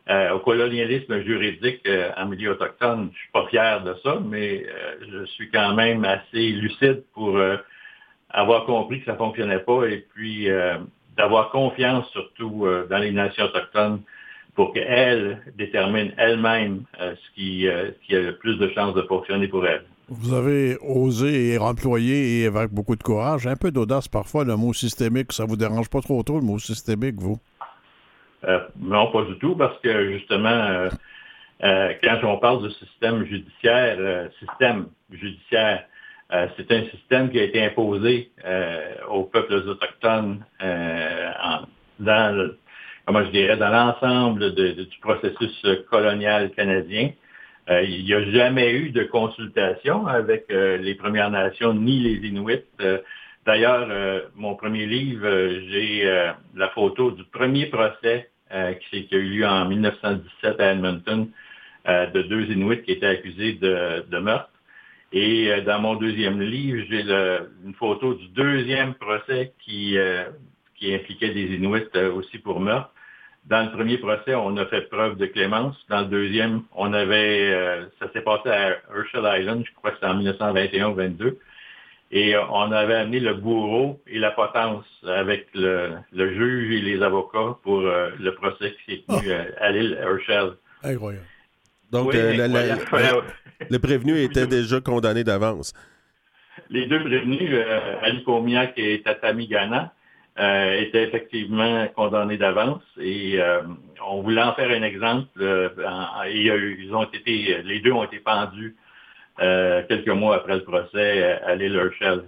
euh, 0.10 0.32
au 0.32 0.40
colonialisme 0.40 1.22
juridique 1.24 1.88
en 2.18 2.26
milieu 2.28 2.52
autochtone. 2.52 3.10
Je 3.14 3.20
suis 3.20 3.32
pas 3.32 3.48
fier 3.48 3.84
de 3.84 3.96
ça, 4.04 4.20
mais 4.24 4.66
je 5.12 5.26
suis 5.26 5.50
quand 5.50 5.74
même 5.74 6.06
assez 6.06 6.50
lucide 6.50 7.04
pour 7.14 7.40
avoir 8.30 8.66
compris 8.66 9.00
que 9.00 9.06
ça 9.06 9.14
ne 9.14 9.18
fonctionnait 9.18 9.60
pas 9.60 9.86
et 9.86 10.06
puis 10.14 10.50
euh, 10.50 10.78
d'avoir 11.18 11.50
confiance 11.52 12.08
surtout 12.12 12.66
euh, 12.66 12.88
dans 12.90 12.98
les 12.98 13.12
nations 13.12 13.46
autochtones 13.46 14.02
pour 14.56 14.74
qu'elles 14.74 15.42
déterminent 15.58 16.12
elles-mêmes 16.18 16.84
euh, 17.00 17.16
ce, 17.16 17.36
qui, 17.36 17.68
a 17.68 18.20
le 18.20 18.38
plus 18.38 18.58
de 18.58 18.70
chances 18.70 18.96
de 18.96 19.04
fonctionner 19.04 19.48
pour 19.48 19.66
elles. 19.66 19.84
Vous 20.10 20.34
avez 20.34 20.78
osé 20.82 21.54
et 21.54 21.58
employé 21.58 22.46
avec 22.46 22.72
beaucoup 22.72 22.96
de 22.96 23.04
courage, 23.04 23.46
un 23.46 23.58
peu 23.58 23.72
d'audace 23.72 24.08
parfois, 24.08 24.46
le 24.46 24.56
mot 24.56 24.74
systémique, 24.74 25.34
ça 25.34 25.46
vous 25.46 25.58
dérange 25.58 25.90
pas 25.90 26.00
trop 26.00 26.24
trop 26.24 26.40
le 26.40 26.46
mot 26.46 26.60
systémique, 26.60 27.16
vous? 27.18 27.38
Non, 28.80 29.12
pas 29.12 29.24
du 29.24 29.38
tout, 29.40 29.56
parce 29.56 29.80
que 29.80 30.12
justement, 30.14 30.90
quand 31.62 32.24
on 32.24 32.38
parle 32.38 32.64
de 32.64 32.70
système 32.70 33.26
judiciaire, 33.26 34.30
système 34.40 34.88
judiciaire, 35.12 35.84
euh, 36.34 36.48
c'est 36.58 36.72
un 36.72 36.84
système 36.90 37.30
qui 37.30 37.40
a 37.40 37.44
été 37.44 37.64
imposé 37.64 38.32
euh, 38.44 38.96
aux 39.10 39.24
peuples 39.24 39.54
autochtones 39.54 40.44
euh, 40.62 41.30
dans, 42.00 42.52
comment 43.06 43.24
je 43.24 43.32
dirais, 43.32 43.56
dans 43.56 43.70
l'ensemble 43.70 44.54
du 44.54 44.88
processus 45.02 45.66
colonial 45.90 46.52
canadien. 46.52 47.12
il 47.70 48.04
n'y 48.04 48.14
a 48.14 48.30
jamais 48.32 48.74
eu 48.74 48.90
de 48.90 49.04
consultation 49.04 50.06
avec 50.06 50.46
les 50.50 50.96
Premières 50.96 51.32
Nations 51.32 51.74
ni 51.74 52.00
les 52.00 52.28
Inuits. 52.28 52.64
D'ailleurs, 53.48 53.88
mon 54.36 54.56
premier 54.56 54.86
livre, 54.86 55.26
j'ai 55.70 56.04
la 56.54 56.70
photo 56.70 57.10
du 57.12 57.24
premier 57.24 57.66
procès 57.68 58.30
qui, 58.52 59.08
a 59.12 59.16
eu 59.16 59.22
lieu 59.22 59.48
en 59.48 59.66
1917 59.66 60.60
à 60.60 60.74
Edmonton 60.74 61.30
de 61.88 62.22
deux 62.22 62.52
Inuits 62.52 62.84
qui 62.84 62.92
étaient 62.92 63.08
accusés 63.08 63.54
de 63.54 64.20
meurtre. 64.20 64.52
Et 65.14 65.52
euh, 65.52 65.62
dans 65.62 65.80
mon 65.80 65.96
deuxième 65.96 66.42
livre, 66.42 66.86
j'ai 66.90 67.02
une 67.02 67.74
photo 67.76 68.14
du 68.14 68.28
deuxième 68.30 68.94
procès 68.96 69.54
qui, 69.60 69.98
euh, 69.98 70.26
impliquait 70.84 71.30
des 71.30 71.56
Inuits 71.56 71.88
euh, 71.96 72.12
aussi 72.14 72.38
pour 72.40 72.60
meurtre. 72.60 72.92
Dans 73.46 73.64
le 73.64 73.72
premier 73.72 73.98
procès, 73.98 74.36
on 74.36 74.58
a 74.58 74.66
fait 74.66 74.90
preuve 74.90 75.18
de 75.18 75.26
clémence. 75.26 75.78
Dans 75.90 76.02
le 76.02 76.08
deuxième, 76.08 76.64
on 76.76 76.92
avait, 76.92 77.50
ça 77.98 78.12
s'est 78.12 78.22
passé 78.22 78.50
à 78.50 78.78
Herschel 78.94 79.24
Island, 79.24 79.64
je 79.66 79.74
crois 79.74 79.92
que 79.92 79.98
c'était 79.98 80.12
en 80.12 80.16
1921 80.16 80.90
ou 80.90 80.96
22. 80.96 81.40
Et 82.10 82.36
on 82.38 82.72
avait 82.72 82.96
amené 82.96 83.20
le 83.20 83.34
bourreau 83.34 84.02
et 84.08 84.18
la 84.18 84.32
potence 84.32 84.86
avec 85.06 85.48
le, 85.54 85.98
juge 86.14 86.74
et 86.74 86.82
les 86.82 87.04
avocats 87.04 87.58
pour 87.64 87.82
le 87.82 88.30
procès 88.32 88.74
qui 88.86 88.96
s'est 88.96 89.04
tenu 89.08 89.30
oh. 89.30 89.54
à 89.60 89.72
l'île 89.72 89.98
Herschel. 90.02 90.54
Incroyable. 90.84 91.26
Donc, 91.92 92.14
le 93.70 93.78
prévenu 93.78 94.20
était 94.20 94.48
déjà 94.48 94.82
condamné 94.82 95.24
d'avance. 95.24 95.74
Les 96.70 96.86
deux 96.86 97.00
prévenus, 97.00 97.50
euh, 97.52 97.96
Ali 98.02 98.24
Komiak 98.24 98.74
et 98.78 99.02
Tatami 99.02 99.48
Ghana, 99.48 99.94
euh, 100.40 100.80
étaient 100.80 101.04
effectivement 101.04 101.88
condamnés 101.96 102.38
d'avance 102.38 102.84
et 103.00 103.40
euh, 103.40 103.62
on 104.08 104.22
voulait 104.22 104.44
en 104.44 104.54
faire 104.54 104.70
un 104.70 104.84
exemple. 104.84 105.28
ils 106.30 106.94
ont 106.94 107.04
été, 107.06 107.62
les 107.64 107.80
deux 107.80 107.92
ont 107.92 108.04
été 108.04 108.20
pendus 108.20 108.76
quelques 109.38 110.10
mois 110.10 110.38
après 110.38 110.56
le 110.56 110.64
procès 110.64 111.40
à 111.46 111.56
l'île 111.56 111.76
Herschel. 111.76 112.24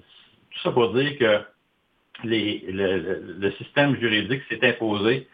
Tout 0.51 0.59
ça 0.63 0.71
pour 0.71 0.93
dire 0.93 1.17
que 1.17 1.39
le, 2.23 3.51
système 3.57 3.95
juridique 3.99 4.41
s'est 4.49 4.67
imposé 4.67 5.27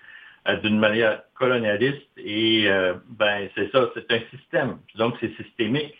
d'une 0.64 0.80
manière 0.80 1.24
colonialiste 1.34 2.08
et 2.18 2.68
ben 3.10 3.50
c'est 3.56 3.72
ça, 3.72 3.90
c'est 3.94 4.12
un 4.12 4.20
système. 4.32 4.78
Donc 4.96 5.16
c'est 5.20 5.36
systémique 5.36 5.96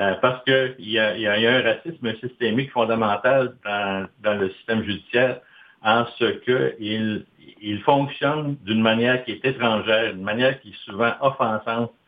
euh, 0.00 0.14
parce 0.20 0.42
qu'il 0.42 0.74
y, 0.78 0.94
y, 0.94 0.98
a 0.98 1.32
un 1.32 1.62
racisme 1.62 2.16
systémique 2.16 2.72
fondamental 2.72 3.54
dans, 3.64 4.08
dans 4.22 4.34
le 4.34 4.50
système 4.50 4.82
judiciaire 4.82 5.40
en 5.82 6.04
ce 6.18 6.24
qu'il 6.24 7.26
il 7.60 7.80
fonctionne 7.82 8.56
d'une 8.64 8.82
manière 8.82 9.24
qui 9.24 9.32
est 9.32 9.44
étrangère, 9.44 10.12
d'une 10.12 10.24
manière 10.24 10.60
qui 10.60 10.70
est 10.70 10.84
souvent 10.84 11.12
offensante 11.20 11.92
euh, 11.92 12.03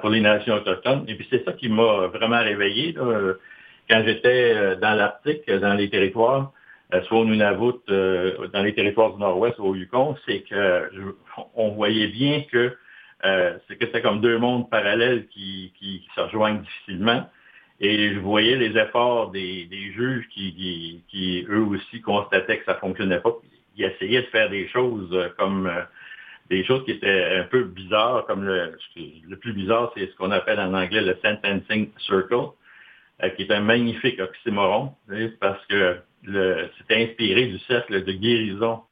pour 0.00 0.10
les 0.10 0.20
nations 0.20 0.54
autochtones. 0.54 1.04
Et 1.08 1.14
puis 1.14 1.26
c'est 1.30 1.44
ça 1.44 1.52
qui 1.52 1.68
m'a 1.68 2.08
vraiment 2.08 2.40
réveillé 2.40 2.94
quand 2.94 4.02
j'étais 4.04 4.76
dans 4.76 4.94
l'Arctique, 4.94 5.50
dans 5.50 5.74
les 5.74 5.90
territoires. 5.90 6.52
soit 7.04 7.18
au 7.18 7.24
Nunavut, 7.24 7.80
dans 7.88 8.62
les 8.62 8.74
territoires 8.74 9.12
du 9.14 9.20
Nord-Ouest, 9.20 9.58
au 9.58 9.74
Yukon, 9.74 10.16
c'est 10.26 10.40
que 10.40 10.90
on 11.54 11.70
voyait 11.70 12.08
bien 12.08 12.42
que 12.50 12.76
c'est 13.22 13.76
que 13.76 13.86
c'était 13.86 14.02
comme 14.02 14.20
deux 14.20 14.38
mondes 14.38 14.68
parallèles 14.70 15.26
qui, 15.28 15.72
qui, 15.78 16.06
se 16.14 16.20
rejoignent 16.20 16.60
difficilement. 16.60 17.28
Et 17.80 18.12
je 18.12 18.18
voyais 18.18 18.56
les 18.56 18.78
efforts 18.78 19.30
des, 19.30 19.66
juges 19.94 20.28
qui, 20.28 21.02
qui, 21.08 21.46
eux 21.48 21.62
aussi, 21.62 22.00
constataient 22.02 22.58
que 22.58 22.64
ça 22.66 22.74
fonctionnait 22.74 23.20
pas. 23.20 23.34
Ils 23.76 23.84
essayaient 23.86 24.22
de 24.22 24.26
faire 24.26 24.50
des 24.50 24.68
choses 24.68 25.16
comme 25.38 25.70
des 26.50 26.64
choses 26.64 26.84
qui 26.84 26.90
étaient 26.90 27.36
un 27.36 27.44
peu 27.44 27.62
bizarres, 27.62 28.26
comme 28.26 28.44
le, 28.44 28.76
plus 29.40 29.52
bizarre, 29.52 29.92
c'est 29.96 30.10
ce 30.10 30.16
qu'on 30.16 30.32
appelle 30.32 30.58
en 30.58 30.74
anglais 30.74 31.00
le 31.00 31.16
sentencing 31.22 31.90
circle, 31.98 32.50
euh, 33.22 33.28
qui 33.30 33.42
est 33.42 33.52
un 33.52 33.60
magnifique 33.60 34.20
oxymoron, 34.20 34.92
parce 35.38 35.64
que 35.66 35.98
c'était 36.76 37.04
inspiré 37.04 37.46
du 37.46 37.58
cercle 37.60 38.04
de 38.04 38.12
guérison 38.12 38.82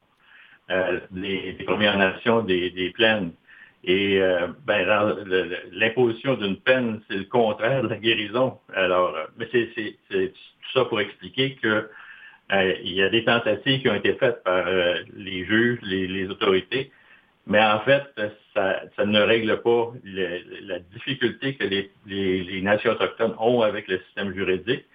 euh, 0.71 0.99
des, 1.11 1.57
Premières 1.65 1.97
Nations 1.97 2.41
des, 2.41 2.91
plaines. 2.95 3.33
Et 3.83 4.21
euh, 4.21 4.47
ben, 4.65 4.87
l'imposition 5.73 6.35
d'une 6.35 6.57
peine, 6.57 7.01
c'est 7.09 7.17
le 7.17 7.25
contraire 7.25 7.83
de 7.83 7.89
la 7.89 7.97
guérison. 7.97 8.57
Alors, 8.73 9.15
mais 9.37 9.47
c'est 9.51 9.97
tout 10.15 10.71
ça 10.73 10.85
pour 10.85 11.01
expliquer 11.01 11.55
que 11.55 11.89
il 12.83 12.93
y 12.93 13.03
a 13.03 13.09
des 13.09 13.23
tentatives 13.25 13.81
qui 13.81 13.89
ont 13.89 13.95
été 13.95 14.13
faites 14.13 14.43
par 14.43 14.65
les 15.15 15.45
juges, 15.45 15.79
les 15.83 16.27
autorités, 16.29 16.91
mais 17.49 17.61
en 17.61 17.79
fait, 17.79 18.03
ça, 18.53 19.05
ne 19.05 19.19
règle 19.19 19.59
pas 19.61 19.91
la 20.03 20.79
difficulté 20.93 21.55
que 21.55 21.63
les, 21.65 22.61
nations 22.61 22.91
autochtones 22.91 23.33
ont 23.39 23.61
avec 23.61 23.87
le 23.87 23.99
système 24.05 24.33
juridique. 24.33 24.85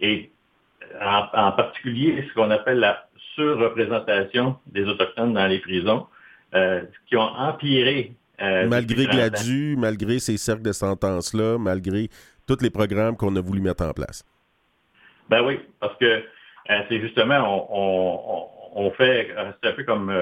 Et 0.00 0.30
en, 1.02 1.52
particulier, 1.52 2.24
ce 2.28 2.34
qu'on 2.34 2.52
appelle 2.52 2.78
la 2.78 3.08
surreprésentation 3.34 4.56
des 4.66 4.84
Autochtones 4.84 5.34
dans 5.34 5.46
les 5.48 5.58
prisons, 5.58 6.06
euh, 6.54 6.82
qui 7.08 7.16
ont 7.16 7.20
empiré. 7.20 8.12
Euh, 8.40 8.68
malgré 8.68 9.06
Gladu, 9.06 9.76
malgré 9.76 10.20
ces 10.20 10.36
cercles 10.36 10.62
de 10.62 10.72
sentences-là, 10.72 11.58
malgré 11.58 12.08
tous 12.46 12.62
les 12.62 12.70
programmes 12.70 13.16
qu'on 13.16 13.34
a 13.34 13.40
voulu 13.40 13.60
mettre 13.60 13.84
en 13.84 13.92
place. 13.92 14.24
Ben 15.28 15.44
oui, 15.44 15.58
parce 15.80 15.96
que 15.98 16.04
euh, 16.04 16.80
c'est 16.88 17.00
justement, 17.00 17.68
on, 18.74 18.90
fait, 18.92 19.34
c'est 19.60 19.68
un 19.68 19.72
peu 19.72 19.82
comme 19.82 20.12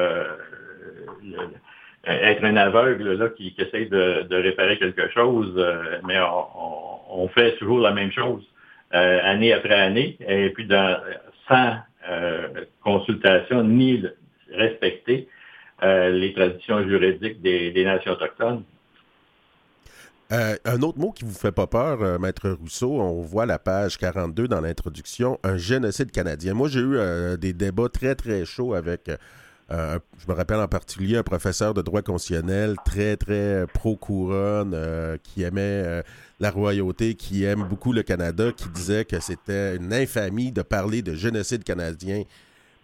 être 2.07 2.45
un 2.45 2.57
aveugle 2.57 3.15
là, 3.15 3.29
qui, 3.31 3.55
essaie 3.59 3.87
de, 3.87 4.35
réparer 4.35 4.79
quelque 4.79 5.11
chose, 5.11 5.53
euh, 5.57 5.99
mais 6.07 6.19
on, 6.21 7.29
fait 7.29 7.57
toujours 7.57 7.81
la 7.81 7.93
même 7.93 8.13
chose 8.13 8.43
euh, 8.95 9.21
année 9.25 9.53
après 9.53 9.75
année, 9.75 10.17
et 10.27 10.51
puis 10.51 10.69
sans 11.49 11.77
euh, 12.09 12.49
consultation 12.83 13.65
ni 13.65 14.05
respecter 14.53 15.29
les 15.83 16.33
traditions 16.35 16.89
juridiques 16.89 17.43
des, 17.43 17.85
nations 17.85 18.13
autochtones. 18.13 18.63
un 20.31 20.83
autre 20.83 20.99
mot 20.99 21.11
qui 21.11 21.25
vous 21.25 21.35
fait 21.35 21.53
pas 21.53 21.67
peur, 21.67 22.19
Maître 22.21 22.49
Rousseau, 22.49 22.93
on 22.93 23.21
voit 23.21 23.45
la 23.45 23.59
page 23.59 23.99
42 23.99 24.49
dans 24.49 24.61
l'introduction, 24.61 25.39
un 25.43 25.57
génocide 25.59 26.13
canadien. 26.13 26.55
Moi, 26.55 26.69
j'ai 26.69 26.81
eu 26.81 26.97
des 27.39 27.53
débats 27.53 27.89
très, 27.89 28.15
très 28.15 28.45
chauds 28.47 28.73
avec 28.73 29.11
euh, 29.73 29.99
je 30.19 30.31
me 30.31 30.37
rappelle 30.37 30.61
en 30.61 30.69
particulier 30.69 31.17
un 31.17 31.23
professeur 31.25 31.75
de 31.75 31.83
droit 31.83 32.03
constitutionnel 32.03 32.77
très, 32.85 33.17
très 33.17 33.67
pro-couronne, 33.75 34.73
euh, 34.75 35.17
qui 35.23 35.43
aimait 35.43 35.61
euh, 35.61 36.03
la 36.39 36.51
royauté, 36.51 37.15
qui 37.15 37.45
aime 37.45 37.65
beaucoup 37.65 37.93
le 37.93 38.03
Canada, 38.03 38.53
qui 38.53 38.69
disait 38.69 39.05
que 39.05 39.19
c'était 39.19 39.77
une 39.77 39.93
infamie 39.93 40.53
de 40.53 40.63
parler 40.63 41.03
de 41.03 41.15
génocide 41.15 41.65
canadien. 41.65 42.23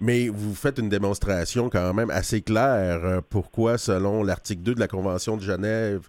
Mais 0.00 0.28
vous 0.28 0.54
faites 0.54 0.78
une 0.78 0.88
démonstration 0.88 1.70
quand 1.70 1.94
même 1.94 2.10
assez 2.10 2.40
claire 2.40 3.22
pourquoi, 3.30 3.78
selon 3.78 4.24
l'article 4.24 4.62
2 4.62 4.74
de 4.74 4.80
la 4.80 4.88
Convention 4.88 5.36
de 5.36 5.42
Genève, 5.42 6.08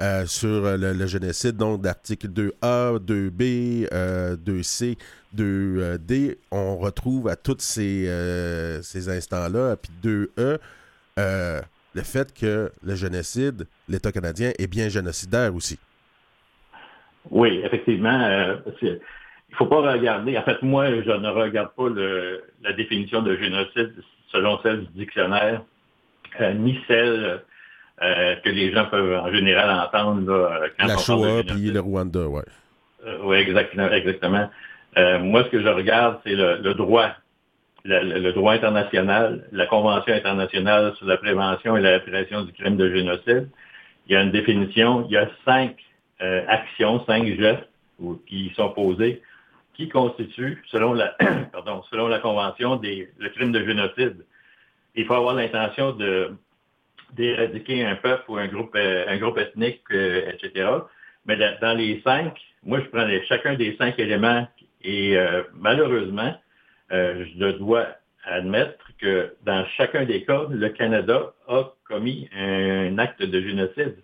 euh, 0.00 0.26
sur 0.26 0.76
le, 0.76 1.06
génocide, 1.06 1.56
donc 1.56 1.80
d'article 1.80 2.28
2A, 2.28 2.98
2B, 2.98 3.88
2C, 4.44 4.98
2D, 5.34 6.36
on 6.50 6.76
retrouve 6.76 7.28
à 7.28 7.36
tous 7.36 7.60
ces, 7.60 8.08
euh, 8.08 8.82
ces 8.82 9.08
instants-là, 9.08 9.76
puis 9.76 9.90
2E, 10.02 10.58
euh, 11.18 11.60
le 11.94 12.02
fait 12.02 12.32
que 12.34 12.70
le 12.82 12.94
génocide, 12.94 13.66
l'État 13.88 14.12
canadien, 14.12 14.52
est 14.58 14.66
bien 14.66 14.88
génocidaire 14.88 15.54
aussi. 15.54 15.78
Oui, 17.30 17.60
effectivement. 17.64 18.54
il 18.82 18.90
ne 18.90 19.56
faut 19.56 19.66
pas 19.66 19.92
regarder. 19.92 20.36
En 20.36 20.42
fait, 20.42 20.62
moi, 20.62 20.88
je 20.88 21.10
ne 21.10 21.28
regarde 21.28 21.70
pas 21.74 21.88
la 22.62 22.72
définition 22.74 23.22
de 23.22 23.36
génocide 23.36 23.94
selon 24.30 24.60
celle 24.62 24.84
du 24.86 25.04
dictionnaire, 25.04 25.62
ni 26.56 26.78
celle 26.86 27.24
euh, 27.24 27.38
que 28.00 28.48
les 28.50 28.72
gens 28.72 28.86
peuvent 28.86 29.18
en 29.18 29.32
général 29.32 29.70
entendre 29.86 30.30
là, 30.30 30.68
quand 30.78 30.86
La 30.86 30.98
Shoah 30.98 31.42
puis 31.44 31.70
le 31.70 31.80
Rwanda, 31.80 32.26
oui. 32.28 32.42
Euh, 33.06 33.18
oui, 33.22 33.36
exactement. 33.36 33.90
exactement. 33.90 34.50
Euh, 34.98 35.18
moi, 35.20 35.44
ce 35.44 35.48
que 35.50 35.60
je 35.60 35.68
regarde, 35.68 36.18
c'est 36.24 36.34
le, 36.34 36.74
droit, 36.74 37.10
le, 37.84 38.32
droit 38.32 38.54
international, 38.54 39.46
la 39.52 39.66
Convention 39.66 40.14
internationale 40.14 40.94
sur 40.96 41.06
la 41.06 41.16
prévention 41.16 41.76
et 41.76 41.80
la 41.80 41.90
répression 41.92 42.42
du 42.42 42.52
crime 42.52 42.76
de 42.76 42.94
génocide. 42.94 43.48
Il 44.06 44.12
y 44.12 44.16
a 44.16 44.22
une 44.22 44.32
définition, 44.32 45.06
il 45.08 45.12
y 45.12 45.16
a 45.16 45.28
cinq 45.44 45.76
actions, 46.20 47.04
cinq 47.06 47.26
gestes 47.38 47.68
qui 48.26 48.52
sont 48.56 48.70
posés, 48.70 49.22
qui 49.74 49.88
constituent, 49.88 50.62
selon 50.68 50.94
la, 50.94 51.14
pardon, 51.52 51.82
selon 51.90 52.08
la 52.08 52.18
Convention, 52.18 52.76
des, 52.76 53.10
le 53.18 53.28
crime 53.30 53.52
de 53.52 53.64
génocide. 53.64 54.24
Il 54.94 55.04
faut 55.04 55.14
avoir 55.14 55.34
l'intention 55.34 55.92
de 55.92 56.32
d'éradiquer 57.14 57.84
un 57.84 57.96
peuple 57.96 58.24
ou 58.28 58.36
un 58.36 58.48
groupe, 58.48 58.74
euh, 58.74 59.04
un 59.08 59.16
groupe 59.18 59.38
ethnique, 59.38 59.82
euh, 59.92 60.30
etc. 60.30 60.68
Mais 61.26 61.36
dans 61.36 61.76
les 61.76 62.00
cinq, 62.04 62.34
moi, 62.62 62.80
je 62.80 62.86
prends 62.86 63.06
chacun 63.28 63.54
des 63.54 63.76
cinq 63.76 63.98
éléments 63.98 64.46
et 64.82 65.16
euh, 65.16 65.42
malheureusement, 65.54 66.34
je 66.90 67.52
dois 67.58 67.86
admettre 68.24 68.84
que 69.00 69.34
dans 69.44 69.64
chacun 69.76 70.04
des 70.04 70.24
cas, 70.24 70.42
le 70.48 70.68
Canada 70.70 71.32
a 71.48 71.64
commis 71.88 72.28
un, 72.36 72.96
acte 72.98 73.22
de 73.22 73.40
génocide. 73.40 73.96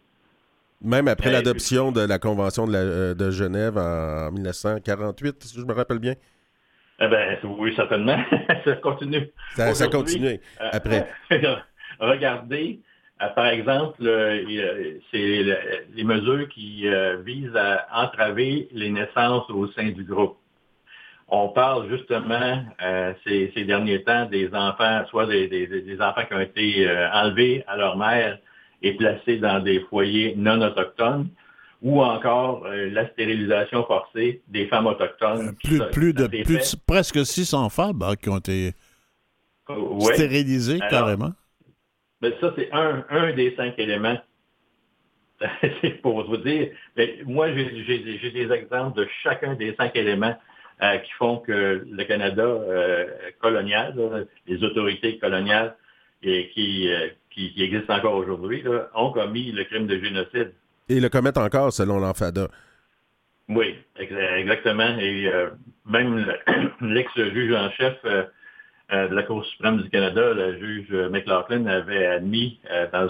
Même 0.81 1.07
après 1.07 1.31
l'adoption 1.31 1.93
de 1.93 2.01
la 2.01 2.19
Convention 2.19 2.67
de, 2.67 3.31
Genève 3.31 3.79
en 3.79 4.33
1948, 4.33 5.43
si 5.45 5.61
je 5.61 5.65
me 5.65 5.73
rappelle 5.73 6.01
bien. 6.01 6.15
Eh 7.01 7.09
ben, 7.09 7.39
oui, 7.45 7.73
certainement. 7.77 8.19
ça 8.65 8.77
continue. 8.77 9.31
Ça, 9.55 9.75
ça 9.75 9.89
continue 9.89 10.41
après. 10.59 11.09
regardez, 12.01 12.81
par 13.29 13.47
exemple, 13.47 14.03
c'est 15.11 15.45
les 15.95 16.05
mesures 16.05 16.49
qui 16.49 16.89
euh, 16.89 17.19
visent 17.25 17.57
à 17.57 17.87
entraver 17.93 18.69
les 18.73 18.91
naissances 18.91 19.49
au 19.51 19.69
sein 19.73 19.91
du 19.91 20.05
groupe. 20.05 20.37
On 21.29 21.49
parle 21.49 21.89
justement 21.89 22.65
euh, 22.83 23.13
ces, 23.25 23.65
derniers 23.65 24.03
temps 24.03 24.27
des 24.27 24.53
enfants, 24.53 25.05
soit 25.09 25.27
des, 25.27 25.97
enfants 26.01 26.25
qui 26.27 26.35
ont 26.35 26.41
été 26.41 26.91
enlevés 27.13 27.65
à 27.67 27.77
leur 27.77 27.97
mère 27.97 28.39
et 28.83 28.95
placés 28.95 29.39
dans 29.39 29.61
des 29.61 29.81
foyers 29.89 30.35
non 30.37 30.61
autochtones, 30.61 31.29
ou 31.81 32.03
encore 32.03 32.67
la 32.69 33.09
stérilisation 33.11 33.85
forcée 33.87 34.43
des 34.49 34.67
femmes 34.67 34.87
autochtones. 34.87 35.55
Plus, 35.93 36.13
de 36.13 36.29
presque 36.87 37.25
600 37.25 37.71
femmes 37.71 38.03
hein, 38.03 38.15
qui 38.21 38.29
ont 38.29 38.39
été 38.39 38.73
stérilisées 40.13 40.81
carrément. 40.91 41.33
Mais 42.23 42.33
ça, 42.41 42.53
c'est 42.57 42.73
un, 42.73 43.05
un 43.11 43.33
des 43.33 43.55
cinq 43.57 43.79
éléments. 43.79 44.19
c'est 45.81 46.01
pour 46.03 46.25
vous 46.25 46.37
dire. 46.37 46.69
Mais 46.97 47.19
moi, 47.27 47.49
j'ai 47.53 48.31
des 48.31 48.53
exemples 48.53 48.97
de 48.99 49.09
chacun 49.23 49.55
des 49.55 49.75
cinq 49.75 49.97
éléments 49.97 50.37
euh, 50.83 50.99
qui 50.99 51.13
font 51.13 51.39
que 51.39 51.85
le 51.89 52.05
Canada 52.05 52.43
euh, 52.43 53.07
colonial, 53.41 54.27
les 54.47 54.63
autorités 54.65 55.19
coloniales 55.19 55.77
et 56.23 56.51
qui, 56.51 56.89
euh, 56.89 57.09
qui, 57.31 57.53
existent 57.57 57.97
encore 57.97 58.15
aujourd'hui, 58.15 58.65
ont 58.95 59.11
commis 59.11 59.53
le 59.53 59.65
crime 59.65 59.87
de 59.87 59.99
génocide. 59.99 60.53
Et 60.89 61.01
le 61.01 61.09
commettent 61.09 61.39
encore, 61.39 61.73
selon 61.73 61.99
l'enfada. 61.99 62.49
Oui, 63.49 63.75
exactement. 63.97 64.97
Et 64.99 65.31
même 65.87 66.33
l'ex-juge 66.81 67.53
en 67.53 67.71
chef 67.73 67.97
de 68.93 69.15
la 69.15 69.23
Cour 69.23 69.45
suprême 69.47 69.81
du 69.81 69.89
Canada, 69.89 70.35
le 70.35 70.59
juge 70.59 70.93
McLaughlin 71.11 71.67
avait 71.67 72.07
admis 72.07 72.61
euh, 72.71 72.87
dans 72.93 73.09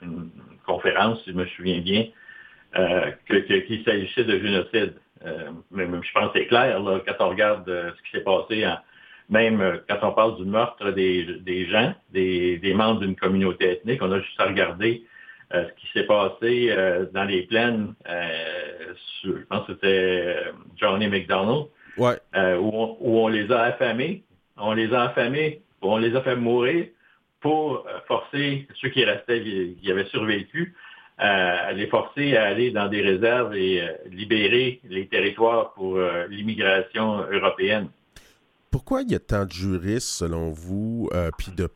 une 0.00 0.30
conférence, 0.64 1.22
si 1.24 1.30
je 1.30 1.36
me 1.36 1.44
souviens 1.46 1.80
bien, 1.80 2.06
euh, 2.76 3.10
qu'il 3.26 3.84
s'agissait 3.84 4.24
de 4.24 4.38
génocide. 4.38 4.94
mais, 5.72 5.86
je 5.86 6.12
pense 6.12 6.32
que 6.32 6.38
c'est 6.38 6.46
clair 6.46 6.80
quand 7.06 7.26
on 7.26 7.28
regarde 7.30 7.66
ce 7.66 8.02
qui 8.02 8.10
s'est 8.12 8.24
passé, 8.24 8.64
même 9.28 9.80
quand 9.88 9.98
on 10.02 10.12
parle 10.12 10.36
du 10.36 10.44
meurtre 10.44 10.92
des, 10.92 11.66
gens, 11.68 11.94
des, 12.12 12.72
membres 12.74 13.00
d'une 13.00 13.16
communauté 13.16 13.72
ethnique, 13.72 14.00
on 14.02 14.12
a 14.12 14.20
juste 14.20 14.40
à 14.40 14.44
regarder 14.44 15.02
ce 15.52 15.72
qui 15.80 15.86
s'est 15.94 16.06
passé 16.06 16.72
dans 17.12 17.24
les 17.24 17.42
plaines, 17.42 17.94
je 19.24 19.30
pense 19.48 19.66
que 19.66 19.72
c'était 19.72 20.52
Johnny 20.76 21.08
McDonald, 21.08 21.66
où, 21.98 22.70
on, 23.00 23.28
les 23.28 23.50
a 23.50 23.62
affamés 23.62 24.22
on 24.58 24.72
les 24.72 24.92
a 24.92 25.04
affamés, 25.04 25.62
on 25.82 25.96
les 25.96 26.14
a 26.14 26.22
fait 26.22 26.36
mourir 26.36 26.86
pour 27.40 27.86
forcer 28.06 28.66
ceux 28.80 28.88
qui 28.88 29.04
restaient, 29.04 29.42
qui 29.42 29.90
avaient 29.90 30.06
survécu, 30.06 30.74
à 31.18 31.72
les 31.72 31.86
forcer 31.88 32.36
à 32.36 32.44
aller 32.44 32.70
dans 32.70 32.88
des 32.88 33.00
réserves 33.00 33.54
et 33.56 33.82
libérer 34.10 34.80
les 34.88 35.06
territoires 35.08 35.72
pour 35.74 35.98
l'immigration 36.28 37.24
européenne. 37.30 37.88
Pourquoi 38.70 39.02
il 39.02 39.10
y 39.10 39.14
a 39.14 39.18
tant 39.18 39.44
de 39.44 39.52
juristes, 39.52 40.08
selon 40.08 40.50
vous, 40.50 41.10
puis 41.38 41.52
de 41.56 41.68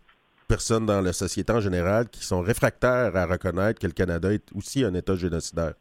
personnes 0.48 0.86
dans 0.86 1.00
la 1.00 1.12
société 1.12 1.52
en 1.52 1.60
général 1.60 2.08
qui 2.08 2.24
sont 2.24 2.40
réfractaires 2.40 3.16
à 3.16 3.26
reconnaître 3.26 3.80
que 3.80 3.86
le 3.86 3.92
Canada 3.92 4.32
est 4.32 4.44
aussi 4.54 4.84
un 4.84 4.94
État 4.94 5.16
génocidaire? 5.16 5.74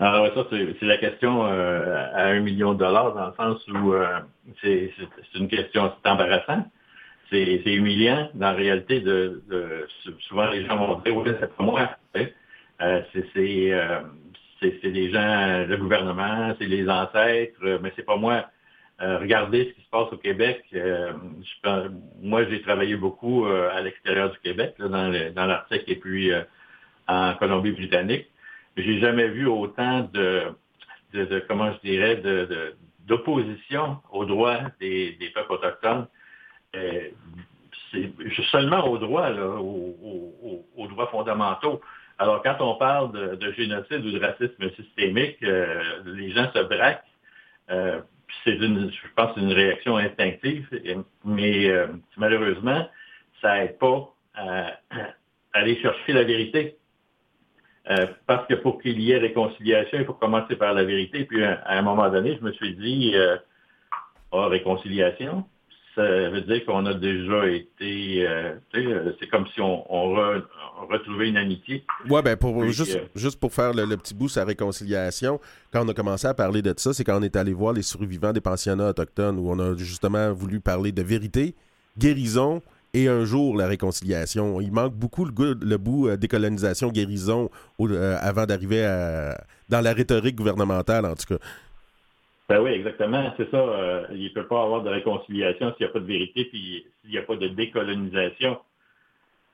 Alors, 0.00 0.32
ça, 0.32 0.46
c'est 0.50 0.86
la 0.86 0.96
question 0.96 1.44
euh, 1.44 2.06
à 2.14 2.26
un 2.26 2.38
million 2.38 2.72
de 2.72 2.78
dollars, 2.78 3.14
dans 3.14 3.26
le 3.26 3.32
sens 3.34 3.66
où 3.66 3.94
euh, 3.94 4.20
c'est 4.62 4.92
une 5.34 5.48
question, 5.48 5.92
c'est 5.92 6.08
embarrassant, 6.08 6.64
c'est 7.30 7.60
humiliant. 7.66 8.30
Dans 8.34 8.52
la 8.52 8.56
réalité, 8.56 9.00
de, 9.00 9.42
souvent 10.28 10.48
les 10.50 10.64
gens 10.64 10.76
vont 10.76 11.00
dire, 11.00 11.16
oui, 11.16 11.28
c'est 11.40 11.56
pas 11.56 11.64
moi. 11.64 11.90
Euh, 12.80 13.02
c'est 13.12 14.92
des 14.92 15.10
gens, 15.10 15.66
le 15.66 15.76
gouvernement, 15.76 16.54
c'est 16.60 16.66
les 16.66 16.88
ancêtres, 16.88 17.80
mais 17.82 17.92
c'est 17.96 18.06
pas 18.06 18.16
moi. 18.16 18.44
regardez 19.00 19.64
ce 19.64 19.70
qui 19.70 19.82
se 19.82 19.90
passe 19.90 20.12
au 20.12 20.16
Québec. 20.16 20.64
moi, 22.22 22.44
j'ai 22.44 22.62
travaillé 22.62 22.94
beaucoup 22.94 23.46
à 23.46 23.80
l'extérieur 23.80 24.30
du 24.30 24.38
Québec, 24.38 24.76
dans 24.78 25.46
l'Arctique 25.46 25.84
et 25.88 25.96
puis 25.96 26.30
en 27.08 27.34
Colombie-Britannique 27.34 28.28
j'ai 28.82 29.00
jamais 29.00 29.28
vu 29.28 29.46
autant 29.46 30.08
de, 30.12 30.54
comment 31.48 31.72
je 31.72 31.88
dirais, 31.88 32.22
d'opposition 33.06 33.98
aux 34.12 34.24
droits 34.24 34.60
des, 34.80 35.16
peuples 35.34 35.52
autochtones. 35.52 36.06
Euh, 36.76 37.08
c'est 37.90 38.12
seulement 38.50 38.86
aux 38.86 38.98
droits, 38.98 39.30
aux, 39.30 40.86
droits 40.88 41.06
fondamentaux. 41.08 41.80
Alors, 42.18 42.42
quand 42.42 42.56
on 42.60 42.74
parle 42.74 43.38
de, 43.38 43.52
génocide 43.52 44.04
ou 44.04 44.10
de 44.10 44.20
racisme 44.20 44.70
systémique, 44.76 45.42
euh, 45.42 46.02
les 46.04 46.30
gens 46.32 46.50
se 46.52 46.60
braquent. 46.60 47.04
Euh, 47.70 48.00
c'est 48.44 48.56
une, 48.56 48.90
je 48.90 49.08
pense, 49.16 49.36
une 49.36 49.52
réaction 49.52 49.96
instinctive, 49.96 50.68
mais 51.24 51.72
malheureusement, 52.16 52.86
ça 53.40 53.58
n'aide 53.58 53.78
pas 53.78 54.14
à 54.34 54.72
aller 55.54 55.80
chercher 55.80 56.12
la 56.12 56.24
vérité. 56.24 56.77
Euh, 57.90 58.06
parce 58.26 58.46
que 58.46 58.54
pour 58.54 58.80
qu'il 58.80 59.00
y 59.00 59.12
ait 59.12 59.18
réconciliation, 59.18 59.98
il 59.98 60.04
faut 60.04 60.12
commencer 60.12 60.56
par 60.56 60.74
la 60.74 60.84
vérité. 60.84 61.24
Puis 61.24 61.42
à, 61.42 61.62
un 61.66 61.82
moment 61.82 62.10
donné, 62.10 62.36
je 62.38 62.44
me 62.44 62.52
suis 62.52 62.74
dit, 62.74 63.12
euh, 63.14 63.36
oh, 64.30 64.46
réconciliation, 64.48 65.44
ça 65.98 66.30
veut 66.30 66.42
dire 66.42 66.64
qu'on 66.64 66.86
a 66.86 66.94
déjà 66.94 67.48
été, 67.48 68.24
euh, 68.26 68.54
euh, 68.76 69.12
c'est 69.18 69.28
comme 69.28 69.46
si 69.48 69.60
on, 69.60 69.82
retrouvait 70.88 71.28
une 71.28 71.36
amitié. 71.36 71.84
Oui, 72.08 72.20
ben 72.22 72.36
pour, 72.36 72.64
juste, 72.66 73.00
juste 73.16 73.40
pour 73.40 73.52
faire 73.52 73.72
le, 73.72 73.96
petit 73.96 74.14
bout 74.14 74.34
la 74.36 74.44
réconciliation, 74.44 75.40
quand 75.72 75.84
on 75.84 75.88
a 75.88 75.94
commencé 75.94 76.28
à 76.28 76.34
parler 76.34 76.62
de 76.62 76.72
ça, 76.76 76.92
c'est 76.92 77.02
quand 77.02 77.18
on 77.18 77.22
est 77.22 77.34
allé 77.34 77.52
voir 77.52 77.72
les 77.72 77.82
survivants 77.82 78.32
des 78.32 78.40
pensionnats 78.40 78.90
autochtones, 78.90 79.38
où 79.38 79.50
on 79.50 79.58
a 79.58 79.76
justement 79.76 80.32
voulu 80.32 80.60
parler 80.60 80.92
de 80.92 81.02
vérité, 81.02 81.56
guérison 81.98 82.62
et 82.94 83.08
un 83.08 83.24
jour 83.24 83.56
la 83.56 83.66
réconciliation. 83.66 84.60
Il 84.60 84.72
manque 84.72 84.94
beaucoup 84.94 85.24
le, 85.24 85.76
bout 85.76 86.08
euh, 86.08 86.16
décolonisation, 86.16 86.88
guérison 86.88 87.50
euh, 87.80 88.16
avant 88.20 88.46
d'arriver 88.46 88.82
dans 89.68 89.80
la 89.80 89.92
rhétorique 89.92 90.36
gouvernementale, 90.36 91.04
en 91.04 91.14
tout 91.14 91.34
cas. 91.34 91.44
Ben 92.48 92.60
oui, 92.60 92.70
exactement. 92.70 93.32
C'est 93.36 93.50
ça. 93.50 93.58
Euh, 93.58 94.06
il 94.12 94.24
ne 94.24 94.28
peut 94.30 94.46
pas 94.46 94.62
avoir 94.62 94.82
de 94.82 94.88
réconciliation 94.88 95.74
s'il 95.76 95.86
n'y 95.86 95.90
a 95.90 95.92
pas 95.92 96.00
de 96.00 96.06
vérité, 96.06 96.46
puis 96.46 96.86
s'il 97.02 97.10
n'y 97.10 97.18
a 97.18 97.22
pas 97.22 97.36
de 97.36 97.48
décolonisation. 97.48 98.58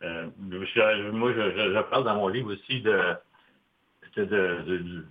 moi, 0.01 1.32
je, 1.32 1.91
parle 1.91 2.05
dans 2.05 2.14
mon 2.14 2.28
livre 2.28 2.53
aussi 2.53 2.80
de, 2.82 3.16
du 4.16 5.03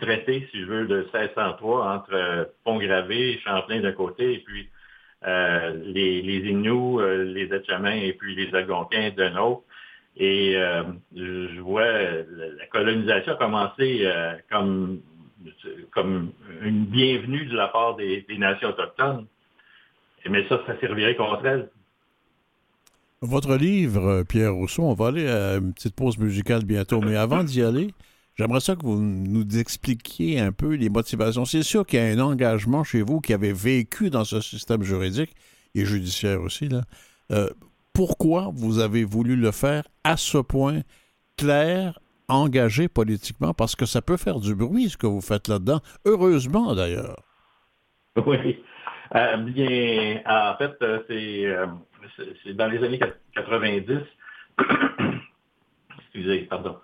traité, 0.00 0.48
si 0.50 0.60
je 0.60 0.66
veux, 0.66 0.86
de 0.86 1.02
1603 1.02 1.94
entre 1.94 2.50
Pont-Gravé, 2.64 3.38
Champlain 3.44 3.80
d'un 3.80 3.92
côté, 3.92 4.34
et 4.34 4.38
puis 4.38 4.68
euh, 5.26 5.72
les, 5.84 6.22
les 6.22 6.50
Inuits, 6.50 6.98
euh, 6.98 7.24
les 7.24 7.52
Etchemins 7.54 7.92
et 7.92 8.14
puis 8.14 8.34
les 8.34 8.54
Algonquins 8.54 9.10
d'un 9.10 9.36
autre. 9.36 9.62
Et 10.16 10.56
euh, 10.56 10.82
je 11.14 11.60
vois 11.60 11.86
la 11.92 12.66
colonisation 12.70 13.36
commencer 13.36 14.06
comme, 14.50 15.00
comme 15.92 16.32
une 16.62 16.84
bienvenue 16.86 17.44
de 17.46 17.56
la 17.56 17.68
part 17.68 17.96
des, 17.96 18.24
nations 18.38 18.70
autochtones. 18.70 19.26
Mais 20.28 20.46
ça, 20.48 20.60
ça 20.66 20.78
servirait 20.80 21.16
contre 21.16 21.46
elles. 21.46 21.68
Votre 23.22 23.56
livre, 23.56 24.24
Pierre 24.24 24.54
Rousseau, 24.54 24.82
on 24.82 24.94
va 24.94 25.08
aller 25.08 25.28
à 25.28 25.56
une 25.56 25.74
petite 25.74 25.94
pause 25.94 26.18
musicale 26.18 26.64
bientôt, 26.64 27.00
mais 27.00 27.16
avant 27.16 27.44
d'y 27.44 27.62
aller, 27.62 27.88
J'aimerais 28.36 28.60
ça 28.60 28.76
que 28.76 28.82
vous 28.84 28.98
nous 28.98 29.58
expliquiez 29.58 30.40
un 30.40 30.52
peu 30.52 30.74
les 30.74 30.88
motivations. 30.88 31.44
C'est 31.44 31.62
sûr 31.62 31.84
qu'il 31.84 31.98
y 31.98 32.02
a 32.02 32.06
un 32.06 32.18
engagement 32.18 32.84
chez 32.84 33.02
vous 33.02 33.20
qui 33.20 33.34
avait 33.34 33.52
vécu 33.52 34.08
dans 34.10 34.24
ce 34.24 34.40
système 34.40 34.82
juridique 34.82 35.34
et 35.74 35.84
judiciaire 35.84 36.40
aussi. 36.40 36.68
Là. 36.68 36.82
Euh, 37.32 37.48
pourquoi 37.92 38.50
vous 38.54 38.78
avez 38.78 39.04
voulu 39.04 39.36
le 39.36 39.50
faire 39.50 39.84
à 40.04 40.16
ce 40.16 40.38
point 40.38 40.80
clair, 41.36 41.98
engagé 42.28 42.88
politiquement? 42.88 43.52
Parce 43.52 43.76
que 43.76 43.84
ça 43.84 44.00
peut 44.00 44.16
faire 44.16 44.40
du 44.40 44.54
bruit 44.54 44.88
ce 44.88 44.96
que 44.96 45.06
vous 45.06 45.20
faites 45.20 45.48
là-dedans. 45.48 45.80
Heureusement 46.04 46.74
d'ailleurs. 46.74 47.16
Oui. 48.26 48.58
Euh, 49.14 49.36
bien, 49.38 50.20
en 50.26 50.56
fait, 50.56 50.76
euh, 50.82 51.66
c'est 52.44 52.54
dans 52.54 52.68
les 52.68 52.84
années 52.84 53.00
90. 53.34 53.98
Excusez, 55.98 56.40
pardon. 56.42 56.76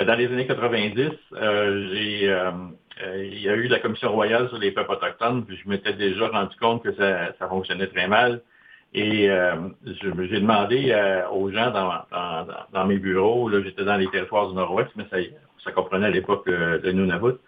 Euh, 0.00 0.04
dans 0.04 0.14
les 0.14 0.26
années 0.26 0.46
90, 0.46 1.10
euh, 1.34 1.88
euh, 3.02 3.24
il 3.24 3.42
y 3.42 3.48
a 3.48 3.54
eu 3.54 3.68
la 3.68 3.78
Commission 3.78 4.12
royale 4.12 4.48
sur 4.48 4.58
les 4.58 4.70
peuples 4.70 4.92
autochtones, 4.92 5.44
puis 5.44 5.58
je 5.62 5.68
m'étais 5.68 5.92
déjà 5.92 6.28
rendu 6.28 6.56
compte 6.56 6.82
que 6.82 6.94
ça, 6.94 7.32
fonctionnait 7.48 7.88
très 7.88 8.08
mal. 8.08 8.42
Et 8.94 9.30
j'ai 9.86 10.40
demandé 10.40 10.94
aux 11.32 11.50
gens 11.50 11.70
dans, 11.70 12.86
mes 12.86 12.98
bureaux, 12.98 13.48
là 13.48 13.62
j'étais 13.64 13.84
dans 13.84 13.96
les 13.96 14.06
territoires 14.08 14.48
du 14.48 14.54
Nord-Ouest, 14.54 14.90
mais 14.96 15.06
ça, 15.64 15.72
comprenait 15.72 16.08
à 16.08 16.10
l'époque 16.10 16.46
de 16.46 16.92
Nunavut, 16.92 17.38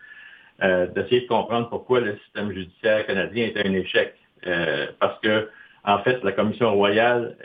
d'essayer 0.60 1.20
de 1.20 1.26
comprendre 1.26 1.68
pourquoi 1.68 2.00
le 2.00 2.16
système 2.24 2.50
judiciaire 2.50 3.06
canadien 3.06 3.46
était 3.46 3.68
un 3.68 3.74
échec. 3.74 4.14
parce 4.98 5.20
que, 5.20 5.50
en 5.84 5.98
fait, 5.98 6.24
la 6.24 6.32
Commission 6.32 6.72
royale 6.72 7.36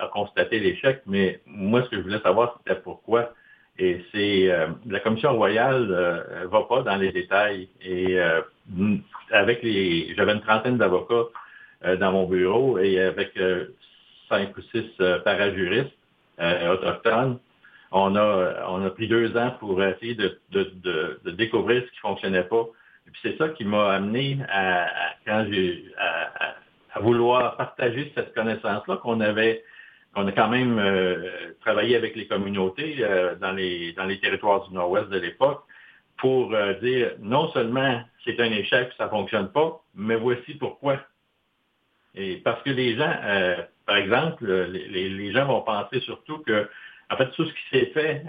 a 0.00 0.08
constaté 0.08 0.58
l'échec, 0.58 1.02
mais 1.06 1.40
moi, 1.46 1.84
ce 1.84 1.90
que 1.90 1.96
je 1.98 2.02
voulais 2.02 2.20
savoir, 2.20 2.58
c'était 2.58 2.80
pourquoi 2.80 3.30
et 3.78 4.04
c'est 4.12 4.50
euh, 4.50 4.68
la 4.88 5.00
commission 5.00 5.34
royale 5.36 5.88
euh, 5.90 6.46
va 6.50 6.62
pas 6.62 6.82
dans 6.82 6.96
les 6.96 7.12
détails. 7.12 7.68
Et 7.82 8.18
euh, 8.18 8.40
avec 9.30 9.62
les, 9.62 10.14
j'avais 10.16 10.32
une 10.32 10.40
trentaine 10.40 10.78
d'avocats 10.78 11.28
euh, 11.84 11.96
dans 11.96 12.12
mon 12.12 12.26
bureau 12.26 12.78
et 12.78 12.98
avec 13.00 13.38
cinq 14.28 14.56
ou 14.56 14.62
six 14.72 14.86
parajuristes 15.24 15.92
autochtones, 16.38 17.38
on 17.92 18.16
a 18.16 18.66
on 18.68 18.84
a 18.84 18.90
pris 18.90 19.08
deux 19.08 19.36
ans 19.36 19.52
pour 19.60 19.82
essayer 19.82 20.14
de, 20.14 20.38
de, 20.50 20.72
de, 21.24 21.30
découvrir 21.30 21.82
ce 21.82 21.90
qui 21.92 21.98
fonctionnait 21.98 22.42
pas. 22.42 22.66
Et 23.06 23.10
puis 23.10 23.20
c'est 23.22 23.38
ça 23.38 23.48
qui 23.50 23.64
m'a 23.64 23.92
amené 23.92 24.38
à, 24.50 24.88
quand 25.24 25.46
j'ai 25.50 25.84
à, 25.96 26.54
à, 26.94 27.00
vouloir 27.00 27.56
partager 27.56 28.12
cette 28.14 28.34
connaissance-là 28.34 28.96
qu'on 28.96 29.20
avait 29.20 29.62
on 30.16 30.26
a 30.26 30.32
quand 30.32 30.48
même 30.48 30.78
euh, 30.78 31.52
travaillé 31.60 31.94
avec 31.94 32.16
les 32.16 32.26
communautés 32.26 32.96
euh, 33.00 33.34
dans, 33.36 33.52
les, 33.52 33.94
territoires 34.20 34.66
du 34.66 34.74
Nord-Ouest 34.74 35.10
de 35.10 35.18
l'époque 35.18 35.62
pour 36.16 36.54
euh, 36.54 36.72
dire 36.80 37.12
non 37.20 37.50
seulement 37.52 38.02
c'est 38.24 38.40
un 38.40 38.50
échec, 38.50 38.90
ça 38.96 39.04
ne 39.04 39.10
fonctionne 39.10 39.52
pas, 39.52 39.82
mais 39.94 40.16
voici 40.16 40.54
pourquoi. 40.54 40.98
Et 42.14 42.36
parce 42.36 42.62
que 42.62 42.70
les 42.70 42.96
gens, 42.96 43.14
par 43.84 43.96
exemple, 43.98 44.46
les, 44.46 45.32
gens 45.32 45.44
vont 45.44 45.60
penser 45.60 46.00
surtout 46.00 46.38
que, 46.38 46.66
en 47.10 47.16
fait, 47.18 47.30
tout 47.32 47.44
ce 47.44 47.52
qui 47.52 47.68
s'est 47.70 47.90
fait 47.92 48.22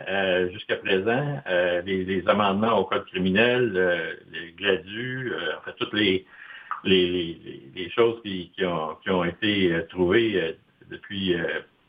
jusqu'à 0.51 0.75
présent, 0.75 1.41
les, 1.85 2.23
amendements 2.27 2.77
au 2.77 2.83
code 2.83 3.05
criminel, 3.05 4.19
les 4.29 4.51
gladus, 4.51 5.33
en 5.57 5.61
fait, 5.61 5.73
toutes 5.77 5.93
les, 5.93 6.25
choses 7.95 8.21
qui 8.23 8.51
ont 8.65 9.23
été 9.23 9.81
trouvées 9.89 10.57
depuis 10.91 11.33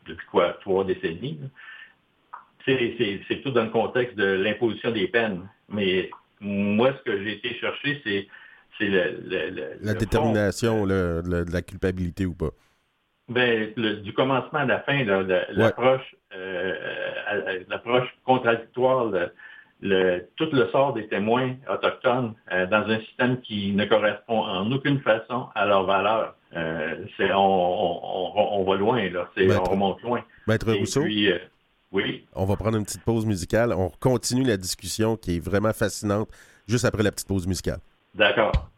depuis 0.09 0.27
quoi, 0.27 0.57
trois 0.61 0.83
décennies. 0.83 1.39
C'est 2.65 3.41
tout 3.43 3.51
dans 3.51 3.63
le 3.63 3.71
contexte 3.71 4.15
de 4.15 4.25
l'imposition 4.25 4.91
des 4.91 5.07
peines. 5.07 5.47
Mais 5.69 6.09
moi, 6.39 6.93
ce 6.97 7.03
que 7.03 7.23
j'ai 7.23 7.33
été 7.33 7.55
chercher, 7.55 8.01
c'est 8.03 8.27
la 9.81 9.93
détermination 9.93 10.85
de 10.85 11.51
la 11.51 11.61
culpabilité 11.61 12.25
ou 12.25 12.35
pas. 12.35 12.51
Ben, 13.29 13.73
du 14.01 14.13
commencement 14.13 14.59
à 14.59 14.65
la 14.65 14.79
fin, 14.79 15.03
l'approche 15.03 16.15
euh, 16.35 17.63
l'approche 17.67 18.07
contradictoire 19.81 20.29
tout 20.35 20.49
le 20.51 20.67
sort 20.69 20.93
des 20.93 21.07
témoins 21.07 21.55
autochtones 21.71 22.33
dans 22.49 22.89
un 22.89 22.99
système 23.01 23.41
qui 23.41 23.71
ne 23.73 23.85
correspond 23.85 24.41
en 24.41 24.71
aucune 24.71 24.99
façon 25.01 25.47
à 25.55 25.65
leurs 25.65 25.85
valeurs. 25.85 26.35
on, 26.55 28.63
va 28.67 28.75
loin, 28.75 29.09
là. 29.09 29.29
on 29.37 29.63
remonte 29.63 30.01
loin. 30.01 30.23
Maître 30.47 30.71
Rousseau? 30.73 31.03
oui. 31.91 32.25
On 32.35 32.45
va 32.45 32.55
prendre 32.55 32.77
une 32.77 32.83
petite 32.83 33.03
pause 33.03 33.25
musicale. 33.25 33.73
On 33.73 33.89
continue 33.99 34.43
la 34.43 34.57
discussion 34.57 35.15
qui 35.15 35.37
est 35.37 35.39
vraiment 35.39 35.73
fascinante 35.73 36.29
juste 36.67 36.85
après 36.85 37.03
la 37.03 37.11
petite 37.11 37.27
pause 37.27 37.47
musicale. 37.47 37.79
D'accord. 38.13 38.69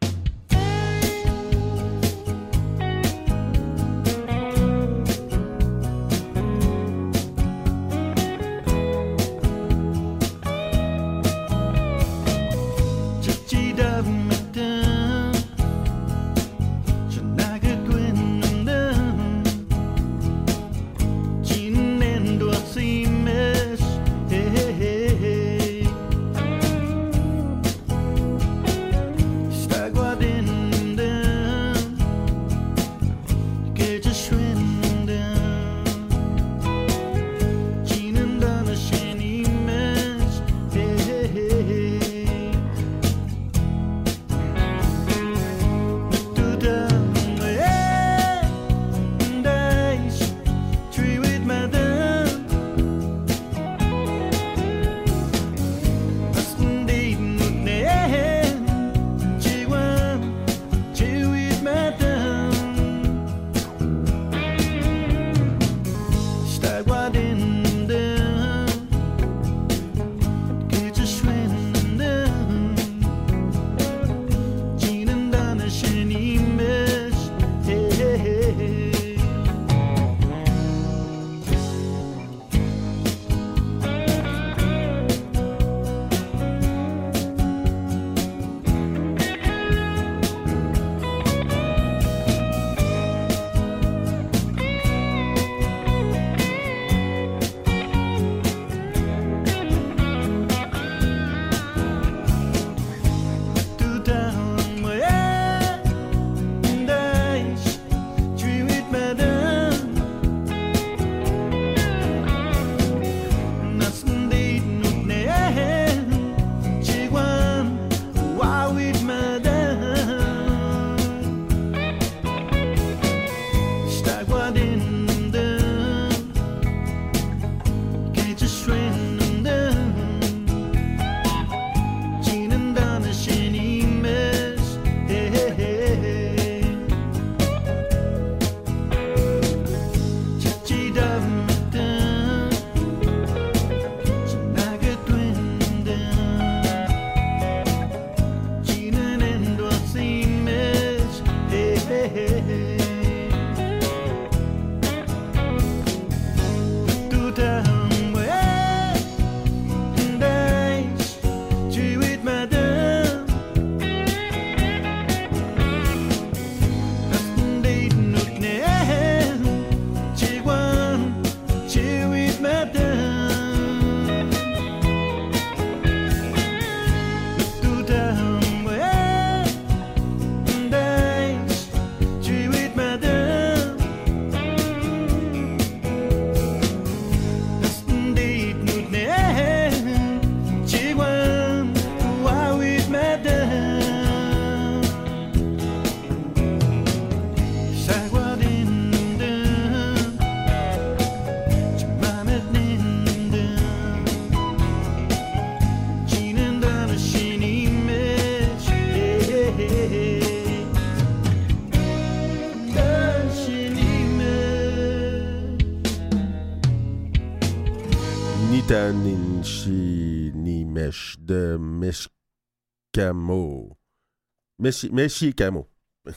Meshikamo. 224.61 225.67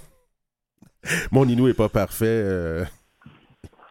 Mon 1.32 1.48
Inou 1.48 1.68
est 1.68 1.74
pas 1.74 1.88
parfait. 1.88 2.26
Euh. 2.26 2.84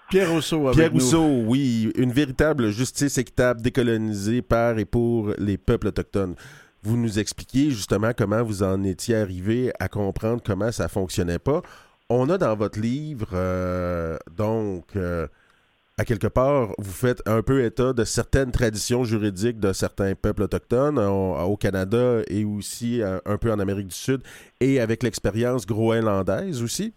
Pierre 0.10 0.32
Rousseau 0.32 0.68
avec 0.68 0.78
Pierre 0.78 0.92
Rousseau, 0.92 1.26
oui. 1.48 1.92
Une 1.96 2.12
véritable 2.12 2.70
justice 2.70 3.18
équitable 3.18 3.62
décolonisée 3.62 4.42
par 4.42 4.78
et 4.78 4.86
pour 4.86 5.34
les 5.40 5.58
peuples 5.58 5.88
autochtones. 5.88 6.36
Vous 6.84 6.98
nous 6.98 7.18
expliquez 7.18 7.72
justement 7.72 8.12
comment 8.16 8.44
vous 8.44 8.62
en 8.62 8.84
étiez 8.84 9.16
arrivé 9.16 9.72
à 9.80 9.88
comprendre 9.88 10.42
comment 10.46 10.72
ça 10.72 10.88
fonctionnait 10.88 11.40
pas. 11.40 11.62
On 12.10 12.30
a 12.30 12.38
dans 12.38 12.56
votre 12.56 12.80
livre, 12.80 13.30
euh, 13.34 14.18
donc, 14.36 14.96
euh, 14.96 15.28
à 16.00 16.06
quelque 16.06 16.28
part, 16.28 16.70
vous 16.80 16.92
faites 16.92 17.22
un 17.28 17.44
peu 17.44 17.64
état 17.64 17.94
de 17.94 18.04
certaines 18.04 18.52
traditions 18.52 19.04
juridiques 19.04 19.60
de 19.60 19.74
certains 19.74 20.16
peuples 20.16 20.42
autochtones 20.42 20.98
au, 20.98 21.56
Canada 21.56 22.22
et 22.28 22.46
aussi 22.46 23.02
euh, 23.02 23.20
un, 23.26 23.38
peu 23.38 23.52
en 23.52 23.60
Amérique 23.60 23.88
du 23.88 23.96
Sud 23.96 24.22
et 24.60 24.80
avec 24.80 25.04
l'expérience 25.04 25.68
groenlandaise 25.68 26.64
aussi. 26.64 26.94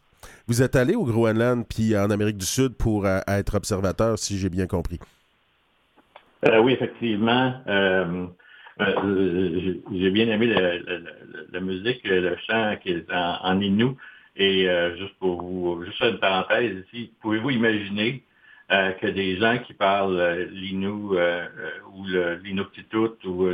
Vous 0.49 0.63
êtes 0.63 0.77
allé 0.77 0.95
au 0.95 1.05
Groenland 1.05 1.67
puis 1.69 1.97
en 1.97 2.11
Amérique 2.11 2.39
du 2.39 2.47
Sud 2.47 2.75
pour 2.75 3.05
euh, 3.05 3.21
être 3.29 3.57
observateur, 3.57 4.19
si 4.19 4.39
j'ai 4.39 4.49
bien 4.49 4.67
compris. 4.67 4.99
Euh, 6.49 6.61
oui, 6.61 6.73
effectivement. 6.73 7.55
j'ai 9.93 10.11
bien 10.11 10.29
aimé 10.29 10.55
la 11.53 11.61
musique, 11.61 12.01
le 12.05 12.35
chant 12.47 12.77
qui 12.83 12.93
est 12.93 13.13
en, 13.13 13.41
en 13.43 13.61
Innu. 13.61 13.89
Et 14.37 14.69
juste 14.99 15.15
pour 15.19 15.43
vous, 15.43 15.85
juste 15.85 16.01
une 16.01 16.19
parenthèse 16.19 16.85
ici, 16.87 17.11
pouvez-vous 17.21 17.51
imaginer 17.51 18.23
que 18.69 19.07
des 19.07 19.37
gens 19.39 19.59
qui 19.59 19.75
parlent 19.75 20.49
l'Inu 20.51 20.89
ou 20.89 22.05
l'Inuktitut 22.43 23.25
ou 23.25 23.49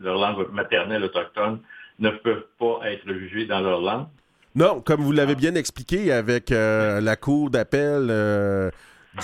leur 0.00 0.18
langue 0.18 0.50
maternelle 0.52 1.04
autochtone 1.04 1.60
ne 1.98 2.10
peuvent 2.10 2.46
pas 2.58 2.80
être 2.90 3.06
jugés 3.12 3.46
dans 3.46 3.60
leur 3.60 3.80
langue. 3.80 4.06
Non, 4.54 4.80
comme 4.80 5.02
vous 5.02 5.12
l'avez 5.12 5.34
bien 5.34 5.54
expliqué 5.54 6.10
avec 6.12 6.50
la 6.50 7.16
cour 7.16 7.50
d'appel 7.50 8.08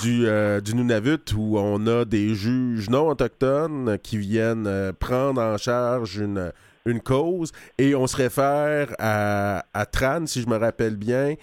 du, 0.01 0.26
du, 0.62 0.74
Nunavut 0.74 1.32
où 1.36 1.59
on 1.59 1.86
a 1.86 2.05
des 2.05 2.34
juges 2.34 2.88
non 2.88 3.09
autochtones 3.09 3.99
qui 4.03 4.18
viennent 4.18 4.93
prendre 5.01 5.40
en 5.40 5.59
charge 5.59 6.18
une, 6.18 6.53
une 6.86 7.01
cause 7.01 7.53
et 7.78 7.95
on 7.95 8.07
se 8.07 8.16
réfère 8.16 8.95
à, 8.99 9.64
à 9.72 9.86
Tran, 9.86 10.26
si 10.26 10.43
je 10.43 10.49
me 10.49 10.57
rappelle 10.57 10.97
bien, 10.97 11.34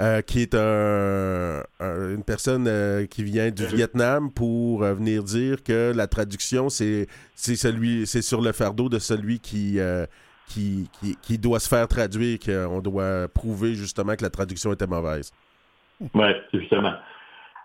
euh, 0.00 0.22
qui 0.22 0.40
est 0.40 0.54
un, 0.54 1.62
une 1.78 2.24
personne 2.24 2.66
euh, 2.66 3.04
qui 3.04 3.22
vient 3.22 3.50
du 3.50 3.66
Vietnam 3.66 4.32
pour 4.32 4.82
euh, 4.82 4.94
venir 4.94 5.22
dire 5.22 5.62
que 5.62 5.92
la 5.94 6.06
traduction, 6.06 6.70
c'est 6.70 7.06
celui 7.34 8.06
c'est 8.06 8.22
sur 8.22 8.40
le 8.40 8.52
fardeau 8.52 8.88
de 8.88 8.98
celui 8.98 9.40
qui, 9.40 9.78
qui, 10.48 10.88
qui, 10.98 11.16
qui, 11.20 11.38
doit 11.38 11.60
se 11.60 11.68
faire 11.68 11.86
traduire, 11.86 12.38
qu'on 12.38 12.80
doit 12.80 13.28
prouver 13.28 13.74
justement 13.74 14.16
que 14.16 14.22
la 14.22 14.30
traduction 14.30 14.72
était 14.72 14.86
mauvaise. 14.86 15.32
Oui, 16.14 16.28
justement. 16.54 16.94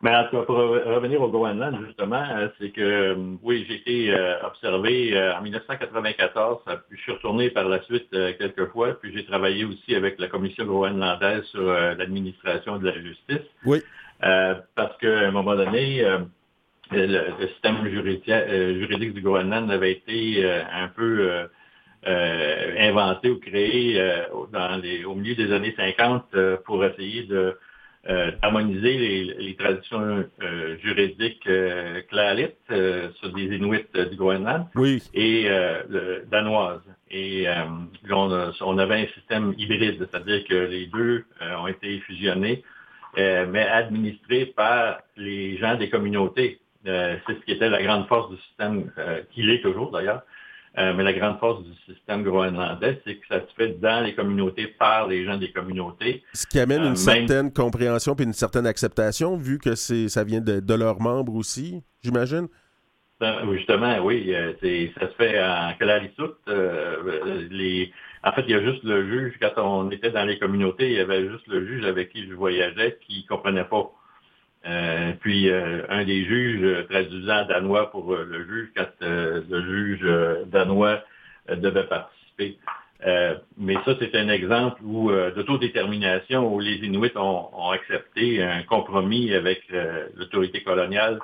Mais 0.06 0.16
en 0.16 0.26
tout 0.26 0.38
cas, 0.38 0.44
pour 0.44 0.58
revenir 0.58 1.20
au 1.20 1.30
Groenland, 1.30 1.84
justement, 1.88 2.24
euh, 2.30 2.48
c'est 2.60 2.70
que, 2.70 2.80
euh, 2.80 3.16
oui, 3.42 3.66
j'ai 3.68 3.78
été 3.78 4.14
euh, 4.14 4.40
observé 4.44 5.20
en 5.36 5.42
1994, 5.42 6.60
puis 6.88 6.96
je 7.00 7.02
suis 7.02 7.12
retourné 7.14 7.50
par 7.50 7.68
la 7.68 7.82
suite 7.82 8.12
quelques 8.12 8.68
fois, 8.68 9.00
puis 9.02 9.12
j'ai 9.16 9.26
travaillé 9.26 9.66
aussi 9.66 9.96
avec 9.96 10.20
la 10.20 10.28
Commission 10.28 10.64
groenlandaise 10.66 11.44
sur 11.46 11.64
l'administration 11.64 12.78
de 12.78 12.86
la 12.86 13.02
justice. 13.02 13.48
Oui. 13.66 13.82
parce 14.20 14.96
qu'à 15.00 15.22
un 15.22 15.32
moment 15.32 15.56
donné, 15.56 16.06
le, 16.92 17.48
système 17.48 17.90
juridique, 17.90 18.30
juridique, 18.30 19.16
du 19.16 19.22
Groenland 19.22 19.72
avait 19.72 19.94
été 19.94 20.48
un 20.72 20.88
peu 20.90 21.48
inventé 22.06 23.32
ou 23.32 23.40
créé 23.40 24.00
dans 24.54 24.80
les, 24.80 25.04
au 25.04 25.16
milieu 25.16 25.34
des 25.34 25.52
années 25.52 25.74
50 25.76 26.26
pour 26.64 26.86
essayer 26.86 27.24
de 27.24 27.58
euh, 28.08 28.32
harmoniser 28.44 29.34
les, 29.40 29.56
traditions 29.56 30.26
euh, 30.44 30.78
juridiques 30.78 31.42
euh, 31.48 32.02
euh, 32.72 33.10
sur 33.14 33.34
des 33.34 33.46
Inuits 33.46 33.88
du 34.12 34.16
Groenland 34.16 34.68
et 35.14 35.50
danoises. 36.30 36.82
Et 37.10 37.48
on, 38.12 38.52
on, 38.62 38.78
avait 38.78 39.02
un 39.02 39.08
système 39.08 39.56
hybride, 39.58 40.08
c'est-à-dire 40.12 40.44
que 40.46 40.54
les 40.54 40.86
deux 40.88 41.26
ont 41.60 41.68
été 41.68 42.00
fusionnés, 42.02 42.64
mais 43.18 43.68
administrés 43.68 44.46
par 44.46 45.00
les 45.18 45.58
gens 45.58 45.76
des 45.76 45.90
communautés. 45.90 46.60
C'est 46.84 47.20
ce 47.28 47.46
qui 47.46 47.54
était 47.54 47.70
la 47.70 47.82
grande 47.82 48.08
force 48.08 48.30
du 48.30 48.38
système, 48.38 48.92
qu'il 49.32 49.50
est 49.50 49.62
toujours 49.62 49.92
d'ailleurs, 49.92 50.22
euh, 50.78 50.94
mais 50.94 51.04
la 51.04 51.14
grande 51.14 51.40
force 51.40 51.64
du 51.64 51.74
système 51.86 52.24
groenlandais, 52.24 53.02
c'est 53.06 53.16
que 53.16 53.28
ça 53.28 53.40
se 53.40 53.54
fait 53.56 53.80
dans 53.80 54.04
les 54.04 54.14
communautés, 54.14 54.68
par 54.68 55.08
les 55.08 55.26
gens 55.26 55.38
des 55.38 55.52
communautés. 55.52 56.24
Ce 56.34 56.46
qui 56.46 56.60
amène 56.60 56.82
une 56.82 56.92
euh, 56.92 56.96
certaine 56.96 57.54
compréhension 57.54 58.14
et 58.16 58.24
une 58.24 58.34
certaine 58.34 58.68
acceptation, 58.68 59.38
vu 59.38 59.58
que 59.58 59.76
c'est 59.76 60.10
ça 60.10 60.24
vient 60.24 60.42
de, 60.42 60.74
leurs 60.76 61.00
membres 61.00 61.36
aussi, 61.36 61.82
j'imagine? 62.04 62.48
Ben, 63.22 63.50
justement, 63.54 64.00
oui. 64.04 64.34
Euh, 64.34 64.54
ça 65.00 65.08
se 65.10 65.16
fait 65.16 65.42
en 65.42 65.74
Clarissoute. 65.80 66.38
les... 67.52 67.92
En 68.24 68.32
fait, 68.32 68.44
il 68.48 68.52
y 68.52 68.56
a 68.56 68.62
juste 68.62 68.84
le 68.84 69.08
juge, 69.08 69.36
quand 69.40 69.52
on 69.58 69.92
était 69.92 70.10
dans 70.10 70.26
les 70.26 70.40
communautés, 70.40 70.88
il 70.88 70.98
y 70.98 71.00
avait 71.00 71.30
juste 71.30 71.48
le 71.48 71.66
juge 71.66 71.86
avec 71.86 72.12
qui 72.12 72.28
je 72.28 72.34
voyageais 72.34 72.98
qui 73.08 73.24
ne 73.24 73.28
comprenait 73.28 73.66
pas 73.66 73.92
euh, 74.68 75.14
puis 75.20 75.50
euh, 75.50 75.84
un 75.90 76.04
des 76.06 76.26
juges 76.26 76.64
euh, 76.64 76.84
traduisant 76.90 77.46
danois 77.46 77.92
pour 77.92 78.16
le 78.16 78.48
juge 78.48 78.70
quand 78.76 78.88
le 79.02 79.62
juge 79.62 80.48
danois 80.48 81.02
devait 81.50 81.86
participer. 81.86 82.58
mais 83.58 83.76
ça, 83.86 83.96
c'est 84.00 84.16
un 84.16 84.30
exemple 84.30 84.82
où 84.84 85.12
d'autodétermination 85.36 86.52
où 86.52 86.60
les 86.60 86.78
Inuits 86.78 87.16
ont, 87.16 87.70
accepté 87.70 88.42
un 88.42 88.64
compromis 88.64 89.34
avec 89.34 89.62
l'autorité 90.16 90.64
coloniale, 90.64 91.20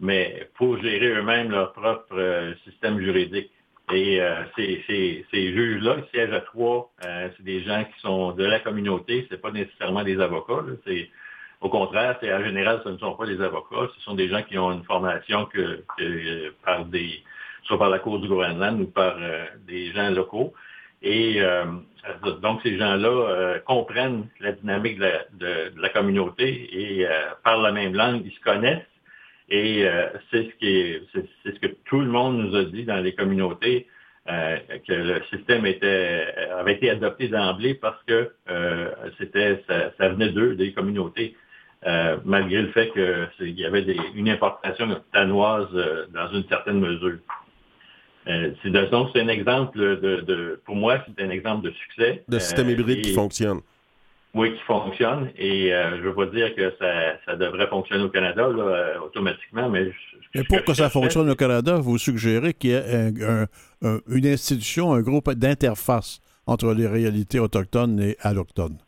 mais 0.00 0.48
pour 0.56 0.82
gérer 0.82 1.08
eux-mêmes 1.08 1.50
leur 1.50 1.72
propre 1.72 2.54
système 2.64 3.00
juridique. 3.00 3.50
Et 3.92 4.20
ces, 4.56 5.24
juges-là, 5.32 5.98
ils 5.98 6.10
siègent 6.10 6.34
à 6.34 6.40
trois. 6.40 6.90
c'est 7.00 7.44
des 7.44 7.62
gens 7.62 7.84
qui 7.84 8.00
sont 8.00 8.32
de 8.32 8.44
la 8.44 8.58
communauté, 8.58 9.26
c'est 9.30 9.40
pas 9.40 9.52
nécessairement 9.52 10.02
des 10.02 10.20
avocats. 10.20 10.64
Au 11.60 11.68
contraire, 11.68 12.16
c'est 12.20 12.32
en 12.32 12.42
général, 12.42 12.80
ce 12.84 12.88
ne 12.88 12.98
sont 12.98 13.14
pas 13.14 13.26
des 13.26 13.40
avocats, 13.40 13.90
ce 13.94 14.00
sont 14.02 14.14
des 14.14 14.28
gens 14.28 14.42
qui 14.42 14.56
ont 14.58 14.72
une 14.72 14.84
formation 14.84 15.44
que, 15.46 15.84
par 16.64 16.86
des, 16.86 17.22
soit 17.64 17.78
par 17.78 17.90
la 17.90 17.98
Cour 17.98 18.18
du 18.18 18.28
Groenland 18.28 18.80
ou 18.80 18.86
par 18.86 19.16
euh, 19.20 19.44
des 19.66 19.92
gens 19.92 20.10
locaux. 20.10 20.54
Et 21.02 21.40
euh, 21.40 21.64
donc, 22.42 22.60
ces 22.62 22.78
gens-là 22.78 23.08
euh, 23.08 23.58
comprennent 23.60 24.26
la 24.40 24.52
dynamique 24.52 24.98
de 24.98 25.72
la, 25.76 25.88
communauté 25.90 26.46
et 26.72 27.06
parlent 27.44 27.62
la 27.62 27.72
même 27.72 27.94
langue, 27.94 28.22
ils 28.24 28.32
se 28.32 28.40
connaissent. 28.40 28.82
Et 29.48 29.84
c'est 30.30 30.44
ce 30.44 30.56
qui 30.58 30.68
est, 30.68 31.02
c'est, 31.12 31.26
ce 31.44 31.58
que 31.58 31.74
tout 31.86 32.00
le 32.00 32.06
monde 32.06 32.38
nous 32.38 32.56
a 32.56 32.64
dit 32.64 32.84
dans 32.84 33.02
les 33.02 33.14
communautés, 33.14 33.88
que 34.26 34.92
le 34.92 35.20
système 35.34 35.66
était, 35.66 36.26
avait 36.56 36.74
été 36.74 36.88
adopté 36.90 37.26
d'emblée 37.26 37.74
parce 37.74 38.00
que 38.04 38.30
c'était, 39.18 39.60
ça, 39.66 39.90
ça 39.98 40.08
venait 40.10 40.28
d'eux, 40.28 40.54
des 40.54 40.72
communautés. 40.72 41.34
Euh, 41.86 42.18
malgré 42.26 42.60
le 42.60 42.72
fait 42.72 42.90
qu'il 42.92 43.58
y 43.58 43.64
avait 43.64 43.86
une 44.14 44.28
importation 44.28 45.00
danoise 45.14 45.68
euh, 45.72 46.04
dans 46.12 46.30
une 46.30 46.46
certaine 46.46 46.78
mesure. 46.78 47.16
Euh, 48.28 48.50
c'est 48.62 48.70
donc 48.70 49.08
c'est 49.14 49.22
un 49.22 49.28
exemple 49.28 49.78
de, 49.78 50.60
pour 50.66 50.76
moi, 50.76 51.02
c'est 51.06 51.24
un 51.24 51.30
exemple 51.30 51.64
de 51.64 51.70
succès. 51.72 52.22
De 52.28 52.38
système 52.38 52.68
hybride 52.68 53.00
qui 53.00 53.14
fonctionne. 53.14 53.60
Oui, 54.34 54.52
qui 54.52 54.62
fonctionne. 54.64 55.30
Et 55.38 55.70
je 55.70 55.96
ne 55.96 56.02
veux 56.02 56.14
pas 56.14 56.26
dire 56.26 56.54
que 56.54 56.70
ça, 57.26 57.36
devrait 57.36 57.66
fonctionner 57.68 58.04
au 58.04 58.10
Canada 58.10 58.46
automatiquement, 59.02 59.70
mais... 59.70 59.90
pour 60.50 60.62
que 60.62 60.74
ça 60.74 60.90
fonctionne 60.90 61.30
au 61.30 61.34
Canada, 61.34 61.76
vous 61.76 61.96
suggérez 61.96 62.52
qu'il 62.52 62.70
y 62.70 62.74
ait 62.74 63.10
une 63.82 64.26
institution, 64.26 64.92
un 64.92 65.00
groupe 65.00 65.32
d'interface 65.32 66.20
entre 66.46 66.74
les 66.74 66.86
réalités 66.86 67.40
autochtones 67.40 67.98
et 68.00 68.16
allochtones. 68.20 68.78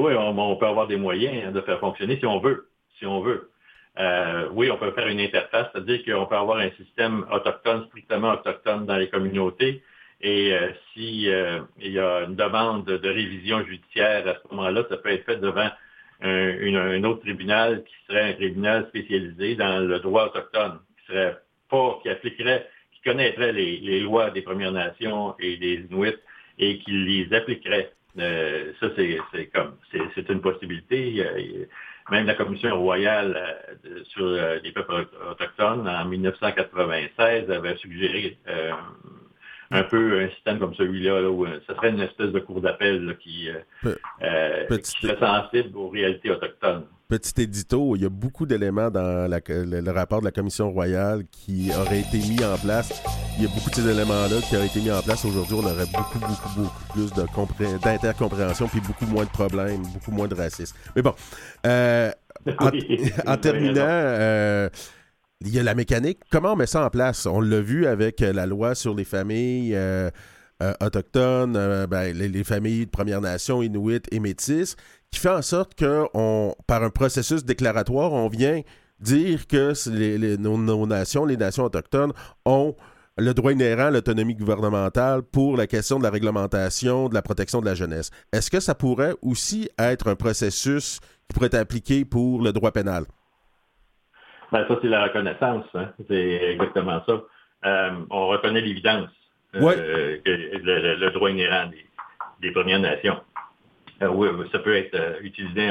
Oui, 0.00 0.14
on, 0.16 0.56
peut 0.56 0.66
avoir 0.66 0.86
des 0.86 0.96
moyens 0.96 1.52
de 1.52 1.60
faire 1.60 1.78
fonctionner 1.78 2.18
si 2.18 2.24
on 2.24 2.38
veut. 2.38 2.68
Si 2.98 3.04
on 3.04 3.20
veut. 3.20 3.50
Euh, 3.98 4.48
oui, 4.52 4.70
on 4.70 4.78
peut 4.78 4.92
faire 4.92 5.08
une 5.08 5.20
interface, 5.20 5.68
c'est-à-dire 5.72 6.02
qu'on 6.06 6.24
peut 6.24 6.36
avoir 6.36 6.56
un 6.56 6.70
système 6.70 7.26
autochtone, 7.30 7.84
strictement 7.88 8.32
autochtone 8.32 8.86
dans 8.86 8.96
les 8.96 9.10
communautés. 9.10 9.82
Et 10.22 10.54
euh, 10.54 10.70
si 10.94 11.28
euh, 11.28 11.60
y 11.78 11.98
a 11.98 12.22
une 12.22 12.34
demande 12.34 12.86
de 12.86 13.08
révision 13.08 13.62
judiciaire 13.66 14.26
à 14.26 14.34
ce 14.36 14.54
moment-là, 14.54 14.84
ça 14.88 14.96
peut 14.96 15.10
être 15.10 15.26
fait 15.26 15.36
devant 15.36 15.68
un, 16.22 17.04
autre 17.04 17.20
tribunal 17.20 17.84
qui 17.84 17.94
serait 18.08 18.30
un 18.30 18.32
tribunal 18.32 18.86
spécialisé 18.88 19.54
dans 19.54 19.86
le 19.86 19.98
droit 20.00 20.26
autochtone, 20.28 20.78
qui 20.96 21.12
serait 21.12 21.36
pas, 21.68 21.98
qui 22.02 22.08
appliquerait, 22.08 22.66
qui 22.94 23.02
connaîtrait 23.02 23.52
les 23.52 24.00
lois 24.00 24.30
des 24.30 24.40
Premières 24.40 24.72
Nations 24.72 25.34
et 25.38 25.58
des 25.58 25.86
Inuits 25.90 26.16
et 26.58 26.78
qui 26.78 26.90
les 26.90 27.36
appliquerait. 27.36 27.92
Euh, 28.18 28.72
ça, 28.80 28.88
c'est 28.96 29.46
comme 29.46 29.76
c'est 30.14 30.28
une 30.28 30.40
possibilité. 30.40 31.24
même 32.10 32.26
la 32.26 32.34
Commission 32.34 32.80
royale 32.80 33.36
euh, 33.86 34.02
sur 34.04 34.24
euh, 34.24 34.58
les 34.64 34.72
peuples 34.72 35.06
autochtones 35.30 35.88
en 35.88 36.04
1996 36.06 37.50
avait 37.50 37.76
suggéré 37.76 38.36
un 39.70 39.82
peu 39.84 40.20
un 40.20 40.28
système 40.30 40.58
comme 40.58 40.74
celui-là, 40.74 41.30
où 41.30 41.46
ce 41.46 41.74
serait 41.74 41.90
une 41.90 42.00
espèce 42.00 42.32
de 42.32 42.40
cour 42.40 42.60
d'appel 42.60 43.16
qui, 43.22 43.48
qui 43.82 45.00
serait 45.00 45.18
sensible 45.18 45.76
aux 45.76 45.88
réalités 45.88 46.30
autochtones 46.30 46.84
petit 47.10 47.42
édito, 47.42 47.96
il 47.96 48.02
y 48.02 48.06
a 48.06 48.08
beaucoup 48.08 48.46
d'éléments 48.46 48.88
dans 48.88 49.28
le, 49.28 49.90
rapport 49.90 50.20
de 50.20 50.24
la 50.24 50.30
Commission 50.30 50.70
royale 50.70 51.24
qui 51.32 51.70
auraient 51.76 52.00
été 52.00 52.18
mis 52.18 52.42
en 52.44 52.56
place. 52.56 53.02
Il 53.36 53.42
y 53.42 53.46
a 53.46 53.48
beaucoup 53.48 53.68
de 53.68 53.74
ces 53.74 53.88
éléments-là 53.88 54.40
qui 54.48 54.56
auraient 54.56 54.68
été 54.68 54.80
mis 54.80 54.92
en 54.92 55.02
place. 55.02 55.24
Aujourd'hui, 55.24 55.56
on 55.56 55.64
aurait 55.64 55.90
beaucoup, 55.92 56.20
beaucoup, 56.20 56.48
beaucoup 56.56 57.54
plus 57.54 57.80
d'intercompréhension, 57.80 58.68
puis 58.68 58.80
beaucoup 58.80 59.06
moins 59.06 59.24
de 59.24 59.30
problèmes, 59.30 59.82
beaucoup 59.92 60.12
moins 60.12 60.28
de 60.28 60.36
racisme. 60.36 60.76
Mais 60.94 61.02
bon, 61.02 61.12
euh, 61.66 62.12
en, 63.26 63.36
terminant, 63.38 63.80
euh, 63.80 64.68
il 65.40 65.54
y 65.54 65.58
a 65.58 65.62
la 65.62 65.74
mécanique. 65.74 66.20
Comment 66.30 66.52
on 66.52 66.56
met 66.56 66.66
ça 66.66 66.84
en 66.84 66.90
place? 66.90 67.26
On 67.26 67.40
l'a 67.40 67.60
vu 67.60 67.86
avec 67.86 68.20
la 68.20 68.46
loi 68.46 68.74
sur 68.74 68.94
les 68.94 69.04
familles. 69.04 69.74
Euh, 69.74 70.10
autochtones, 70.82 71.54
ben, 71.86 72.14
les, 72.14 72.28
les, 72.28 72.44
familles 72.44 72.84
de 72.84 72.90
Première 72.90 73.22
Nation, 73.22 73.62
Inuit 73.62 74.06
et 74.12 74.20
Métis, 74.20 74.76
qui 75.10 75.18
fait 75.18 75.30
en 75.30 75.40
sorte 75.40 75.74
que, 75.74 76.04
par 76.66 76.82
un 76.82 76.90
processus 76.90 77.46
déclaratoire, 77.46 78.12
on 78.12 78.28
vient 78.28 78.60
dire 79.00 79.46
que 79.46 79.72
les, 79.90 80.36
nos, 80.36 80.86
nations, 80.86 81.24
les 81.24 81.36
nations 81.36 81.64
autochtones, 81.64 82.12
ont 82.44 82.76
le 83.16 83.34
droit 83.34 83.52
inhérent 83.52 83.86
à 83.86 83.90
l'autonomie 83.90 84.34
gouvernementale 84.34 85.22
pour 85.22 85.56
la 85.56 85.66
question 85.66 85.98
de 85.98 86.04
la 86.04 86.10
réglementation, 86.10 87.08
de 87.08 87.14
la 87.14 87.22
protection 87.22 87.60
de 87.60 87.66
la 87.66 87.74
jeunesse. 87.74 88.10
Est-ce 88.32 88.50
que 88.50 88.60
ça 88.60 88.74
pourrait 88.74 89.14
aussi 89.22 89.68
être 89.78 90.08
un 90.08 90.14
processus 90.14 91.00
qui 91.28 91.34
pourrait 91.34 91.48
être 91.48 91.54
appliqué 91.54 92.04
pour 92.04 92.42
le 92.42 92.52
droit 92.52 92.72
pénal? 92.72 93.04
Ben, 94.52 94.66
ça, 94.66 94.78
c'est 94.82 94.88
la 94.88 95.04
reconnaissance. 95.04 95.64
Hein. 95.74 95.88
C'est 96.08 96.52
exactement 96.52 97.02
ça. 97.06 97.22
Euh, 97.66 97.90
on 98.10 98.26
reconnaît 98.28 98.62
l'évidence 98.62 99.10
euh, 99.54 100.18
que 100.24 100.30
le, 100.30 101.10
droit 101.10 101.30
inhérent 101.30 101.70
des, 102.40 102.50
Premières 102.52 102.80
Nations. 102.80 103.20
Euh, 104.02 104.08
oui, 104.08 104.28
ça 104.50 104.58
peut 104.60 104.74
être 104.74 105.22
utilisé 105.22 105.70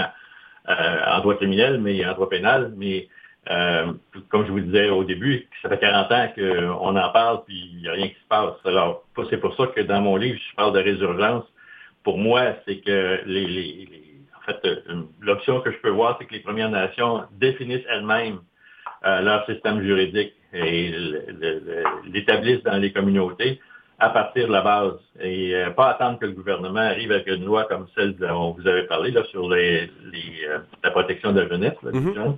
en, 0.68 1.20
droit 1.22 1.36
criminel, 1.36 1.80
mais 1.80 2.06
en 2.06 2.14
droit 2.14 2.30
pénal, 2.30 2.74
mais 2.78 3.08
comme 3.48 4.46
je 4.46 4.52
vous 4.52 4.60
disais 4.60 4.90
au 4.90 5.04
début, 5.04 5.48
ça 5.62 5.70
fait 5.70 5.80
40 5.80 6.12
ans 6.12 6.32
qu'on 6.36 6.96
en 6.96 7.10
parle, 7.10 7.44
puis 7.46 7.72
il 7.74 7.82
n'y 7.82 7.88
a 7.88 7.94
rien 7.94 8.08
qui 8.10 8.16
se 8.16 8.28
passe. 8.30 8.54
Alors, 8.66 9.04
c'est 9.30 9.38
pour 9.38 9.56
ça 9.56 9.68
que 9.68 9.82
dans 9.82 10.02
mon 10.02 10.16
livre, 10.16 10.40
je 10.52 10.56
parle 10.56 10.74
de 10.74 10.80
résurgence. 10.80 11.46
Pour 12.04 12.20
moi, 12.20 12.56
c'est 12.68 12.78
que 12.78 13.22
les, 13.26 13.90
en 14.38 14.46
fait, 14.46 14.80
l'option 15.20 15.62
que 15.62 15.72
je 15.72 15.78
peux 15.78 15.90
voir, 15.90 16.18
c'est 16.20 16.26
que 16.26 16.34
les 16.34 16.42
Premières 16.42 16.70
Nations 16.70 17.24
définissent 17.32 17.86
elles-mêmes 17.90 18.40
leur 19.04 19.46
système 19.46 19.82
juridique 19.82 20.34
et 20.54 20.94
l'établissent 22.06 22.64
dans 22.64 22.78
les 22.78 22.92
communautés 22.92 23.60
à 24.00 24.10
partir 24.10 24.48
de 24.48 24.54
la 24.54 24.62
base 24.62 24.94
et 25.20 25.54
euh, 25.54 25.72
pas 25.72 25.90
attendre 25.90 26.20
que 26.20 26.26
le 26.26 26.32
gouvernement 26.32 26.80
arrive 26.80 27.12
avec 27.12 27.28
une 27.28 27.46
loi 27.46 27.66
comme 27.66 27.88
celle 27.96 28.16
dont 28.16 28.54
vous 28.54 28.66
avez 28.66 28.84
parlé 28.84 29.12
là, 29.12 29.24
sur 29.26 29.50
les, 29.50 29.92
euh, 30.48 30.60
la 30.84 30.92
protection 30.92 31.34
de 31.34 31.42
la 31.42 31.50
jeunesse, 31.50 31.74
mm-hmm. 31.84 32.38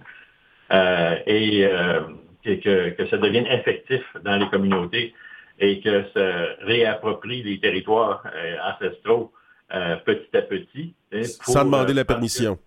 euh, 0.72 1.16
et 1.28 2.60
que, 2.60 2.90
que, 2.90 3.08
ça 3.08 3.18
devienne 3.18 3.46
effectif 3.46 4.02
dans 4.24 4.38
les 4.38 4.50
communautés 4.50 5.14
et 5.60 5.80
que 5.82 6.04
ça 6.16 6.66
réapproprie 6.66 7.44
les 7.44 7.60
territoires 7.60 8.24
ancestraux 8.66 9.32
petit 9.70 10.36
à 10.36 10.42
petit. 10.42 10.96
Hein, 11.14 11.22
Sans 11.24 11.64
demander 11.64 11.94
la 11.94 12.04
permission. 12.04 12.58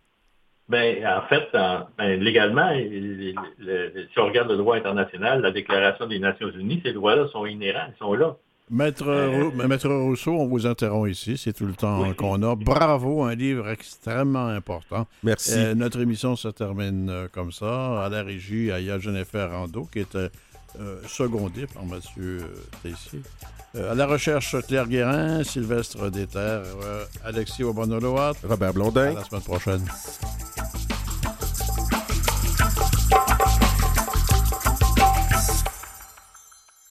Ben, 0.69 1.07
en 1.07 1.23
fait, 1.29 1.49
ben, 1.99 2.21
légalement, 2.21 2.71
si 2.73 4.19
on 4.19 4.25
regarde 4.25 4.51
le 4.51 4.57
droit 4.57 4.77
international, 4.77 5.43
la 5.43 5.51
Déclaration 5.51 6.07
des 6.07 6.19
Nations 6.19 6.51
Unies, 6.51 6.81
ces 6.85 6.93
droits-là 6.93 7.29
sont 7.29 7.45
inhérents, 7.45 7.87
ils 7.95 7.99
sont 7.99 8.15
là. 8.15 8.37
Maître, 8.71 9.07
euh, 9.07 9.51
Maître 9.69 9.91
Rousseau, 9.91 10.33
on 10.33 10.47
vous 10.47 10.67
interrompt 10.67 11.11
ici, 11.11 11.37
c'est 11.37 11.53
tout 11.53 11.67
le 11.67 11.75
temps 11.75 12.13
qu'on 12.15 12.43
a. 12.43 12.55
Bravo, 12.55 13.23
un 13.23 13.35
livre 13.35 13.69
extrêmement 13.69 14.49
important. 14.49 15.07
Merci. 15.23 15.53
Euh, 15.55 15.75
notre 15.75 16.01
émission 16.01 16.35
se 16.35 16.49
termine 16.49 17.11
euh, 17.11 17.29
comme 17.31 17.53
ça. 17.53 18.03
À 18.03 18.09
la 18.09 18.23
régie, 18.23 18.71
il 18.75 18.85
y 18.85 18.91
a 18.91 18.99
Jennifer 18.99 19.51
Rando, 19.51 19.87
qui 19.93 20.01
était 20.75 21.09
secondé 21.09 21.67
par 21.67 21.83
M. 21.83 22.01
Tessier. 22.83 23.23
à 23.75 23.95
la 23.95 24.07
recherche, 24.07 24.57
Claire 24.67 24.89
Guérin, 24.89 25.45
Sylvestre 25.45 26.11
Déter, 26.11 26.63
Alexis 27.25 27.65
Obonoloat. 27.65 28.35
Robert 28.43 28.73
Blondin. 28.73 29.11
À 29.11 29.15
la 29.15 29.25
semaine 29.25 29.43
prochaine. 29.43 29.85